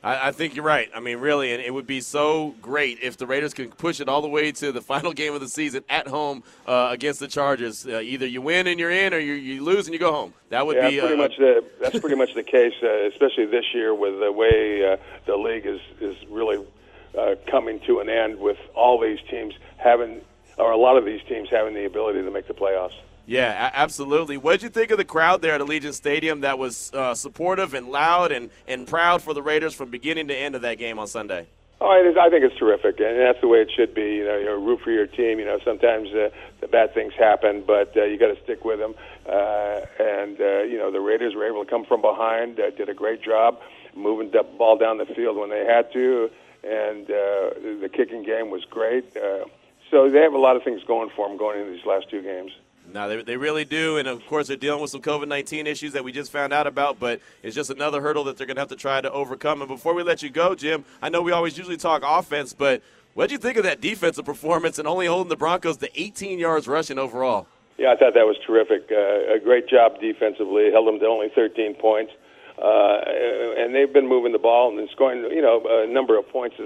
I, 0.04 0.30
I, 0.30 0.32
think 0.32 0.56
you're 0.56 0.66
right. 0.66 0.90
I 0.96 1.02
mean, 1.02 1.18
really, 1.18 1.52
and 1.52 1.62
it 1.62 1.74
would 1.74 1.88
be 1.88 2.00
so 2.00 2.56
great 2.62 3.00
if 3.02 3.18
the 3.18 3.28
Raiders 3.28 3.54
could 3.54 3.78
push 3.78 4.00
it 4.00 4.08
all 4.08 4.22
the 4.22 4.30
way 4.30 4.52
to 4.54 4.72
the 4.72 4.82
final 4.94 5.14
game 5.14 5.34
of 5.34 5.42
the 5.42 5.48
season 5.48 5.84
at 5.90 6.08
home 6.08 6.44
uh, 6.68 6.90
against 6.92 7.20
the 7.20 7.28
Chargers. 7.28 7.86
Uh, 7.86 8.00
either 8.00 8.26
you 8.26 8.42
win 8.42 8.68
and 8.68 8.80
you're 8.80 8.92
in, 8.92 9.14
or 9.14 9.20
you, 9.20 9.34
you, 9.34 9.64
lose 9.64 9.88
and 9.88 9.94
you 9.94 10.00
go 10.00 10.12
home. 10.12 10.34
That 10.50 10.66
would 10.66 10.78
yeah, 10.78 10.90
be 10.90 11.00
pretty 11.00 11.16
uh, 11.16 11.18
much 11.18 11.38
the, 11.38 11.64
that's 11.82 12.00
pretty 12.00 12.16
much 12.16 12.34
the 12.34 12.44
case, 12.44 12.74
uh, 12.82 13.08
especially 13.08 13.46
this 13.46 13.66
year 13.74 13.94
with 13.94 14.20
the 14.20 14.32
way 14.32 14.94
uh, 14.94 14.98
the 15.26 15.36
league 15.36 15.66
is 15.66 15.82
is 16.00 16.16
really 16.30 16.66
uh, 17.18 17.36
coming 17.48 17.80
to 17.82 18.00
an 18.00 18.10
end 18.10 18.40
with 18.40 18.58
all 18.76 19.00
these 19.00 19.20
teams 19.30 19.54
having, 19.78 20.22
or 20.58 20.72
a 20.72 20.78
lot 20.78 20.98
of 20.98 21.06
these 21.06 21.22
teams 21.28 21.50
having 21.50 21.74
the 21.74 21.86
ability 21.86 22.22
to 22.22 22.32
make 22.32 22.48
the 22.48 22.54
playoffs. 22.54 22.96
Yeah, 23.30 23.70
absolutely. 23.76 24.38
What 24.38 24.54
did 24.54 24.64
you 24.64 24.70
think 24.70 24.90
of 24.90 24.98
the 24.98 25.06
crowd 25.06 25.44
there 25.44 25.54
at 25.54 25.62
Allegiant 25.62 25.94
Stadium 25.94 26.42
that 26.42 26.58
was 26.58 26.92
uh, 26.96 27.14
supportive 27.14 27.76
and 27.76 27.90
loud 27.90 28.32
and, 28.32 28.50
and 28.68 28.88
proud 28.88 29.22
for 29.22 29.36
the 29.36 29.44
Raiders 29.44 29.76
from 29.76 29.92
beginning 29.92 30.30
to 30.30 30.36
end 30.36 30.56
of 30.56 30.64
that 30.64 30.80
game 30.80 30.98
on 30.98 31.06
Sunday? 31.06 31.46
Oh, 31.80 31.92
it 31.92 32.10
is, 32.10 32.18
I 32.20 32.32
think 32.32 32.44
it's 32.44 32.58
terrific, 32.58 33.00
and 33.00 33.20
that's 33.20 33.40
the 33.40 33.48
way 33.48 33.60
it 33.60 33.70
should 33.74 33.94
be. 33.94 34.16
You 34.16 34.26
know, 34.26 34.38
you 34.38 34.56
root 34.56 34.82
for 34.84 34.90
your 34.90 35.06
team. 35.06 35.38
You 35.38 35.46
know, 35.46 35.60
sometimes 35.64 36.10
uh, 36.10 36.32
the 36.60 36.68
bad 36.68 36.96
things 36.96 37.14
happen, 37.14 37.64
but 37.68 37.96
uh, 37.96 38.04
you 38.04 38.18
got 38.18 38.36
to 38.36 38.44
stick 38.44 38.66
with 38.66 38.80
them. 38.80 38.96
Uh, 39.28 39.82
and 40.00 40.42
uh, 40.42 40.64
you 40.64 40.80
know, 40.80 40.92
the 40.92 41.00
Raiders 41.00 41.36
were 41.36 41.48
able 41.48 41.64
to 41.64 41.70
come 41.70 41.86
from 41.86 42.02
behind, 42.02 42.60
uh, 42.60 42.72
did 42.72 42.90
a 42.90 42.96
great 42.96 43.22
job 43.22 43.60
moving 43.96 44.32
the 44.32 44.42
ball 44.58 44.76
down 44.76 44.98
the 44.98 45.06
field 45.06 45.38
when 45.38 45.52
they 45.52 45.66
had 45.66 45.94
to, 45.94 46.32
and 46.64 47.06
uh, 47.06 47.54
the 47.80 47.90
kicking 47.94 48.24
game 48.24 48.50
was 48.50 48.66
great. 48.66 49.16
Uh, 49.16 49.46
so 49.92 50.10
they 50.10 50.20
have 50.20 50.34
a 50.34 50.40
lot 50.40 50.56
of 50.56 50.64
things 50.64 50.82
going 50.84 51.12
for 51.16 51.28
them 51.28 51.38
going 51.38 51.60
into 51.60 51.74
these 51.74 51.86
last 51.86 52.10
two 52.10 52.24
games. 52.24 52.52
No, 52.94 53.08
they, 53.08 53.22
they 53.24 53.38
really 53.38 53.66
do. 53.66 53.98
And 53.98 54.08
of 54.08 54.26
course, 54.26 54.48
they're 54.48 54.58
dealing 54.58 54.82
with 54.82 54.92
some 54.92 55.02
COVID 55.02 55.28
19 55.28 55.68
issues 55.68 55.94
that 55.94 56.04
we 56.04 56.12
just 56.12 56.32
found 56.32 56.54
out 56.54 56.68
about, 56.68 57.00
but 57.00 57.22
it's 57.44 57.56
just 57.56 57.70
another 57.70 58.02
hurdle 58.02 58.24
that 58.26 58.38
they're 58.38 58.48
going 58.48 58.56
to 58.56 58.62
have 58.62 58.70
to 58.70 58.76
try 58.76 59.02
to 59.02 59.12
overcome. 59.12 59.62
And 59.62 59.68
before 59.68 59.94
we 59.94 60.04
let 60.04 60.24
you 60.24 60.30
go, 60.30 60.56
Jim, 60.56 60.86
I 61.02 61.10
know 61.10 61.22
we 61.22 61.32
always 61.32 61.58
usually 61.58 61.78
talk 61.78 62.02
offense, 62.06 62.54
but 62.54 62.82
what 63.14 63.30
did 63.30 63.34
you 63.34 63.40
think 63.40 63.58
of 63.58 63.64
that 63.64 63.82
defensive 63.82 64.26
performance 64.26 64.80
and 64.80 64.88
only 64.88 65.06
holding 65.06 65.30
the 65.30 65.38
Broncos 65.38 65.78
to 65.78 66.02
18 66.02 66.40
yards 66.40 66.68
rushing 66.68 66.98
overall? 66.98 67.48
Yeah, 67.78 67.92
I 67.92 67.96
thought 67.96 68.14
that 68.14 68.26
was 68.26 68.38
terrific. 68.46 68.92
Uh, 68.92 69.36
a 69.36 69.40
great 69.40 69.70
job 69.70 70.00
defensively. 70.02 70.70
Held 70.72 70.88
them 70.88 71.00
to 71.00 71.06
only 71.06 71.30
13 71.34 71.76
points. 71.76 72.12
Uh, 72.62 73.00
and 73.58 73.74
they've 73.74 73.94
been 73.94 74.08
moving 74.08 74.34
the 74.34 74.40
ball 74.40 74.78
and 74.78 74.90
scoring, 74.90 75.24
you 75.32 75.42
know, 75.42 75.64
a 75.66 75.88
number 75.88 76.18
of 76.18 76.28
points, 76.28 76.58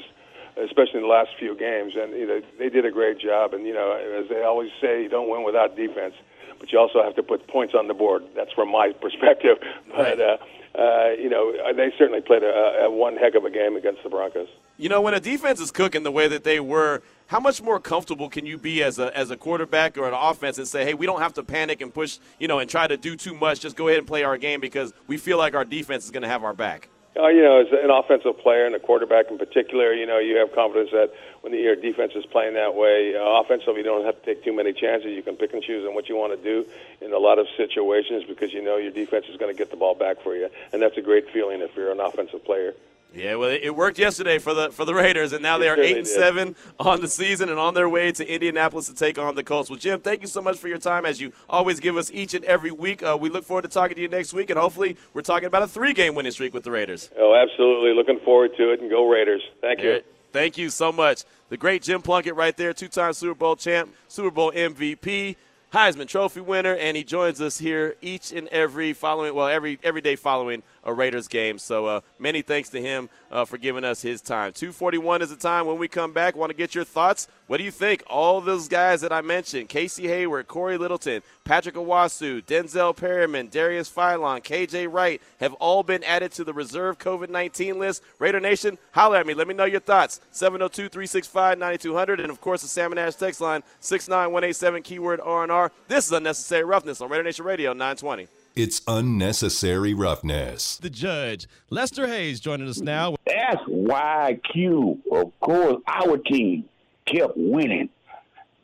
especially 0.58 0.96
in 0.96 1.02
the 1.02 1.08
last 1.08 1.32
few 1.40 1.56
games. 1.56 1.94
And 1.96 2.14
you 2.14 2.28
know, 2.28 2.42
they 2.60 2.70
did 2.70 2.86
a 2.86 2.92
great 2.92 3.20
job. 3.20 3.54
And 3.54 3.66
you 3.66 3.74
know, 3.74 3.94
as 3.94 4.30
they 4.30 4.44
always 4.44 4.72
say, 4.82 5.04
you 5.04 5.10
don't 5.10 5.30
win 5.30 5.44
without 5.44 5.76
defense, 5.76 6.16
but 6.60 6.72
you 6.72 6.80
also 6.80 7.04
have 7.04 7.16
to 7.16 7.24
put 7.24 7.48
points 7.48 7.74
on 7.74 7.88
the 7.88 7.94
board. 7.94 8.24
That's 8.36 8.52
from 8.54 8.72
my 8.72 8.92
perspective. 9.02 9.58
But 9.96 10.20
uh, 10.20 10.38
uh, 10.78 11.12
you 11.20 11.30
know, 11.30 11.54
they 11.76 11.92
certainly 11.98 12.22
played 12.22 12.44
a, 12.44 12.86
a 12.86 12.92
one 12.92 13.16
heck 13.16 13.36
of 13.36 13.46
a 13.46 13.50
game 13.52 13.76
against 13.76 14.02
the 14.04 14.10
Broncos. 14.10 14.48
You 14.78 14.90
know, 14.90 15.02
when 15.02 15.14
a 15.14 15.20
defense 15.20 15.60
is 15.60 15.72
cooking 15.72 16.02
the 16.02 16.12
way 16.12 16.28
that 16.28 16.44
they 16.44 16.60
were, 16.60 17.04
how 17.28 17.40
much 17.40 17.62
more 17.62 17.80
comfortable 17.80 18.28
can 18.28 18.46
you 18.46 18.58
be 18.58 18.82
as 18.82 18.98
a 18.98 19.16
as 19.16 19.30
a 19.30 19.38
quarterback 19.38 19.98
or 19.98 20.08
an 20.08 20.16
offense 20.16 20.58
and 20.58 20.68
say, 20.68 20.84
hey, 20.84 20.94
we 20.94 21.06
don't 21.06 21.22
have 21.22 21.34
to 21.34 21.44
panic 21.44 21.82
and 21.82 21.94
push, 21.94 22.18
you 22.40 22.48
know, 22.48 22.60
and 22.60 22.70
try 22.70 22.88
to 22.88 22.98
do 22.98 23.16
too 23.16 23.36
much. 23.36 23.60
Just 23.60 23.76
go 23.76 23.88
ahead 23.88 24.00
and 24.00 24.08
play 24.08 24.24
our 24.24 24.38
game 24.38 24.60
because 24.60 24.94
we 25.08 25.18
feel 25.18 25.38
like 25.38 25.54
our 25.54 25.66
defense 25.66 26.06
is 26.06 26.12
going 26.12 26.24
to 26.24 26.30
have 26.30 26.44
our 26.44 26.54
back. 26.54 26.90
Uh, 27.16 27.28
you 27.28 27.44
know, 27.44 27.62
as 27.62 27.68
an 27.72 27.92
offensive 27.92 28.40
player 28.40 28.66
and 28.66 28.74
a 28.74 28.80
quarterback 28.80 29.30
in 29.30 29.38
particular, 29.38 29.94
you 29.94 30.06
know, 30.06 30.18
you 30.18 30.36
have 30.38 30.52
confidence 30.52 30.90
that 30.92 31.14
when 31.42 31.54
the, 31.54 31.60
your 31.60 31.76
defense 31.76 32.14
is 32.16 32.26
playing 32.26 32.56
that 32.56 32.74
way, 32.74 33.14
uh, 33.16 33.40
offensively, 33.40 33.78
you 33.78 33.84
don't 33.84 34.04
have 34.04 34.20
to 34.20 34.26
take 34.26 34.44
too 34.44 34.52
many 34.52 34.74
chances. 34.74 35.12
You 35.12 35.22
can 35.22 35.36
pick 35.36 35.54
and 35.54 35.62
choose 35.62 35.86
on 35.88 35.94
what 35.94 36.10
you 36.10 36.16
want 36.16 36.34
to 36.34 36.44
do 36.44 36.66
in 37.02 37.14
a 37.14 37.20
lot 37.20 37.38
of 37.38 37.46
situations 37.56 38.24
because 38.28 38.52
you 38.52 38.64
know 38.64 38.78
your 38.78 38.92
defense 38.92 39.26
is 39.30 39.38
going 39.38 39.54
to 39.54 39.58
get 39.58 39.70
the 39.70 39.78
ball 39.78 39.94
back 39.94 40.22
for 40.24 40.36
you, 40.36 40.50
and 40.72 40.82
that's 40.82 40.98
a 40.98 41.02
great 41.02 41.30
feeling 41.30 41.62
if 41.62 41.76
you're 41.76 41.92
an 41.92 42.00
offensive 42.00 42.44
player. 42.44 42.74
Yeah, 43.16 43.36
well, 43.36 43.50
it 43.50 43.76
worked 43.76 44.00
yesterday 44.00 44.40
for 44.40 44.56
the 44.56 44.72
for 44.72 44.86
the 44.86 44.94
Raiders, 44.94 45.34
and 45.34 45.44
now 45.44 45.60
they 45.60 45.70
are 45.70 45.80
eight 45.80 45.98
and 45.98 46.08
seven 46.08 46.56
on 46.80 47.00
the 47.00 47.08
season 47.08 47.50
and 47.50 47.60
on 47.60 47.76
their 47.76 47.88
way 47.88 48.12
to 48.12 48.28
Indianapolis 48.28 48.88
to 48.88 48.96
take 48.96 49.20
on 49.20 49.36
the 49.36 49.44
Colts. 49.44 49.70
Well, 49.70 49.78
Jim, 49.78 50.00
thank 50.00 50.22
you 50.22 50.28
so 50.28 50.42
much 50.42 50.58
for 50.58 50.68
your 50.68 50.80
time, 50.80 51.06
as 51.06 51.22
you 51.22 51.32
always 51.48 51.80
give 51.80 51.96
us 51.96 52.10
each 52.12 52.34
and 52.34 52.44
every 52.46 52.72
week. 52.72 53.04
Uh, 53.04 53.16
we 53.20 53.30
look 53.30 53.44
forward 53.44 53.64
to 53.64 53.68
talking 53.68 53.96
to 53.96 54.02
you 54.02 54.08
next 54.08 54.34
week, 54.34 54.50
and 54.50 54.58
hopefully, 54.58 54.98
we're 55.14 55.22
talking 55.22 55.46
about 55.46 55.62
a 55.62 55.68
three-game 55.68 56.16
winning 56.16 56.32
streak 56.32 56.56
with 56.56 56.64
the 56.64 56.72
Raiders. 56.72 57.12
Oh, 57.18 57.36
absolutely! 57.36 57.94
Looking 57.94 58.20
forward 58.26 58.52
to 58.58 58.72
it, 58.72 58.82
and 58.82 58.90
go 58.90 59.08
Raiders! 59.08 59.44
Thank 59.62 59.82
you. 59.82 60.02
Thank 60.32 60.58
you 60.58 60.72
so 60.72 60.92
much. 60.92 61.24
The 61.50 61.58
great 61.58 61.84
Jim 61.84 62.02
Plunkett, 62.02 62.34
right 62.34 62.58
there, 62.58 62.74
two-time 62.74 63.14
Super 63.14 63.36
Bowl 63.36 63.56
champ, 63.56 63.94
Super 64.08 64.32
Bowl 64.32 64.52
MVP. 64.52 65.36
Heisman 65.74 66.08
Trophy 66.08 66.40
winner, 66.40 66.76
and 66.76 66.96
he 66.96 67.04
joins 67.04 67.42
us 67.42 67.58
here 67.58 67.96
each 68.00 68.32
and 68.32 68.48
every 68.50 68.94
following, 68.94 69.34
well, 69.34 69.48
every 69.48 69.80
every 69.84 70.02
day 70.02 70.16
following 70.16 70.62
a 70.86 70.94
Raiders 70.94 71.28
game. 71.28 71.58
So 71.58 71.86
uh, 71.86 72.02
many 72.20 72.42
thanks 72.42 72.70
to 72.70 72.82
him 72.82 73.10
uh, 73.32 73.46
for 73.46 73.58
giving 73.58 73.84
us 73.84 74.02
his 74.02 74.22
time. 74.22 74.54
241 74.54 75.22
is 75.22 75.30
the 75.30 75.36
time 75.36 75.66
when 75.66 75.78
we 75.78 75.88
come 75.88 76.14
back. 76.14 76.36
Want 76.36 76.50
to 76.50 76.56
get 76.56 76.76
your 76.76 76.84
thoughts? 76.84 77.28
What 77.48 77.58
do 77.58 77.64
you 77.64 77.72
think? 77.72 78.04
All 78.08 78.42
those 78.42 78.68
guys 78.68 79.02
that 79.02 79.12
I 79.12 79.22
mentioned, 79.22 79.70
Casey 79.70 80.08
Hayward, 80.08 80.48
Cory 80.48 80.78
Littleton, 80.78 81.22
Patrick 81.44 81.76
Onwuasor, 81.76 82.44
Denzel 82.46 82.96
Perryman, 82.96 83.50
Darius 83.50 83.90
Philon, 83.90 84.42
KJ 84.44 84.92
Wright 84.92 85.22
have 85.40 85.54
all 85.56 85.84
been 85.84 86.04
added 86.04 86.32
to 86.34 86.44
the 86.44 86.54
reserve 86.54 86.98
COVID-19 87.00 87.78
list. 87.78 88.02
Raider 88.20 88.40
Nation, 88.40 88.78
holler 88.92 89.18
at 89.18 89.28
me. 89.28 89.34
Let 89.34 89.48
me 89.48 89.54
know 89.54 89.66
your 89.66 89.82
thoughts. 89.82 90.22
702-365-9200. 90.34 92.20
And, 92.20 92.30
of 92.30 92.40
course, 92.40 92.62
the 92.62 92.68
Salmon 92.68 92.98
Ash 92.98 93.16
text 93.16 93.42
line, 93.42 93.64
69187, 93.82 94.84
keyword 94.84 95.20
R&R. 95.20 95.72
This 95.88 96.06
is 96.06 96.12
Unnecessary 96.12 96.64
Roughness 96.64 97.02
on 97.02 97.10
Raider 97.10 97.24
Nation 97.24 97.46
Radio 97.46 97.74
920. 97.74 98.28
It's 98.56 98.84
unnecessary 98.88 99.96
roughness. 99.96 100.78
The 100.78 100.92
judge, 100.92 101.48
Lester 101.72 102.08
Hayes, 102.08 102.40
joining 102.40 102.68
us 102.68 102.82
now. 102.82 103.16
That's 103.26 103.64
why 103.66 104.40
Q, 104.52 105.02
of 105.12 105.32
course, 105.40 105.82
our 105.88 106.18
team 106.20 106.66
kept 107.08 107.34
winning. 107.36 107.90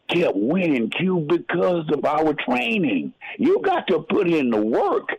Kept 0.07 0.35
winning, 0.35 0.91
Q, 0.91 1.25
because 1.27 1.89
of 1.91 2.05
our 2.05 2.35
training. 2.35 3.13
You 3.39 3.61
got 3.63 3.87
to 3.87 4.01
put 4.01 4.29
in 4.29 4.51
the 4.51 4.61
work 4.61 5.09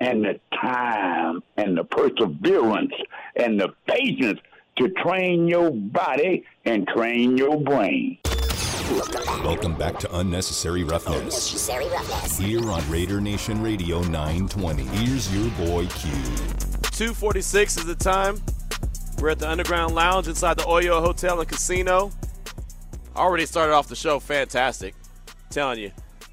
and 0.00 0.24
the 0.24 0.40
time 0.60 1.44
and 1.56 1.78
the 1.78 1.84
perseverance 1.84 2.94
and 3.36 3.60
the 3.60 3.74
patience 3.86 4.40
to 4.78 4.88
train 4.88 5.46
your 5.46 5.70
body 5.70 6.44
and 6.64 6.86
train 6.88 7.36
your 7.36 7.60
brain. 7.60 8.18
Welcome 8.86 9.74
back 9.74 9.98
to 9.98 10.18
Unnecessary 10.18 10.84
Roughness. 10.84 11.16
Unnecessary 11.16 11.88
Roughness. 11.88 12.38
Here 12.38 12.70
on 12.70 12.88
Raider 12.88 13.20
Nation 13.20 13.60
Radio 13.60 14.00
920. 14.02 14.84
Here's 14.84 15.34
your 15.34 15.50
boy 15.66 15.86
Q. 15.88 16.12
246 16.92 17.78
is 17.78 17.84
the 17.84 17.96
time. 17.96 18.40
We're 19.18 19.30
at 19.30 19.40
the 19.40 19.50
Underground 19.50 19.96
Lounge 19.96 20.28
inside 20.28 20.56
the 20.56 20.62
Oyo 20.62 21.00
Hotel 21.00 21.40
and 21.40 21.48
Casino. 21.48 22.12
Already 23.16 23.44
started 23.44 23.72
off 23.72 23.88
the 23.88 23.96
show 23.96 24.20
fantastic. 24.20 24.94
telling 25.50 25.80
you. 25.80 25.90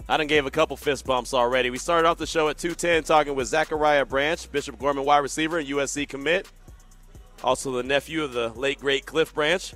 I 0.07 0.17
done 0.17 0.27
gave 0.27 0.45
a 0.45 0.51
couple 0.51 0.77
fist 0.77 1.05
bumps 1.05 1.33
already. 1.33 1.71
We 1.71 1.79
started 1.79 2.07
off 2.07 2.19
the 2.19 2.27
show 2.27 2.49
at 2.49 2.59
210 2.59 3.03
talking 3.03 3.33
with 3.33 3.47
Zachariah 3.47 4.05
Branch, 4.05 4.51
Bishop 4.51 4.77
Gorman 4.77 5.05
wide 5.05 5.19
receiver 5.19 5.57
and 5.57 5.67
USC 5.67 6.07
commit. 6.07 6.47
Also 7.43 7.71
the 7.71 7.83
nephew 7.83 8.23
of 8.23 8.33
the 8.33 8.49
late, 8.49 8.79
great 8.79 9.07
Cliff 9.07 9.33
Branch. 9.33 9.73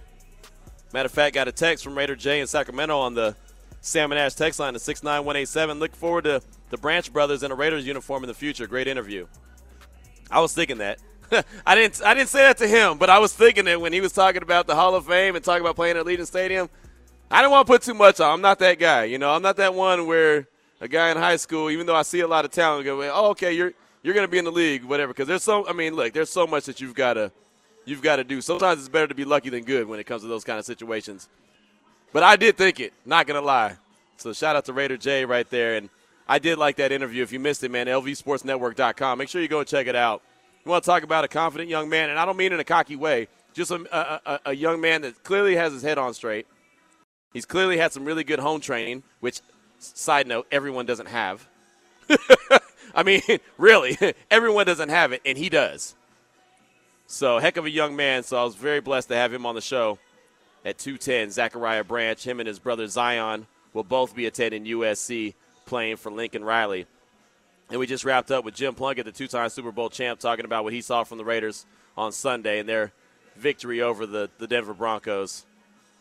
Matter 0.93 1.07
of 1.07 1.11
fact, 1.11 1.35
got 1.35 1.47
a 1.47 1.51
text 1.51 1.83
from 1.83 1.97
Raider 1.97 2.15
J 2.15 2.39
in 2.39 2.47
Sacramento 2.47 2.97
on 2.97 3.13
the 3.13 3.35
Salmon 3.81 4.17
Ash 4.17 4.33
text 4.33 4.59
line 4.59 4.73
to 4.73 4.79
69187. 4.79 5.79
Look 5.79 5.95
forward 5.95 6.23
to 6.23 6.41
the 6.69 6.77
Branch 6.77 7.11
brothers 7.11 7.43
in 7.43 7.51
a 7.51 7.55
Raiders 7.55 7.85
uniform 7.85 8.23
in 8.23 8.27
the 8.27 8.33
future. 8.33 8.67
Great 8.67 8.87
interview. 8.87 9.27
I 10.31 10.39
was 10.39 10.53
thinking 10.53 10.77
that. 10.77 10.99
I 11.65 11.75
didn't 11.75 12.01
I 12.03 12.13
didn't 12.13 12.29
say 12.29 12.39
that 12.39 12.57
to 12.59 12.67
him, 12.67 12.97
but 12.97 13.09
I 13.09 13.19
was 13.19 13.33
thinking 13.33 13.67
it 13.67 13.79
when 13.79 13.91
he 13.91 13.99
was 13.99 14.13
talking 14.13 14.41
about 14.41 14.65
the 14.65 14.75
Hall 14.75 14.95
of 14.95 15.05
Fame 15.05 15.35
and 15.35 15.43
talking 15.43 15.61
about 15.61 15.75
playing 15.75 15.97
at 15.97 16.05
Allegiant 16.05 16.27
Stadium. 16.27 16.69
I 17.29 17.41
didn't 17.41 17.51
want 17.51 17.67
to 17.67 17.73
put 17.73 17.81
too 17.81 17.93
much 17.93 18.21
on. 18.21 18.33
I'm 18.33 18.41
not 18.41 18.59
that 18.59 18.79
guy. 18.79 19.03
You 19.03 19.17
know, 19.17 19.31
I'm 19.31 19.41
not 19.41 19.57
that 19.57 19.73
one 19.73 20.07
where 20.07 20.47
a 20.79 20.87
guy 20.87 21.11
in 21.11 21.17
high 21.17 21.35
school, 21.35 21.69
even 21.69 21.85
though 21.85 21.95
I 21.95 22.03
see 22.03 22.21
a 22.21 22.27
lot 22.27 22.45
of 22.45 22.51
talent, 22.51 22.85
go, 22.85 23.01
oh, 23.03 23.31
okay, 23.31 23.51
you're 23.51 23.73
you're 24.03 24.13
going 24.13 24.25
to 24.25 24.31
be 24.31 24.37
in 24.37 24.45
the 24.45 24.51
league, 24.51 24.85
whatever. 24.85 25.11
Because 25.11 25.27
there's 25.27 25.43
so, 25.43 25.67
I 25.67 25.73
mean, 25.73 25.93
look, 25.93 26.13
there's 26.13 26.29
so 26.29 26.47
much 26.47 26.65
that 26.65 26.79
you've 26.79 26.95
got 26.95 27.15
to– 27.15 27.31
you've 27.87 28.01
got 28.01 28.17
to 28.17 28.23
do. 28.23 28.41
Sometimes 28.41 28.79
it's 28.79 28.89
better 28.89 29.07
to 29.07 29.15
be 29.15 29.25
lucky 29.25 29.49
than 29.49 29.63
good 29.63 29.87
when 29.87 29.99
it 29.99 30.05
comes 30.05 30.21
to 30.21 30.27
those 30.27 30.43
kind 30.43 30.59
of 30.59 30.65
situations. 30.65 31.29
But 32.11 32.23
I 32.23 32.35
did 32.35 32.57
think 32.57 32.79
it, 32.79 32.93
not 33.05 33.27
going 33.27 33.39
to 33.39 33.45
lie. 33.45 33.77
So 34.17 34.33
shout 34.33 34.55
out 34.55 34.65
to 34.65 34.73
Raider 34.73 34.97
J 34.97 35.25
right 35.25 35.49
there. 35.49 35.75
And 35.75 35.89
I 36.27 36.39
did 36.39 36.57
like 36.57 36.75
that 36.77 36.91
interview. 36.91 37.23
If 37.23 37.31
you 37.31 37.39
missed 37.39 37.63
it, 37.63 37.71
man, 37.71 37.87
lvsportsnetwork.com. 37.87 39.17
Make 39.17 39.29
sure 39.29 39.41
you 39.41 39.47
go 39.47 39.63
check 39.63 39.87
it 39.87 39.95
out. 39.95 40.21
You 40.65 40.71
want 40.71 40.83
to 40.83 40.89
talk 40.89 41.03
about 41.03 41.23
a 41.23 41.29
confident 41.29 41.69
young 41.69 41.87
man, 41.87 42.09
and 42.09 42.19
I 42.19 42.25
don't 42.25 42.35
mean 42.35 42.51
in 42.51 42.59
a 42.59 42.65
cocky 42.65 42.97
way, 42.97 43.29
just 43.53 43.71
a, 43.71 44.29
a, 44.29 44.39
a 44.47 44.53
young 44.53 44.81
man 44.81 45.01
that 45.03 45.23
clearly 45.23 45.55
has 45.55 45.71
his 45.71 45.81
head 45.81 45.97
on 45.97 46.13
straight. 46.13 46.45
He's 47.31 47.45
clearly 47.45 47.77
had 47.77 47.93
some 47.93 48.03
really 48.03 48.25
good 48.25 48.39
home 48.39 48.59
training, 48.59 49.03
which, 49.21 49.39
side 49.79 50.27
note, 50.27 50.45
everyone 50.51 50.85
doesn't 50.85 51.07
have. 51.07 51.47
I 52.93 53.03
mean, 53.03 53.21
really, 53.57 53.97
everyone 54.31 54.65
doesn't 54.65 54.89
have 54.89 55.13
it, 55.13 55.21
and 55.25 55.37
he 55.37 55.47
does. 55.47 55.95
So, 57.09 57.39
heck 57.39 57.55
of 57.55 57.65
a 57.65 57.69
young 57.69 57.95
man. 57.95 58.23
So, 58.23 58.37
I 58.37 58.43
was 58.43 58.55
very 58.55 58.81
blessed 58.81 59.07
to 59.07 59.15
have 59.15 59.33
him 59.33 59.45
on 59.45 59.55
the 59.55 59.61
show 59.61 59.97
at 60.65 60.77
210. 60.77 61.31
Zachariah 61.31 61.85
Branch, 61.85 62.21
him 62.21 62.41
and 62.41 62.47
his 62.47 62.59
brother 62.59 62.85
Zion 62.87 63.47
will 63.73 63.85
both 63.85 64.13
be 64.13 64.25
attending 64.25 64.65
USC 64.65 65.33
playing 65.65 65.95
for 65.95 66.11
Lincoln 66.11 66.43
Riley. 66.43 66.85
And 67.69 67.79
we 67.79 67.87
just 67.87 68.03
wrapped 68.03 68.29
up 68.29 68.43
with 68.43 68.55
Jim 68.55 68.75
Plunkett, 68.75 69.05
the 69.05 69.13
two-time 69.13 69.49
Super 69.49 69.71
Bowl 69.71 69.89
champ, 69.89 70.19
talking 70.19 70.43
about 70.43 70.65
what 70.65 70.73
he 70.73 70.81
saw 70.81 71.05
from 71.05 71.17
the 71.17 71.23
Raiders 71.25 71.65
on 71.97 72.11
Sunday 72.11 72.59
and 72.59 72.67
their 72.67 72.91
victory 73.37 73.81
over 73.81 74.05
the, 74.05 74.29
the 74.37 74.47
Denver 74.47 74.73
Broncos, 74.73 75.45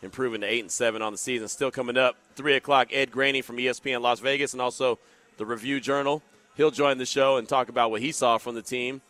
improving 0.01 0.41
to 0.41 0.47
eight 0.47 0.61
and 0.61 0.71
seven 0.71 1.01
on 1.01 1.13
the 1.13 1.17
season. 1.17 1.47
Still 1.47 1.71
coming 1.71 1.97
up, 1.97 2.17
three 2.35 2.55
o'clock. 2.55 2.89
Ed 2.91 3.11
Graney 3.11 3.41
from 3.41 3.57
ESPN 3.57 4.01
Las 4.01 4.19
Vegas 4.19 4.51
and 4.51 4.61
also 4.61 4.99
the 5.37 5.45
Review 5.45 5.79
Journal. 5.79 6.21
He'll 6.55 6.71
join 6.71 6.97
the 6.97 7.05
show 7.05 7.37
and 7.37 7.47
talk 7.47 7.69
about 7.69 7.91
what 7.91 8.01
he 8.01 8.11
saw 8.11 8.37
from 8.37 8.55
the 8.55 8.61
team. 8.61 9.01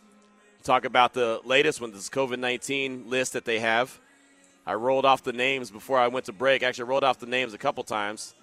Talk 0.62 0.84
about 0.84 1.14
the 1.14 1.40
latest 1.44 1.80
one, 1.80 1.92
this 1.92 2.10
COVID 2.10 2.38
19 2.38 3.08
list 3.08 3.32
that 3.32 3.44
they 3.44 3.60
have. 3.60 3.98
I 4.66 4.74
rolled 4.74 5.06
off 5.06 5.22
the 5.22 5.32
names 5.32 5.70
before 5.70 5.98
I 5.98 6.08
went 6.08 6.26
to 6.26 6.32
break. 6.32 6.62
Actually, 6.62 6.84
rolled 6.84 7.04
off 7.04 7.18
the 7.18 7.26
names 7.26 7.54
a 7.54 7.58
couple 7.58 7.84
times. 7.84 8.34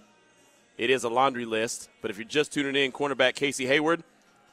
It 0.77 0.89
is 0.89 1.03
a 1.03 1.09
laundry 1.09 1.45
list, 1.45 1.89
but 2.01 2.11
if 2.11 2.17
you're 2.17 2.27
just 2.27 2.51
tuning 2.51 2.75
in, 2.75 2.91
cornerback 2.91 3.35
Casey 3.35 3.65
Hayward, 3.67 4.03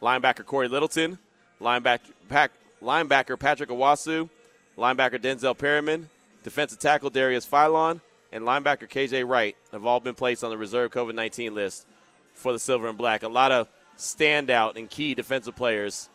linebacker 0.01 0.45
Cory 0.45 0.69
Littleton, 0.69 1.19
linebacker, 1.61 2.13
Pack, 2.29 2.53
linebacker 2.83 3.39
Patrick 3.39 3.71
Onwuasor, 3.71 4.29
linebacker 4.77 5.19
Denzel 5.19 5.57
Perryman, 5.57 6.09
defensive 6.45 6.79
tackle 6.79 7.11
Darius 7.11 7.47
Philon, 7.47 8.01
and 8.33 8.45
linebacker 8.45 8.89
KJ 8.89 9.27
Wright 9.29 9.57
have 9.73 9.87
all 9.87 10.01
been 10.01 10.15
placed 10.15 10.45
on 10.45 10.51
the 10.51 10.59
reserve 10.59 10.91
COVID 10.91 11.15
19 11.15 11.55
list 11.55 11.87
for 12.35 12.53
the 12.53 12.59
Silver 12.59 12.89
and 12.89 12.99
Black. 12.99 13.23
A 13.23 13.29
lot 13.29 13.53
of 13.53 13.69
standout 13.97 14.77
and 14.77 14.89
key 14.89 15.15
defensive 15.15 15.57
players 15.57 16.09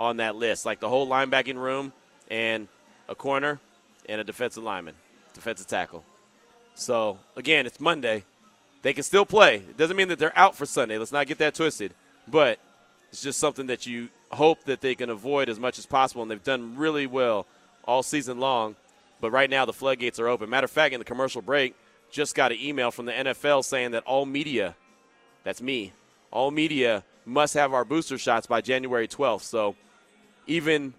on 0.00 0.16
that 0.16 0.34
list, 0.34 0.64
like 0.64 0.80
the 0.80 0.88
whole 0.88 1.06
linebacking 1.06 1.56
room 1.56 1.92
and 2.30 2.66
a 3.06 3.14
corner 3.14 3.60
and 4.08 4.18
a 4.18 4.24
defensive 4.24 4.64
lineman, 4.64 4.94
defensive 5.34 5.66
tackle. 5.66 6.02
So, 6.74 7.18
again, 7.36 7.66
it's 7.66 7.78
Monday. 7.78 8.24
They 8.80 8.94
can 8.94 9.02
still 9.02 9.26
play. 9.26 9.56
It 9.56 9.76
doesn't 9.76 9.96
mean 9.96 10.08
that 10.08 10.18
they're 10.18 10.36
out 10.36 10.56
for 10.56 10.64
Sunday. 10.64 10.96
Let's 10.96 11.12
not 11.12 11.26
get 11.26 11.36
that 11.38 11.54
twisted. 11.54 11.92
But 12.26 12.58
it's 13.10 13.20
just 13.20 13.38
something 13.38 13.66
that 13.66 13.86
you 13.86 14.08
hope 14.32 14.64
that 14.64 14.80
they 14.80 14.94
can 14.94 15.10
avoid 15.10 15.50
as 15.50 15.60
much 15.60 15.78
as 15.78 15.84
possible, 15.84 16.22
and 16.22 16.30
they've 16.30 16.42
done 16.42 16.76
really 16.76 17.06
well 17.06 17.46
all 17.84 18.02
season 18.02 18.40
long. 18.40 18.76
But 19.20 19.32
right 19.32 19.50
now, 19.50 19.66
the 19.66 19.74
floodgates 19.74 20.18
are 20.18 20.28
open. 20.28 20.48
Matter 20.48 20.64
of 20.64 20.70
fact, 20.70 20.94
in 20.94 20.98
the 20.98 21.04
commercial 21.04 21.42
break, 21.42 21.74
just 22.10 22.34
got 22.34 22.52
an 22.52 22.58
email 22.58 22.90
from 22.90 23.04
the 23.04 23.12
NFL 23.12 23.64
saying 23.64 23.90
that 23.90 24.04
all 24.04 24.24
media, 24.24 24.76
that's 25.44 25.60
me, 25.60 25.92
all 26.30 26.50
media 26.50 27.04
must 27.26 27.52
have 27.52 27.74
our 27.74 27.84
booster 27.84 28.16
shots 28.16 28.46
by 28.46 28.62
January 28.62 29.06
12th. 29.06 29.42
So 29.42 29.76
even 30.50 30.92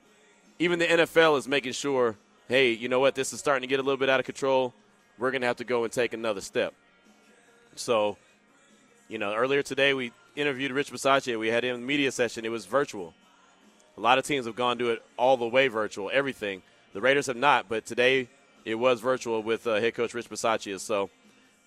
even 0.60 0.80
the 0.80 0.86
NFL 0.86 1.38
is 1.38 1.48
making 1.48 1.74
sure, 1.74 2.16
hey, 2.48 2.72
you 2.72 2.88
know 2.88 3.00
what, 3.00 3.16
this 3.16 3.34
is 3.34 3.40
starting 3.40 3.62
to 3.62 3.68
get 3.68 3.80
a 3.80 3.84
little 3.84 3.98
bit 3.98 4.10
out 4.10 4.20
of 4.20 4.26
control. 4.26 4.74
We're 5.18 5.32
going 5.32 5.42
to 5.42 5.48
have 5.48 5.58
to 5.58 5.64
go 5.64 5.84
and 5.84 5.92
take 5.92 6.14
another 6.14 6.42
step. 6.42 6.74
So, 7.76 8.18
you 9.10 9.18
know, 9.18 9.34
earlier 9.34 9.62
today 9.64 9.94
we 9.94 10.12
interviewed 10.36 10.72
Rich 10.72 10.92
Bisaccia. 10.92 11.38
We 11.38 11.50
had 11.50 11.64
him 11.64 11.76
in 11.76 11.82
the 11.82 11.88
media 11.88 12.12
session. 12.12 12.46
It 12.46 12.50
was 12.50 12.66
virtual. 12.66 13.14
A 13.98 14.02
lot 14.02 14.18
of 14.18 14.26
teams 14.26 14.46
have 14.46 14.56
gone 14.56 14.78
to 14.78 14.92
it 14.92 15.04
all 15.18 15.36
the 15.36 15.48
way 15.48 15.68
virtual, 15.68 16.10
everything. 16.14 16.62
The 16.94 17.02
Raiders 17.02 17.26
have 17.28 17.36
not, 17.36 17.68
but 17.68 17.86
today 17.86 18.30
it 18.64 18.76
was 18.76 19.02
virtual 19.02 19.44
with 19.44 19.68
uh, 19.68 19.80
head 19.80 19.96
coach 19.96 20.14
Rich 20.14 20.30
Bisaccia. 20.30 20.80
So 20.80 21.10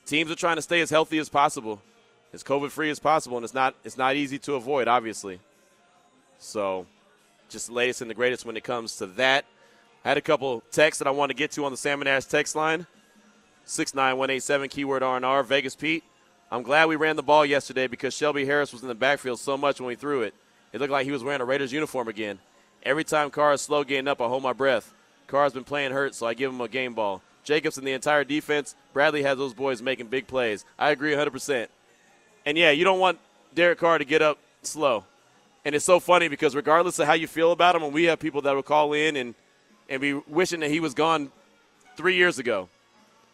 teams 0.07 0.31
are 0.31 0.37
trying 0.37 0.57
to 0.57 0.63
stay 0.63 0.81
as 0.81 0.91
healthy 0.91 1.19
as 1.19 1.29
possible, 1.29 1.83
as 2.33 2.43
COVID 2.43 2.71
free 2.71 2.91
as 2.91 2.99
possible, 2.99 3.37
and 3.37 3.45
it's 3.45 3.55
not 3.55 3.75
it's 3.85 3.99
not 3.99 4.17
easy 4.17 4.39
to 4.41 4.55
avoid, 4.55 4.89
obviously. 4.89 5.41
So 6.39 6.87
just 7.55 7.69
the 7.69 7.73
latest 7.73 8.03
and 8.03 8.11
the 8.11 8.15
greatest 8.15 8.45
when 8.45 8.57
it 8.57 8.65
comes 8.65 8.97
to 8.97 9.07
that. 9.07 9.47
I 10.05 10.09
had 10.09 10.19
a 10.19 10.21
couple 10.21 10.63
texts 10.71 10.99
that 10.99 11.09
I 11.09 11.13
want 11.13 11.31
to 11.31 11.35
get 11.35 11.53
to 11.53 11.65
on 11.65 11.71
the 11.71 11.79
Salmon 11.79 12.07
Ash 12.07 12.27
text 12.27 12.55
line. 12.55 12.87
69187 13.65 14.69
keyword 14.69 15.03
R&R 15.03 15.43
Vegas 15.43 15.75
Pete. 15.75 16.05
I'm 16.51 16.63
glad 16.63 16.89
we 16.89 16.97
ran 16.97 17.17
the 17.17 17.23
ball 17.23 17.47
yesterday 17.47 17.87
because 17.87 18.13
Shelby 18.13 18.45
Harris 18.45 18.73
was 18.73 18.83
in 18.83 18.89
the 18.89 18.95
backfield 18.95 19.41
so 19.41 19.57
much 19.57 19.81
when 19.81 19.87
we 19.87 19.95
threw 19.95 20.23
it. 20.23 20.35
It 20.73 20.81
looked 20.81 20.93
like 20.93 21.07
he 21.07 21.13
was 21.13 21.25
wearing 21.25 21.41
a 21.41 21.45
Raiders 21.45 21.73
uniform 21.73 22.09
again. 22.09 22.39
Every 22.83 23.05
time 23.05 23.31
Carr 23.31 23.55
is 23.55 23.63
slow 23.63 23.83
getting 23.83 24.09
up, 24.09 24.21
I 24.21 24.27
hold 24.27 24.43
my 24.43 24.53
breath. 24.53 24.93
Carr's 25.27 25.55
been 25.55 25.65
playing 25.65 25.93
hurt, 25.93 26.15
so 26.15 26.27
I 26.27 26.35
give 26.35 26.53
him 26.53 26.61
a 26.61 26.69
game 26.69 26.93
ball. 26.93 27.23
Jacobs 27.45 27.79
and 27.79 27.87
the 27.87 27.93
entire 27.93 28.25
defense, 28.25 28.75
Bradley 28.93 29.23
has 29.23 29.39
those 29.39 29.55
boys 29.55 29.81
making 29.81 30.09
big 30.09 30.27
plays. 30.27 30.65
I 30.79 30.91
agree 30.91 31.13
100%. 31.13 31.69
And 32.45 32.59
yeah, 32.59 32.73
you 32.73 32.85
don't 32.85 33.01
want 33.01 33.19
Derek 33.55 33.79
Carr 33.79 33.99
to 33.99 34.05
get 34.05 34.21
up 34.21 34.39
slow. 34.63 35.05
And 35.65 35.75
it's 35.75 35.85
so 35.85 35.99
funny 35.99 36.29
because 36.29 36.55
regardless 36.55 36.99
of 36.99 37.07
how 37.07 37.15
you 37.15 37.27
feel 37.27 37.53
about 37.53 37.75
him, 37.75 37.83
when 37.83 37.93
we 37.93 38.05
have 38.05 38.19
people 38.19 38.43
that 38.43 38.55
will 38.55 38.63
call 38.63 38.93
in 38.93 39.17
and, 39.17 39.35
and 39.89 40.01
be 40.01 40.13
wishing 40.13 40.61
that 40.61 40.71
he 40.71 40.81
was 40.81 40.95
gone 40.95 41.31
three 41.97 42.17
years 42.17 42.39
ago. 42.39 42.69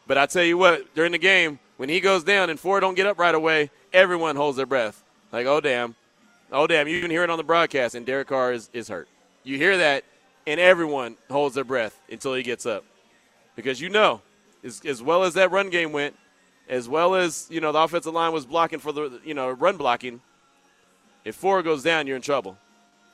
But 0.06 0.18
I 0.18 0.26
tell 0.26 0.44
you 0.44 0.58
what, 0.58 0.94
during 0.94 1.12
the 1.12 1.18
game, 1.18 1.58
when 1.76 1.88
he 1.88 2.00
goes 2.00 2.24
down 2.24 2.50
and 2.50 2.58
four 2.58 2.80
don't 2.80 2.94
get 2.94 3.06
up 3.06 3.18
right 3.18 3.34
away, 3.34 3.70
everyone 3.92 4.36
holds 4.36 4.56
their 4.56 4.66
breath. 4.66 5.02
Like, 5.32 5.46
oh, 5.46 5.60
damn. 5.60 5.94
Oh, 6.52 6.66
damn. 6.66 6.88
You 6.88 7.00
can 7.00 7.10
hear 7.10 7.22
it 7.24 7.30
on 7.30 7.38
the 7.38 7.44
broadcast, 7.44 7.94
and 7.94 8.04
Derek 8.04 8.28
Carr 8.28 8.52
is, 8.52 8.68
is 8.72 8.88
hurt. 8.88 9.08
You 9.44 9.56
hear 9.56 9.78
that, 9.78 10.04
and 10.46 10.60
everyone 10.60 11.16
holds 11.30 11.54
their 11.54 11.64
breath 11.64 11.98
until 12.10 12.34
he 12.34 12.42
gets 12.42 12.66
up. 12.66 12.84
Because 13.56 13.80
you 13.80 13.88
know, 13.88 14.20
as, 14.64 14.80
as 14.84 15.02
well 15.02 15.22
as 15.24 15.34
that 15.34 15.50
run 15.50 15.70
game 15.70 15.92
went, 15.92 16.16
as 16.68 16.88
well 16.88 17.14
as, 17.14 17.46
you 17.50 17.60
know, 17.60 17.72
the 17.72 17.78
offensive 17.78 18.14
line 18.14 18.32
was 18.32 18.46
blocking 18.46 18.78
for 18.78 18.92
the, 18.92 19.20
you 19.24 19.34
know, 19.34 19.50
run 19.50 19.76
blocking, 19.76 20.20
if 21.24 21.34
four 21.34 21.62
goes 21.62 21.82
down, 21.82 22.06
you're 22.06 22.16
in 22.16 22.22
trouble. 22.22 22.56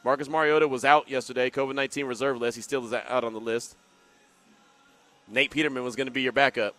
Marcus 0.05 0.29
Mariota 0.29 0.69
was 0.69 0.85
out 0.85 1.11
yesterday, 1.11 1.51
COVID 1.51 1.75
19 1.75 2.07
reserve 2.07 2.39
list. 2.39 2.57
He 2.57 2.63
still 2.63 2.85
is 2.87 2.93
out 2.93 3.25
on 3.25 3.33
the 3.33 3.41
list. 3.41 3.77
Nate 5.29 5.51
Peterman 5.51 5.83
was 5.83 5.97
going 5.97 6.07
to 6.07 6.13
be 6.13 6.23
your 6.23 6.33
backup. 6.33 6.75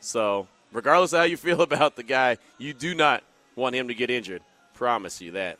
So, 0.00 0.46
regardless 0.72 1.12
of 1.12 1.18
how 1.18 1.24
you 1.24 1.36
feel 1.36 1.62
about 1.62 1.96
the 1.96 2.02
guy, 2.02 2.38
you 2.58 2.72
do 2.72 2.94
not 2.94 3.24
want 3.56 3.74
him 3.74 3.88
to 3.88 3.94
get 3.94 4.10
injured. 4.10 4.42
Promise 4.74 5.20
you 5.20 5.32
that. 5.32 5.58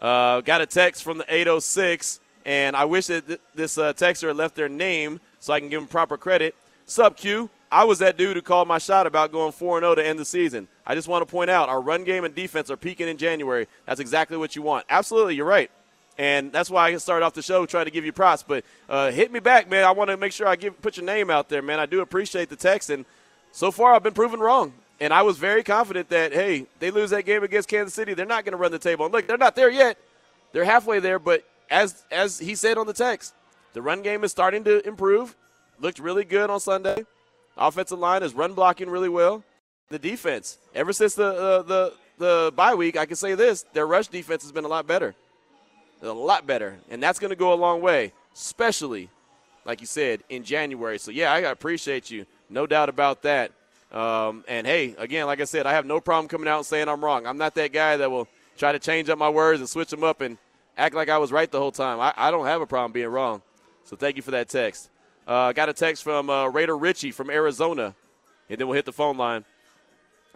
Uh, 0.00 0.40
got 0.40 0.60
a 0.60 0.66
text 0.66 1.04
from 1.04 1.18
the 1.18 1.24
806, 1.28 2.18
and 2.44 2.74
I 2.74 2.86
wish 2.86 3.06
that 3.06 3.26
th- 3.26 3.40
this 3.54 3.78
uh, 3.78 3.92
texter 3.92 4.26
had 4.28 4.36
left 4.36 4.56
their 4.56 4.68
name 4.68 5.20
so 5.38 5.52
I 5.52 5.60
can 5.60 5.68
give 5.68 5.80
him 5.80 5.86
proper 5.86 6.16
credit. 6.16 6.56
Sub 6.86 7.16
Q, 7.16 7.48
I 7.72 7.84
was 7.84 8.00
that 8.00 8.18
dude 8.18 8.36
who 8.36 8.42
called 8.42 8.68
my 8.68 8.76
shot 8.76 9.06
about 9.06 9.32
going 9.32 9.50
4 9.50 9.80
0 9.80 9.94
to 9.94 10.06
end 10.06 10.18
the 10.18 10.26
season. 10.26 10.68
I 10.86 10.94
just 10.94 11.08
want 11.08 11.26
to 11.26 11.30
point 11.30 11.48
out 11.48 11.70
our 11.70 11.80
run 11.80 12.04
game 12.04 12.24
and 12.24 12.34
defense 12.34 12.70
are 12.70 12.76
peaking 12.76 13.08
in 13.08 13.16
January. 13.16 13.66
That's 13.86 13.98
exactly 13.98 14.36
what 14.36 14.54
you 14.54 14.60
want. 14.60 14.84
Absolutely, 14.90 15.36
you're 15.36 15.46
right. 15.46 15.70
And 16.18 16.52
that's 16.52 16.68
why 16.68 16.88
I 16.88 16.96
started 16.98 17.24
off 17.24 17.32
the 17.32 17.40
show 17.40 17.64
trying 17.64 17.86
to 17.86 17.90
give 17.90 18.04
you 18.04 18.12
props. 18.12 18.42
But 18.42 18.64
uh, 18.90 19.10
hit 19.10 19.32
me 19.32 19.40
back, 19.40 19.70
man. 19.70 19.84
I 19.84 19.92
want 19.92 20.10
to 20.10 20.18
make 20.18 20.32
sure 20.32 20.46
I 20.46 20.56
give 20.56 20.82
put 20.82 20.98
your 20.98 21.06
name 21.06 21.30
out 21.30 21.48
there, 21.48 21.62
man. 21.62 21.80
I 21.80 21.86
do 21.86 22.02
appreciate 22.02 22.50
the 22.50 22.56
text, 22.56 22.90
and 22.90 23.06
so 23.52 23.70
far 23.70 23.94
I've 23.94 24.02
been 24.02 24.12
proven 24.12 24.38
wrong. 24.38 24.74
And 25.00 25.14
I 25.14 25.22
was 25.22 25.38
very 25.38 25.64
confident 25.64 26.10
that 26.10 26.34
hey, 26.34 26.66
they 26.78 26.90
lose 26.90 27.08
that 27.10 27.24
game 27.24 27.42
against 27.42 27.70
Kansas 27.70 27.94
City, 27.94 28.12
they're 28.12 28.26
not 28.26 28.44
going 28.44 28.52
to 28.52 28.58
run 28.58 28.70
the 28.70 28.78
table. 28.78 29.06
And 29.06 29.14
look, 29.14 29.26
they're 29.26 29.38
not 29.38 29.56
there 29.56 29.70
yet. 29.70 29.96
They're 30.52 30.66
halfway 30.66 31.00
there, 31.00 31.18
but 31.18 31.42
as 31.70 32.04
as 32.10 32.38
he 32.38 32.54
said 32.54 32.76
on 32.76 32.86
the 32.86 32.92
text, 32.92 33.32
the 33.72 33.80
run 33.80 34.02
game 34.02 34.24
is 34.24 34.30
starting 34.30 34.62
to 34.64 34.86
improve. 34.86 35.34
Looked 35.80 35.98
really 35.98 36.24
good 36.24 36.50
on 36.50 36.60
Sunday. 36.60 37.06
Offensive 37.56 37.98
line 37.98 38.22
is 38.22 38.34
run 38.34 38.54
blocking 38.54 38.88
really 38.88 39.08
well. 39.08 39.44
The 39.88 39.98
defense, 39.98 40.58
ever 40.74 40.92
since 40.92 41.14
the 41.14 41.26
uh, 41.26 41.62
the 41.62 41.94
the 42.18 42.52
bye 42.56 42.74
week, 42.74 42.96
I 42.96 43.04
can 43.04 43.16
say 43.16 43.34
this: 43.34 43.64
their 43.72 43.86
rush 43.86 44.08
defense 44.08 44.42
has 44.42 44.52
been 44.52 44.64
a 44.64 44.68
lot 44.68 44.86
better, 44.86 45.14
a 46.02 46.08
lot 46.08 46.46
better, 46.46 46.78
and 46.90 47.02
that's 47.02 47.18
going 47.18 47.30
to 47.30 47.36
go 47.36 47.52
a 47.52 47.54
long 47.54 47.82
way, 47.82 48.12
especially, 48.34 49.10
like 49.66 49.80
you 49.80 49.86
said, 49.86 50.22
in 50.30 50.44
January. 50.44 50.98
So 50.98 51.10
yeah, 51.10 51.32
I 51.32 51.40
appreciate 51.40 52.10
you, 52.10 52.24
no 52.48 52.66
doubt 52.66 52.88
about 52.88 53.22
that. 53.22 53.52
Um, 53.92 54.44
and 54.48 54.66
hey, 54.66 54.94
again, 54.96 55.26
like 55.26 55.40
I 55.42 55.44
said, 55.44 55.66
I 55.66 55.72
have 55.72 55.84
no 55.84 56.00
problem 56.00 56.26
coming 56.26 56.48
out 56.48 56.56
and 56.56 56.66
saying 56.66 56.88
I'm 56.88 57.04
wrong. 57.04 57.26
I'm 57.26 57.36
not 57.36 57.54
that 57.56 57.72
guy 57.72 57.98
that 57.98 58.10
will 58.10 58.26
try 58.56 58.72
to 58.72 58.78
change 58.78 59.10
up 59.10 59.18
my 59.18 59.28
words 59.28 59.60
and 59.60 59.68
switch 59.68 59.90
them 59.90 60.02
up 60.02 60.22
and 60.22 60.38
act 60.78 60.94
like 60.94 61.10
I 61.10 61.18
was 61.18 61.30
right 61.30 61.50
the 61.50 61.58
whole 61.58 61.72
time. 61.72 62.00
I, 62.00 62.14
I 62.16 62.30
don't 62.30 62.46
have 62.46 62.62
a 62.62 62.66
problem 62.66 62.92
being 62.92 63.08
wrong. 63.08 63.42
So 63.84 63.94
thank 63.94 64.16
you 64.16 64.22
for 64.22 64.30
that 64.30 64.48
text. 64.48 64.88
Uh, 65.26 65.52
got 65.52 65.68
a 65.68 65.72
text 65.72 66.02
from 66.02 66.28
uh, 66.28 66.48
Raider 66.48 66.76
Richie 66.76 67.12
from 67.12 67.30
Arizona, 67.30 67.94
and 68.48 68.58
then 68.58 68.66
we'll 68.66 68.76
hit 68.76 68.84
the 68.84 68.92
phone 68.92 69.16
line. 69.16 69.44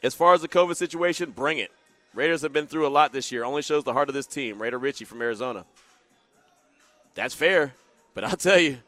As 0.03 0.14
far 0.14 0.34
as 0.34 0.43
the 0.43 0.49
COVID 0.49 0.76
situation, 0.76 1.30
bring 1.30 1.59
it. 1.59 1.72
Raiders 2.14 2.43
have 2.43 2.53
been 2.53 2.66
through 2.66 2.87
a 2.87 2.89
lot 2.89 3.12
this 3.12 3.32
year. 3.32 3.45
Only 3.45 3.62
shows 3.62 3.84
the 3.84 3.93
heart 3.93 4.09
of 4.09 4.14
this 4.14 4.26
team. 4.26 4.61
Raider 4.61 4.78
Richie 4.78 5.05
from 5.05 5.20
Arizona. 5.20 5.64
That's 7.14 7.34
fair, 7.34 7.74
but 8.14 8.24
I'll 8.24 8.37
tell 8.37 8.59
you, 8.59 8.78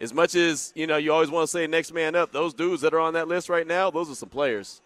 as 0.00 0.12
much 0.12 0.34
as 0.34 0.72
you 0.74 0.86
know, 0.86 0.96
you 0.96 1.12
always 1.12 1.30
want 1.30 1.44
to 1.44 1.50
say 1.50 1.66
next 1.66 1.92
man 1.92 2.14
up. 2.14 2.32
Those 2.32 2.52
dudes 2.52 2.82
that 2.82 2.92
are 2.94 3.00
on 3.00 3.14
that 3.14 3.28
list 3.28 3.48
right 3.48 3.66
now, 3.66 3.90
those 3.90 4.10
are 4.10 4.14
some 4.14 4.28
players. 4.28 4.82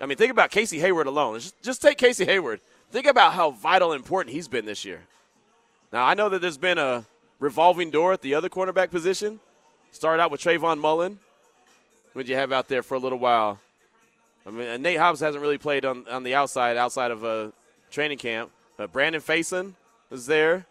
I 0.00 0.06
mean, 0.06 0.18
think 0.18 0.32
about 0.32 0.50
Casey 0.50 0.80
Hayward 0.80 1.06
alone. 1.06 1.38
Just, 1.38 1.62
just 1.62 1.80
take 1.80 1.98
Casey 1.98 2.24
Hayward. 2.24 2.60
Think 2.90 3.06
about 3.06 3.32
how 3.32 3.52
vital 3.52 3.92
and 3.92 4.00
important 4.00 4.34
he's 4.34 4.48
been 4.48 4.66
this 4.66 4.84
year. 4.84 5.00
Now, 5.92 6.04
I 6.04 6.14
know 6.14 6.28
that 6.28 6.40
there's 6.40 6.58
been 6.58 6.78
a 6.78 7.04
revolving 7.38 7.90
door 7.90 8.12
at 8.12 8.20
the 8.20 8.34
other 8.34 8.48
cornerback 8.48 8.90
position. 8.90 9.40
Started 9.94 10.20
out 10.20 10.32
with 10.32 10.40
Trayvon 10.40 10.80
Mullen. 10.80 11.20
Who'd 12.14 12.28
you 12.28 12.34
have 12.34 12.50
out 12.50 12.66
there 12.66 12.82
for 12.82 12.96
a 12.96 12.98
little 12.98 13.18
while? 13.18 13.60
I 14.44 14.50
mean, 14.50 14.82
Nate 14.82 14.98
Hobbs 14.98 15.20
hasn't 15.20 15.40
really 15.40 15.56
played 15.56 15.84
on, 15.84 16.04
on 16.08 16.24
the 16.24 16.34
outside, 16.34 16.76
outside 16.76 17.12
of 17.12 17.22
a 17.22 17.52
training 17.92 18.18
camp. 18.18 18.50
But 18.76 18.92
Brandon 18.92 19.22
Facyson 19.22 19.74
was 20.10 20.26
there. 20.26 20.66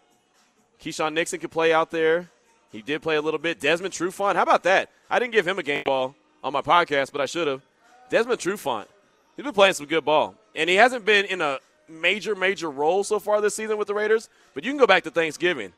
Keisean 0.78 1.14
Nixon 1.14 1.40
could 1.40 1.50
play 1.50 1.72
out 1.72 1.90
there. 1.90 2.28
He 2.70 2.82
did 2.82 3.00
play 3.00 3.16
a 3.16 3.22
little 3.22 3.40
bit. 3.40 3.60
Desmond 3.60 3.94
Trufant, 3.94 4.34
how 4.34 4.42
about 4.42 4.62
that? 4.64 4.90
I 5.08 5.18
didn't 5.18 5.32
give 5.32 5.48
him 5.48 5.58
a 5.58 5.62
game 5.62 5.84
ball 5.86 6.14
on 6.42 6.52
my 6.52 6.60
podcast, 6.60 7.10
but 7.10 7.22
I 7.22 7.26
should 7.26 7.48
have. 7.48 7.62
Desmond 8.10 8.38
Trufant, 8.38 8.88
he's 9.36 9.44
been 9.44 9.54
playing 9.54 9.72
some 9.72 9.86
good 9.86 10.04
ball, 10.04 10.34
and 10.54 10.68
he 10.68 10.76
hasn't 10.76 11.06
been 11.06 11.24
in 11.24 11.40
a 11.40 11.60
major, 11.88 12.34
major 12.34 12.70
role 12.70 13.02
so 13.02 13.18
far 13.18 13.40
this 13.40 13.56
season 13.56 13.78
with 13.78 13.88
the 13.88 13.94
Raiders. 13.94 14.28
But 14.52 14.64
you 14.64 14.70
can 14.70 14.78
go 14.78 14.86
back 14.86 15.04
to 15.04 15.10
Thanksgiving. 15.10 15.72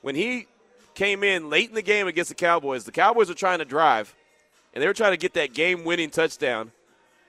When 0.00 0.14
he 0.14 0.46
came 1.00 1.24
in 1.24 1.48
late 1.48 1.70
in 1.70 1.74
the 1.74 1.80
game 1.80 2.06
against 2.06 2.28
the 2.28 2.34
Cowboys, 2.34 2.84
the 2.84 2.92
Cowboys 2.92 3.30
were 3.30 3.34
trying 3.34 3.58
to 3.58 3.64
drive, 3.64 4.14
and 4.74 4.82
they 4.82 4.86
were 4.86 4.92
trying 4.92 5.12
to 5.12 5.16
get 5.16 5.32
that 5.32 5.54
game 5.54 5.82
winning 5.82 6.10
touchdown, 6.10 6.70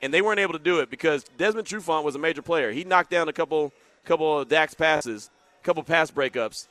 and 0.02 0.14
they 0.14 0.22
weren't 0.22 0.42
able 0.42 0.52
to 0.52 0.60
do 0.60 0.80
it 0.80 0.90
because 0.90 1.24
Desmond 1.38 1.66
Trufant 1.66 2.04
was 2.04 2.14
a 2.14 2.20
major 2.20 2.42
player. 2.42 2.74
He 2.74 2.84
knocked 2.84 3.10
down 3.10 3.30
a 3.30 3.34
couple, 3.34 3.72
couple 4.04 4.40
of 4.40 4.50
Dak's 4.50 4.74
passes, 4.74 5.30
a 5.62 5.64
couple 5.64 5.84
pass 5.84 6.12
breakups. 6.12 6.68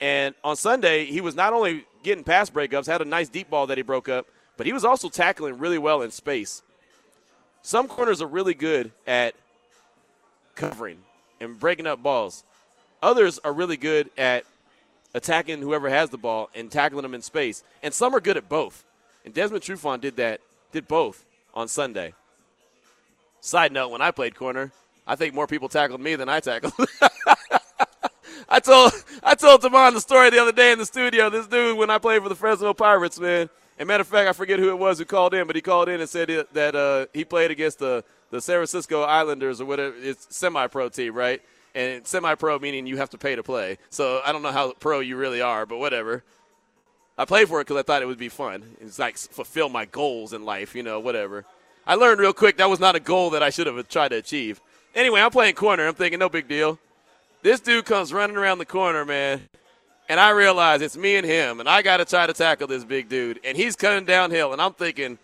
And 0.00 0.34
on 0.42 0.56
Sunday, 0.56 1.04
he 1.04 1.20
was 1.20 1.36
not 1.36 1.52
only 1.52 1.86
getting 2.02 2.24
pass 2.24 2.50
breakups, 2.50 2.88
had 2.88 3.00
a 3.00 3.04
nice 3.04 3.28
deep 3.28 3.48
ball 3.48 3.68
that 3.68 3.78
he 3.78 3.82
broke 3.82 4.08
up, 4.08 4.26
but 4.56 4.66
he 4.66 4.72
was 4.72 4.84
also 4.84 5.08
tackling 5.08 5.56
really 5.56 5.78
well 5.78 6.02
in 6.02 6.10
space. 6.10 6.62
Some 7.62 7.86
corners 7.86 8.20
are 8.20 8.26
really 8.26 8.54
good 8.54 8.90
at 9.06 9.36
covering 10.56 10.98
and 11.40 11.60
breaking 11.60 11.86
up 11.86 12.02
balls. 12.02 12.42
Others 13.04 13.38
are 13.44 13.52
really 13.52 13.76
good 13.76 14.10
at 14.18 14.44
attacking 15.14 15.60
whoever 15.60 15.88
has 15.88 16.10
the 16.10 16.18
ball 16.18 16.50
and 16.54 16.70
tackling 16.70 17.02
them 17.02 17.14
in 17.14 17.22
space. 17.22 17.62
And 17.82 17.92
some 17.92 18.14
are 18.14 18.20
good 18.20 18.36
at 18.36 18.48
both. 18.48 18.84
And 19.24 19.34
Desmond 19.34 19.62
Trufant 19.62 20.00
did 20.00 20.16
that, 20.16 20.40
did 20.72 20.88
both 20.88 21.24
on 21.54 21.68
Sunday. 21.68 22.14
Side 23.40 23.72
note, 23.72 23.88
when 23.88 24.02
I 24.02 24.10
played 24.10 24.34
corner, 24.34 24.72
I 25.06 25.16
think 25.16 25.34
more 25.34 25.46
people 25.46 25.68
tackled 25.68 26.00
me 26.00 26.14
than 26.14 26.28
I 26.28 26.40
tackled. 26.40 26.72
I 28.48 28.58
told 28.60 28.92
I 29.22 29.34
told 29.34 29.62
Devon 29.62 29.94
the 29.94 30.00
story 30.00 30.30
the 30.30 30.40
other 30.40 30.52
day 30.52 30.72
in 30.72 30.78
the 30.78 30.86
studio. 30.86 31.30
This 31.30 31.46
dude, 31.46 31.78
when 31.78 31.88
I 31.88 31.98
played 31.98 32.22
for 32.22 32.28
the 32.28 32.34
Fresno 32.34 32.74
Pirates, 32.74 33.18
man. 33.18 33.48
And 33.78 33.86
matter 33.86 34.02
of 34.02 34.08
fact, 34.08 34.28
I 34.28 34.32
forget 34.34 34.58
who 34.58 34.68
it 34.68 34.78
was 34.78 34.98
who 34.98 35.06
called 35.06 35.32
in, 35.32 35.46
but 35.46 35.56
he 35.56 35.62
called 35.62 35.88
in 35.88 36.00
and 36.00 36.10
said 36.10 36.28
that 36.52 36.74
uh, 36.74 37.06
he 37.14 37.24
played 37.24 37.50
against 37.50 37.78
the 37.78 38.04
the 38.30 38.40
San 38.40 38.56
Francisco 38.56 39.02
Islanders 39.02 39.60
or 39.60 39.64
whatever. 39.64 39.94
It's 39.98 40.26
semi-pro 40.36 40.90
team, 40.90 41.14
right? 41.14 41.40
And 41.74 42.06
semi-pro 42.06 42.58
meaning 42.58 42.86
you 42.86 42.96
have 42.96 43.10
to 43.10 43.18
pay 43.18 43.36
to 43.36 43.42
play. 43.42 43.78
So 43.90 44.20
I 44.24 44.32
don't 44.32 44.42
know 44.42 44.52
how 44.52 44.72
pro 44.72 45.00
you 45.00 45.16
really 45.16 45.40
are, 45.40 45.66
but 45.66 45.78
whatever. 45.78 46.24
I 47.16 47.24
played 47.26 47.48
for 47.48 47.60
it 47.60 47.66
because 47.66 47.78
I 47.78 47.82
thought 47.82 48.02
it 48.02 48.06
would 48.06 48.18
be 48.18 48.28
fun. 48.28 48.76
It's 48.80 48.98
like 48.98 49.16
fulfill 49.18 49.68
my 49.68 49.84
goals 49.84 50.32
in 50.32 50.44
life, 50.44 50.74
you 50.74 50.82
know, 50.82 50.98
whatever. 50.98 51.44
I 51.86 51.94
learned 51.94 52.20
real 52.20 52.32
quick 52.32 52.56
that 52.56 52.70
was 52.70 52.80
not 52.80 52.96
a 52.96 53.00
goal 53.00 53.30
that 53.30 53.42
I 53.42 53.50
should 53.50 53.66
have 53.66 53.76
uh, 53.76 53.82
tried 53.82 54.08
to 54.08 54.16
achieve. 54.16 54.60
Anyway, 54.94 55.20
I'm 55.20 55.30
playing 55.30 55.54
corner. 55.54 55.86
I'm 55.86 55.94
thinking 55.94 56.18
no 56.18 56.28
big 56.28 56.48
deal. 56.48 56.78
This 57.42 57.60
dude 57.60 57.84
comes 57.84 58.12
running 58.12 58.36
around 58.36 58.58
the 58.58 58.66
corner, 58.66 59.04
man, 59.04 59.40
and 60.08 60.20
I 60.20 60.30
realize 60.30 60.82
it's 60.82 60.96
me 60.96 61.16
and 61.16 61.26
him, 61.26 61.60
and 61.60 61.68
I 61.68 61.80
got 61.82 61.98
to 61.98 62.04
try 62.04 62.26
to 62.26 62.34
tackle 62.34 62.66
this 62.66 62.84
big 62.84 63.08
dude, 63.08 63.40
and 63.44 63.56
he's 63.56 63.76
coming 63.76 64.04
downhill, 64.04 64.52
and 64.52 64.60
I'm 64.60 64.74
thinking 64.74 65.18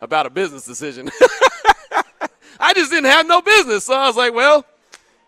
about 0.00 0.26
a 0.26 0.30
business 0.30 0.66
decision. 0.66 1.10
I 2.60 2.74
just 2.74 2.90
didn't 2.90 3.10
have 3.10 3.26
no 3.26 3.40
business, 3.40 3.84
so 3.84 3.94
I 3.94 4.06
was 4.06 4.16
like, 4.16 4.34
well, 4.34 4.66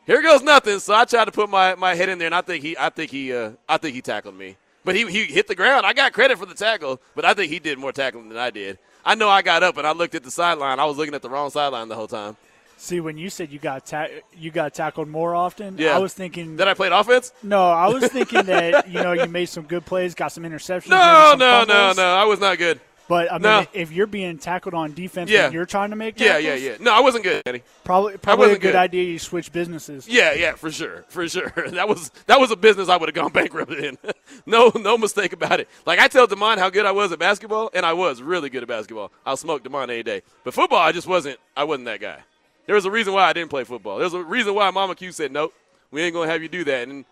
here 0.08 0.22
goes 0.22 0.42
nothing. 0.42 0.80
So 0.80 0.94
I 0.94 1.04
tried 1.04 1.26
to 1.26 1.32
put 1.32 1.48
my, 1.48 1.76
my 1.76 1.94
head 1.94 2.08
in 2.08 2.18
there, 2.18 2.26
and 2.26 2.34
I 2.34 2.40
think 2.40 2.64
he 2.64 2.76
I 2.76 2.88
think 2.90 3.12
he 3.12 3.32
uh, 3.32 3.52
I 3.68 3.76
think 3.76 3.94
he 3.94 4.02
tackled 4.02 4.34
me, 4.34 4.56
but 4.84 4.96
he 4.96 5.06
he 5.06 5.24
hit 5.24 5.46
the 5.46 5.54
ground. 5.54 5.86
I 5.86 5.92
got 5.92 6.12
credit 6.12 6.38
for 6.38 6.46
the 6.46 6.54
tackle, 6.54 7.00
but 7.14 7.24
I 7.24 7.34
think 7.34 7.52
he 7.52 7.60
did 7.60 7.78
more 7.78 7.92
tackling 7.92 8.28
than 8.28 8.38
I 8.38 8.50
did. 8.50 8.78
I 9.04 9.14
know 9.14 9.28
I 9.28 9.42
got 9.42 9.62
up 9.62 9.76
and 9.76 9.86
I 9.86 9.92
looked 9.92 10.14
at 10.14 10.24
the 10.24 10.30
sideline. 10.30 10.80
I 10.80 10.84
was 10.86 10.96
looking 10.96 11.14
at 11.14 11.22
the 11.22 11.30
wrong 11.30 11.50
sideline 11.50 11.88
the 11.88 11.94
whole 11.94 12.08
time. 12.08 12.36
See, 12.80 13.00
when 13.00 13.18
you 13.18 13.28
said 13.28 13.50
you 13.50 13.58
got 13.58 13.86
ta- 13.86 14.06
you 14.36 14.50
got 14.52 14.72
tackled 14.72 15.08
more 15.08 15.34
often, 15.34 15.76
Yeah. 15.78 15.96
I 15.96 15.98
was 15.98 16.14
thinking 16.14 16.56
That 16.56 16.68
I 16.68 16.74
played 16.74 16.92
offense? 16.92 17.32
No, 17.42 17.68
I 17.70 17.88
was 17.88 18.06
thinking 18.06 18.44
that 18.44 18.88
you 18.92 19.02
know 19.02 19.12
you 19.12 19.26
made 19.26 19.46
some 19.46 19.64
good 19.64 19.84
plays, 19.84 20.14
got 20.14 20.28
some 20.28 20.44
interceptions. 20.44 20.88
No, 20.90 21.34
no, 21.36 21.64
no, 21.64 21.92
no. 21.96 22.02
I 22.04 22.24
was 22.24 22.38
not 22.38 22.56
good. 22.56 22.80
But 23.08 23.32
I 23.32 23.36
mean, 23.36 23.42
No. 23.42 23.66
if 23.72 23.90
you're 23.90 24.06
being 24.06 24.36
tackled 24.36 24.74
on 24.74 24.92
defense, 24.92 25.30
Yeah. 25.30 25.46
and 25.46 25.54
you're 25.54 25.64
trying 25.64 25.90
to 25.90 25.96
make 25.96 26.16
tackles, 26.16 26.44
yeah, 26.44 26.54
yeah. 26.54 26.70
yeah. 26.72 26.76
No, 26.78 26.92
I 26.92 27.00
wasn't 27.00 27.24
good, 27.24 27.42
Eddie. 27.46 27.62
Probably, 27.82 28.18
probably 28.18 28.48
a 28.50 28.52
good, 28.52 28.60
good. 28.60 28.74
idea 28.74 29.02
you 29.04 29.18
switch 29.18 29.50
businesses. 29.50 30.06
Yeah, 30.06 30.34
yeah, 30.34 30.54
for 30.54 30.70
sure, 30.70 31.04
for 31.08 31.26
sure. 31.26 31.50
That 31.70 31.88
was 31.88 32.10
that 32.26 32.38
was 32.38 32.50
a 32.50 32.56
business 32.56 32.88
I 32.90 32.96
would 32.98 33.08
have 33.08 33.14
gone 33.14 33.32
bankrupt 33.32 33.72
in. 33.72 33.96
no, 34.46 34.70
no 34.74 34.98
mistake 34.98 35.32
about 35.32 35.58
it. 35.60 35.68
Like 35.86 35.98
I 35.98 36.08
tell 36.08 36.26
Demond 36.28 36.58
how 36.58 36.68
good 36.68 36.84
I 36.84 36.92
was 36.92 37.10
at 37.10 37.18
basketball, 37.18 37.70
and 37.72 37.86
I 37.86 37.94
was 37.94 38.20
really 38.20 38.50
good 38.50 38.62
at 38.62 38.68
basketball. 38.68 39.10
I'll 39.24 39.36
smoke 39.38 39.64
Demond 39.64 39.84
any 39.84 40.02
day. 40.02 40.22
But 40.44 40.52
football, 40.54 40.78
I 40.80 40.92
just 40.92 41.06
wasn't. 41.06 41.38
I 41.56 41.64
wasn't 41.64 41.86
that 41.86 42.00
guy. 42.00 42.18
There 42.66 42.74
was 42.74 42.84
a 42.84 42.90
reason 42.90 43.14
why 43.14 43.24
I 43.24 43.32
didn't 43.32 43.48
play 43.48 43.64
football. 43.64 43.98
There's 43.98 44.12
a 44.12 44.22
reason 44.22 44.54
why 44.54 44.70
Mama 44.70 44.94
Q 44.94 45.12
said 45.12 45.32
nope. 45.32 45.54
We 45.90 46.02
ain't 46.02 46.12
gonna 46.12 46.30
have 46.30 46.42
you 46.42 46.48
do 46.50 46.64
that, 46.64 46.86
and 46.88 47.06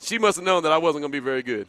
she 0.00 0.18
must 0.18 0.36
have 0.36 0.44
known 0.46 0.62
that 0.62 0.72
I 0.72 0.78
wasn't 0.78 1.02
gonna 1.02 1.12
be 1.12 1.18
very 1.18 1.42
good. 1.42 1.68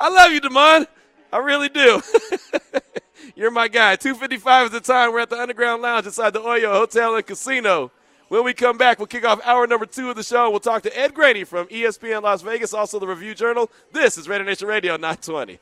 I 0.00 0.08
love 0.10 0.32
you, 0.32 0.40
Demond. 0.40 0.86
I 1.32 1.38
really 1.38 1.68
do. 1.68 2.00
You're 3.36 3.50
my 3.50 3.68
guy. 3.68 3.96
255 3.96 4.66
is 4.66 4.72
the 4.72 4.80
time. 4.80 5.12
We're 5.12 5.20
at 5.20 5.30
the 5.30 5.40
Underground 5.40 5.82
Lounge 5.82 6.06
inside 6.06 6.32
the 6.32 6.40
Oyo 6.40 6.72
Hotel 6.72 7.16
and 7.16 7.26
Casino. 7.26 7.90
When 8.28 8.44
we 8.44 8.52
come 8.52 8.76
back, 8.76 8.98
we'll 8.98 9.06
kick 9.06 9.24
off 9.24 9.40
hour 9.44 9.66
number 9.66 9.86
two 9.86 10.10
of 10.10 10.16
the 10.16 10.22
show. 10.22 10.50
We'll 10.50 10.60
talk 10.60 10.82
to 10.82 10.98
Ed 10.98 11.14
Graney 11.14 11.44
from 11.44 11.66
ESPN 11.68 12.22
Las 12.22 12.42
Vegas, 12.42 12.74
also 12.74 12.98
the 12.98 13.06
Review 13.06 13.34
Journal. 13.34 13.70
This 13.92 14.18
is 14.18 14.28
Raider 14.28 14.44
Nation 14.44 14.68
Radio 14.68 14.92
920. 14.96 15.56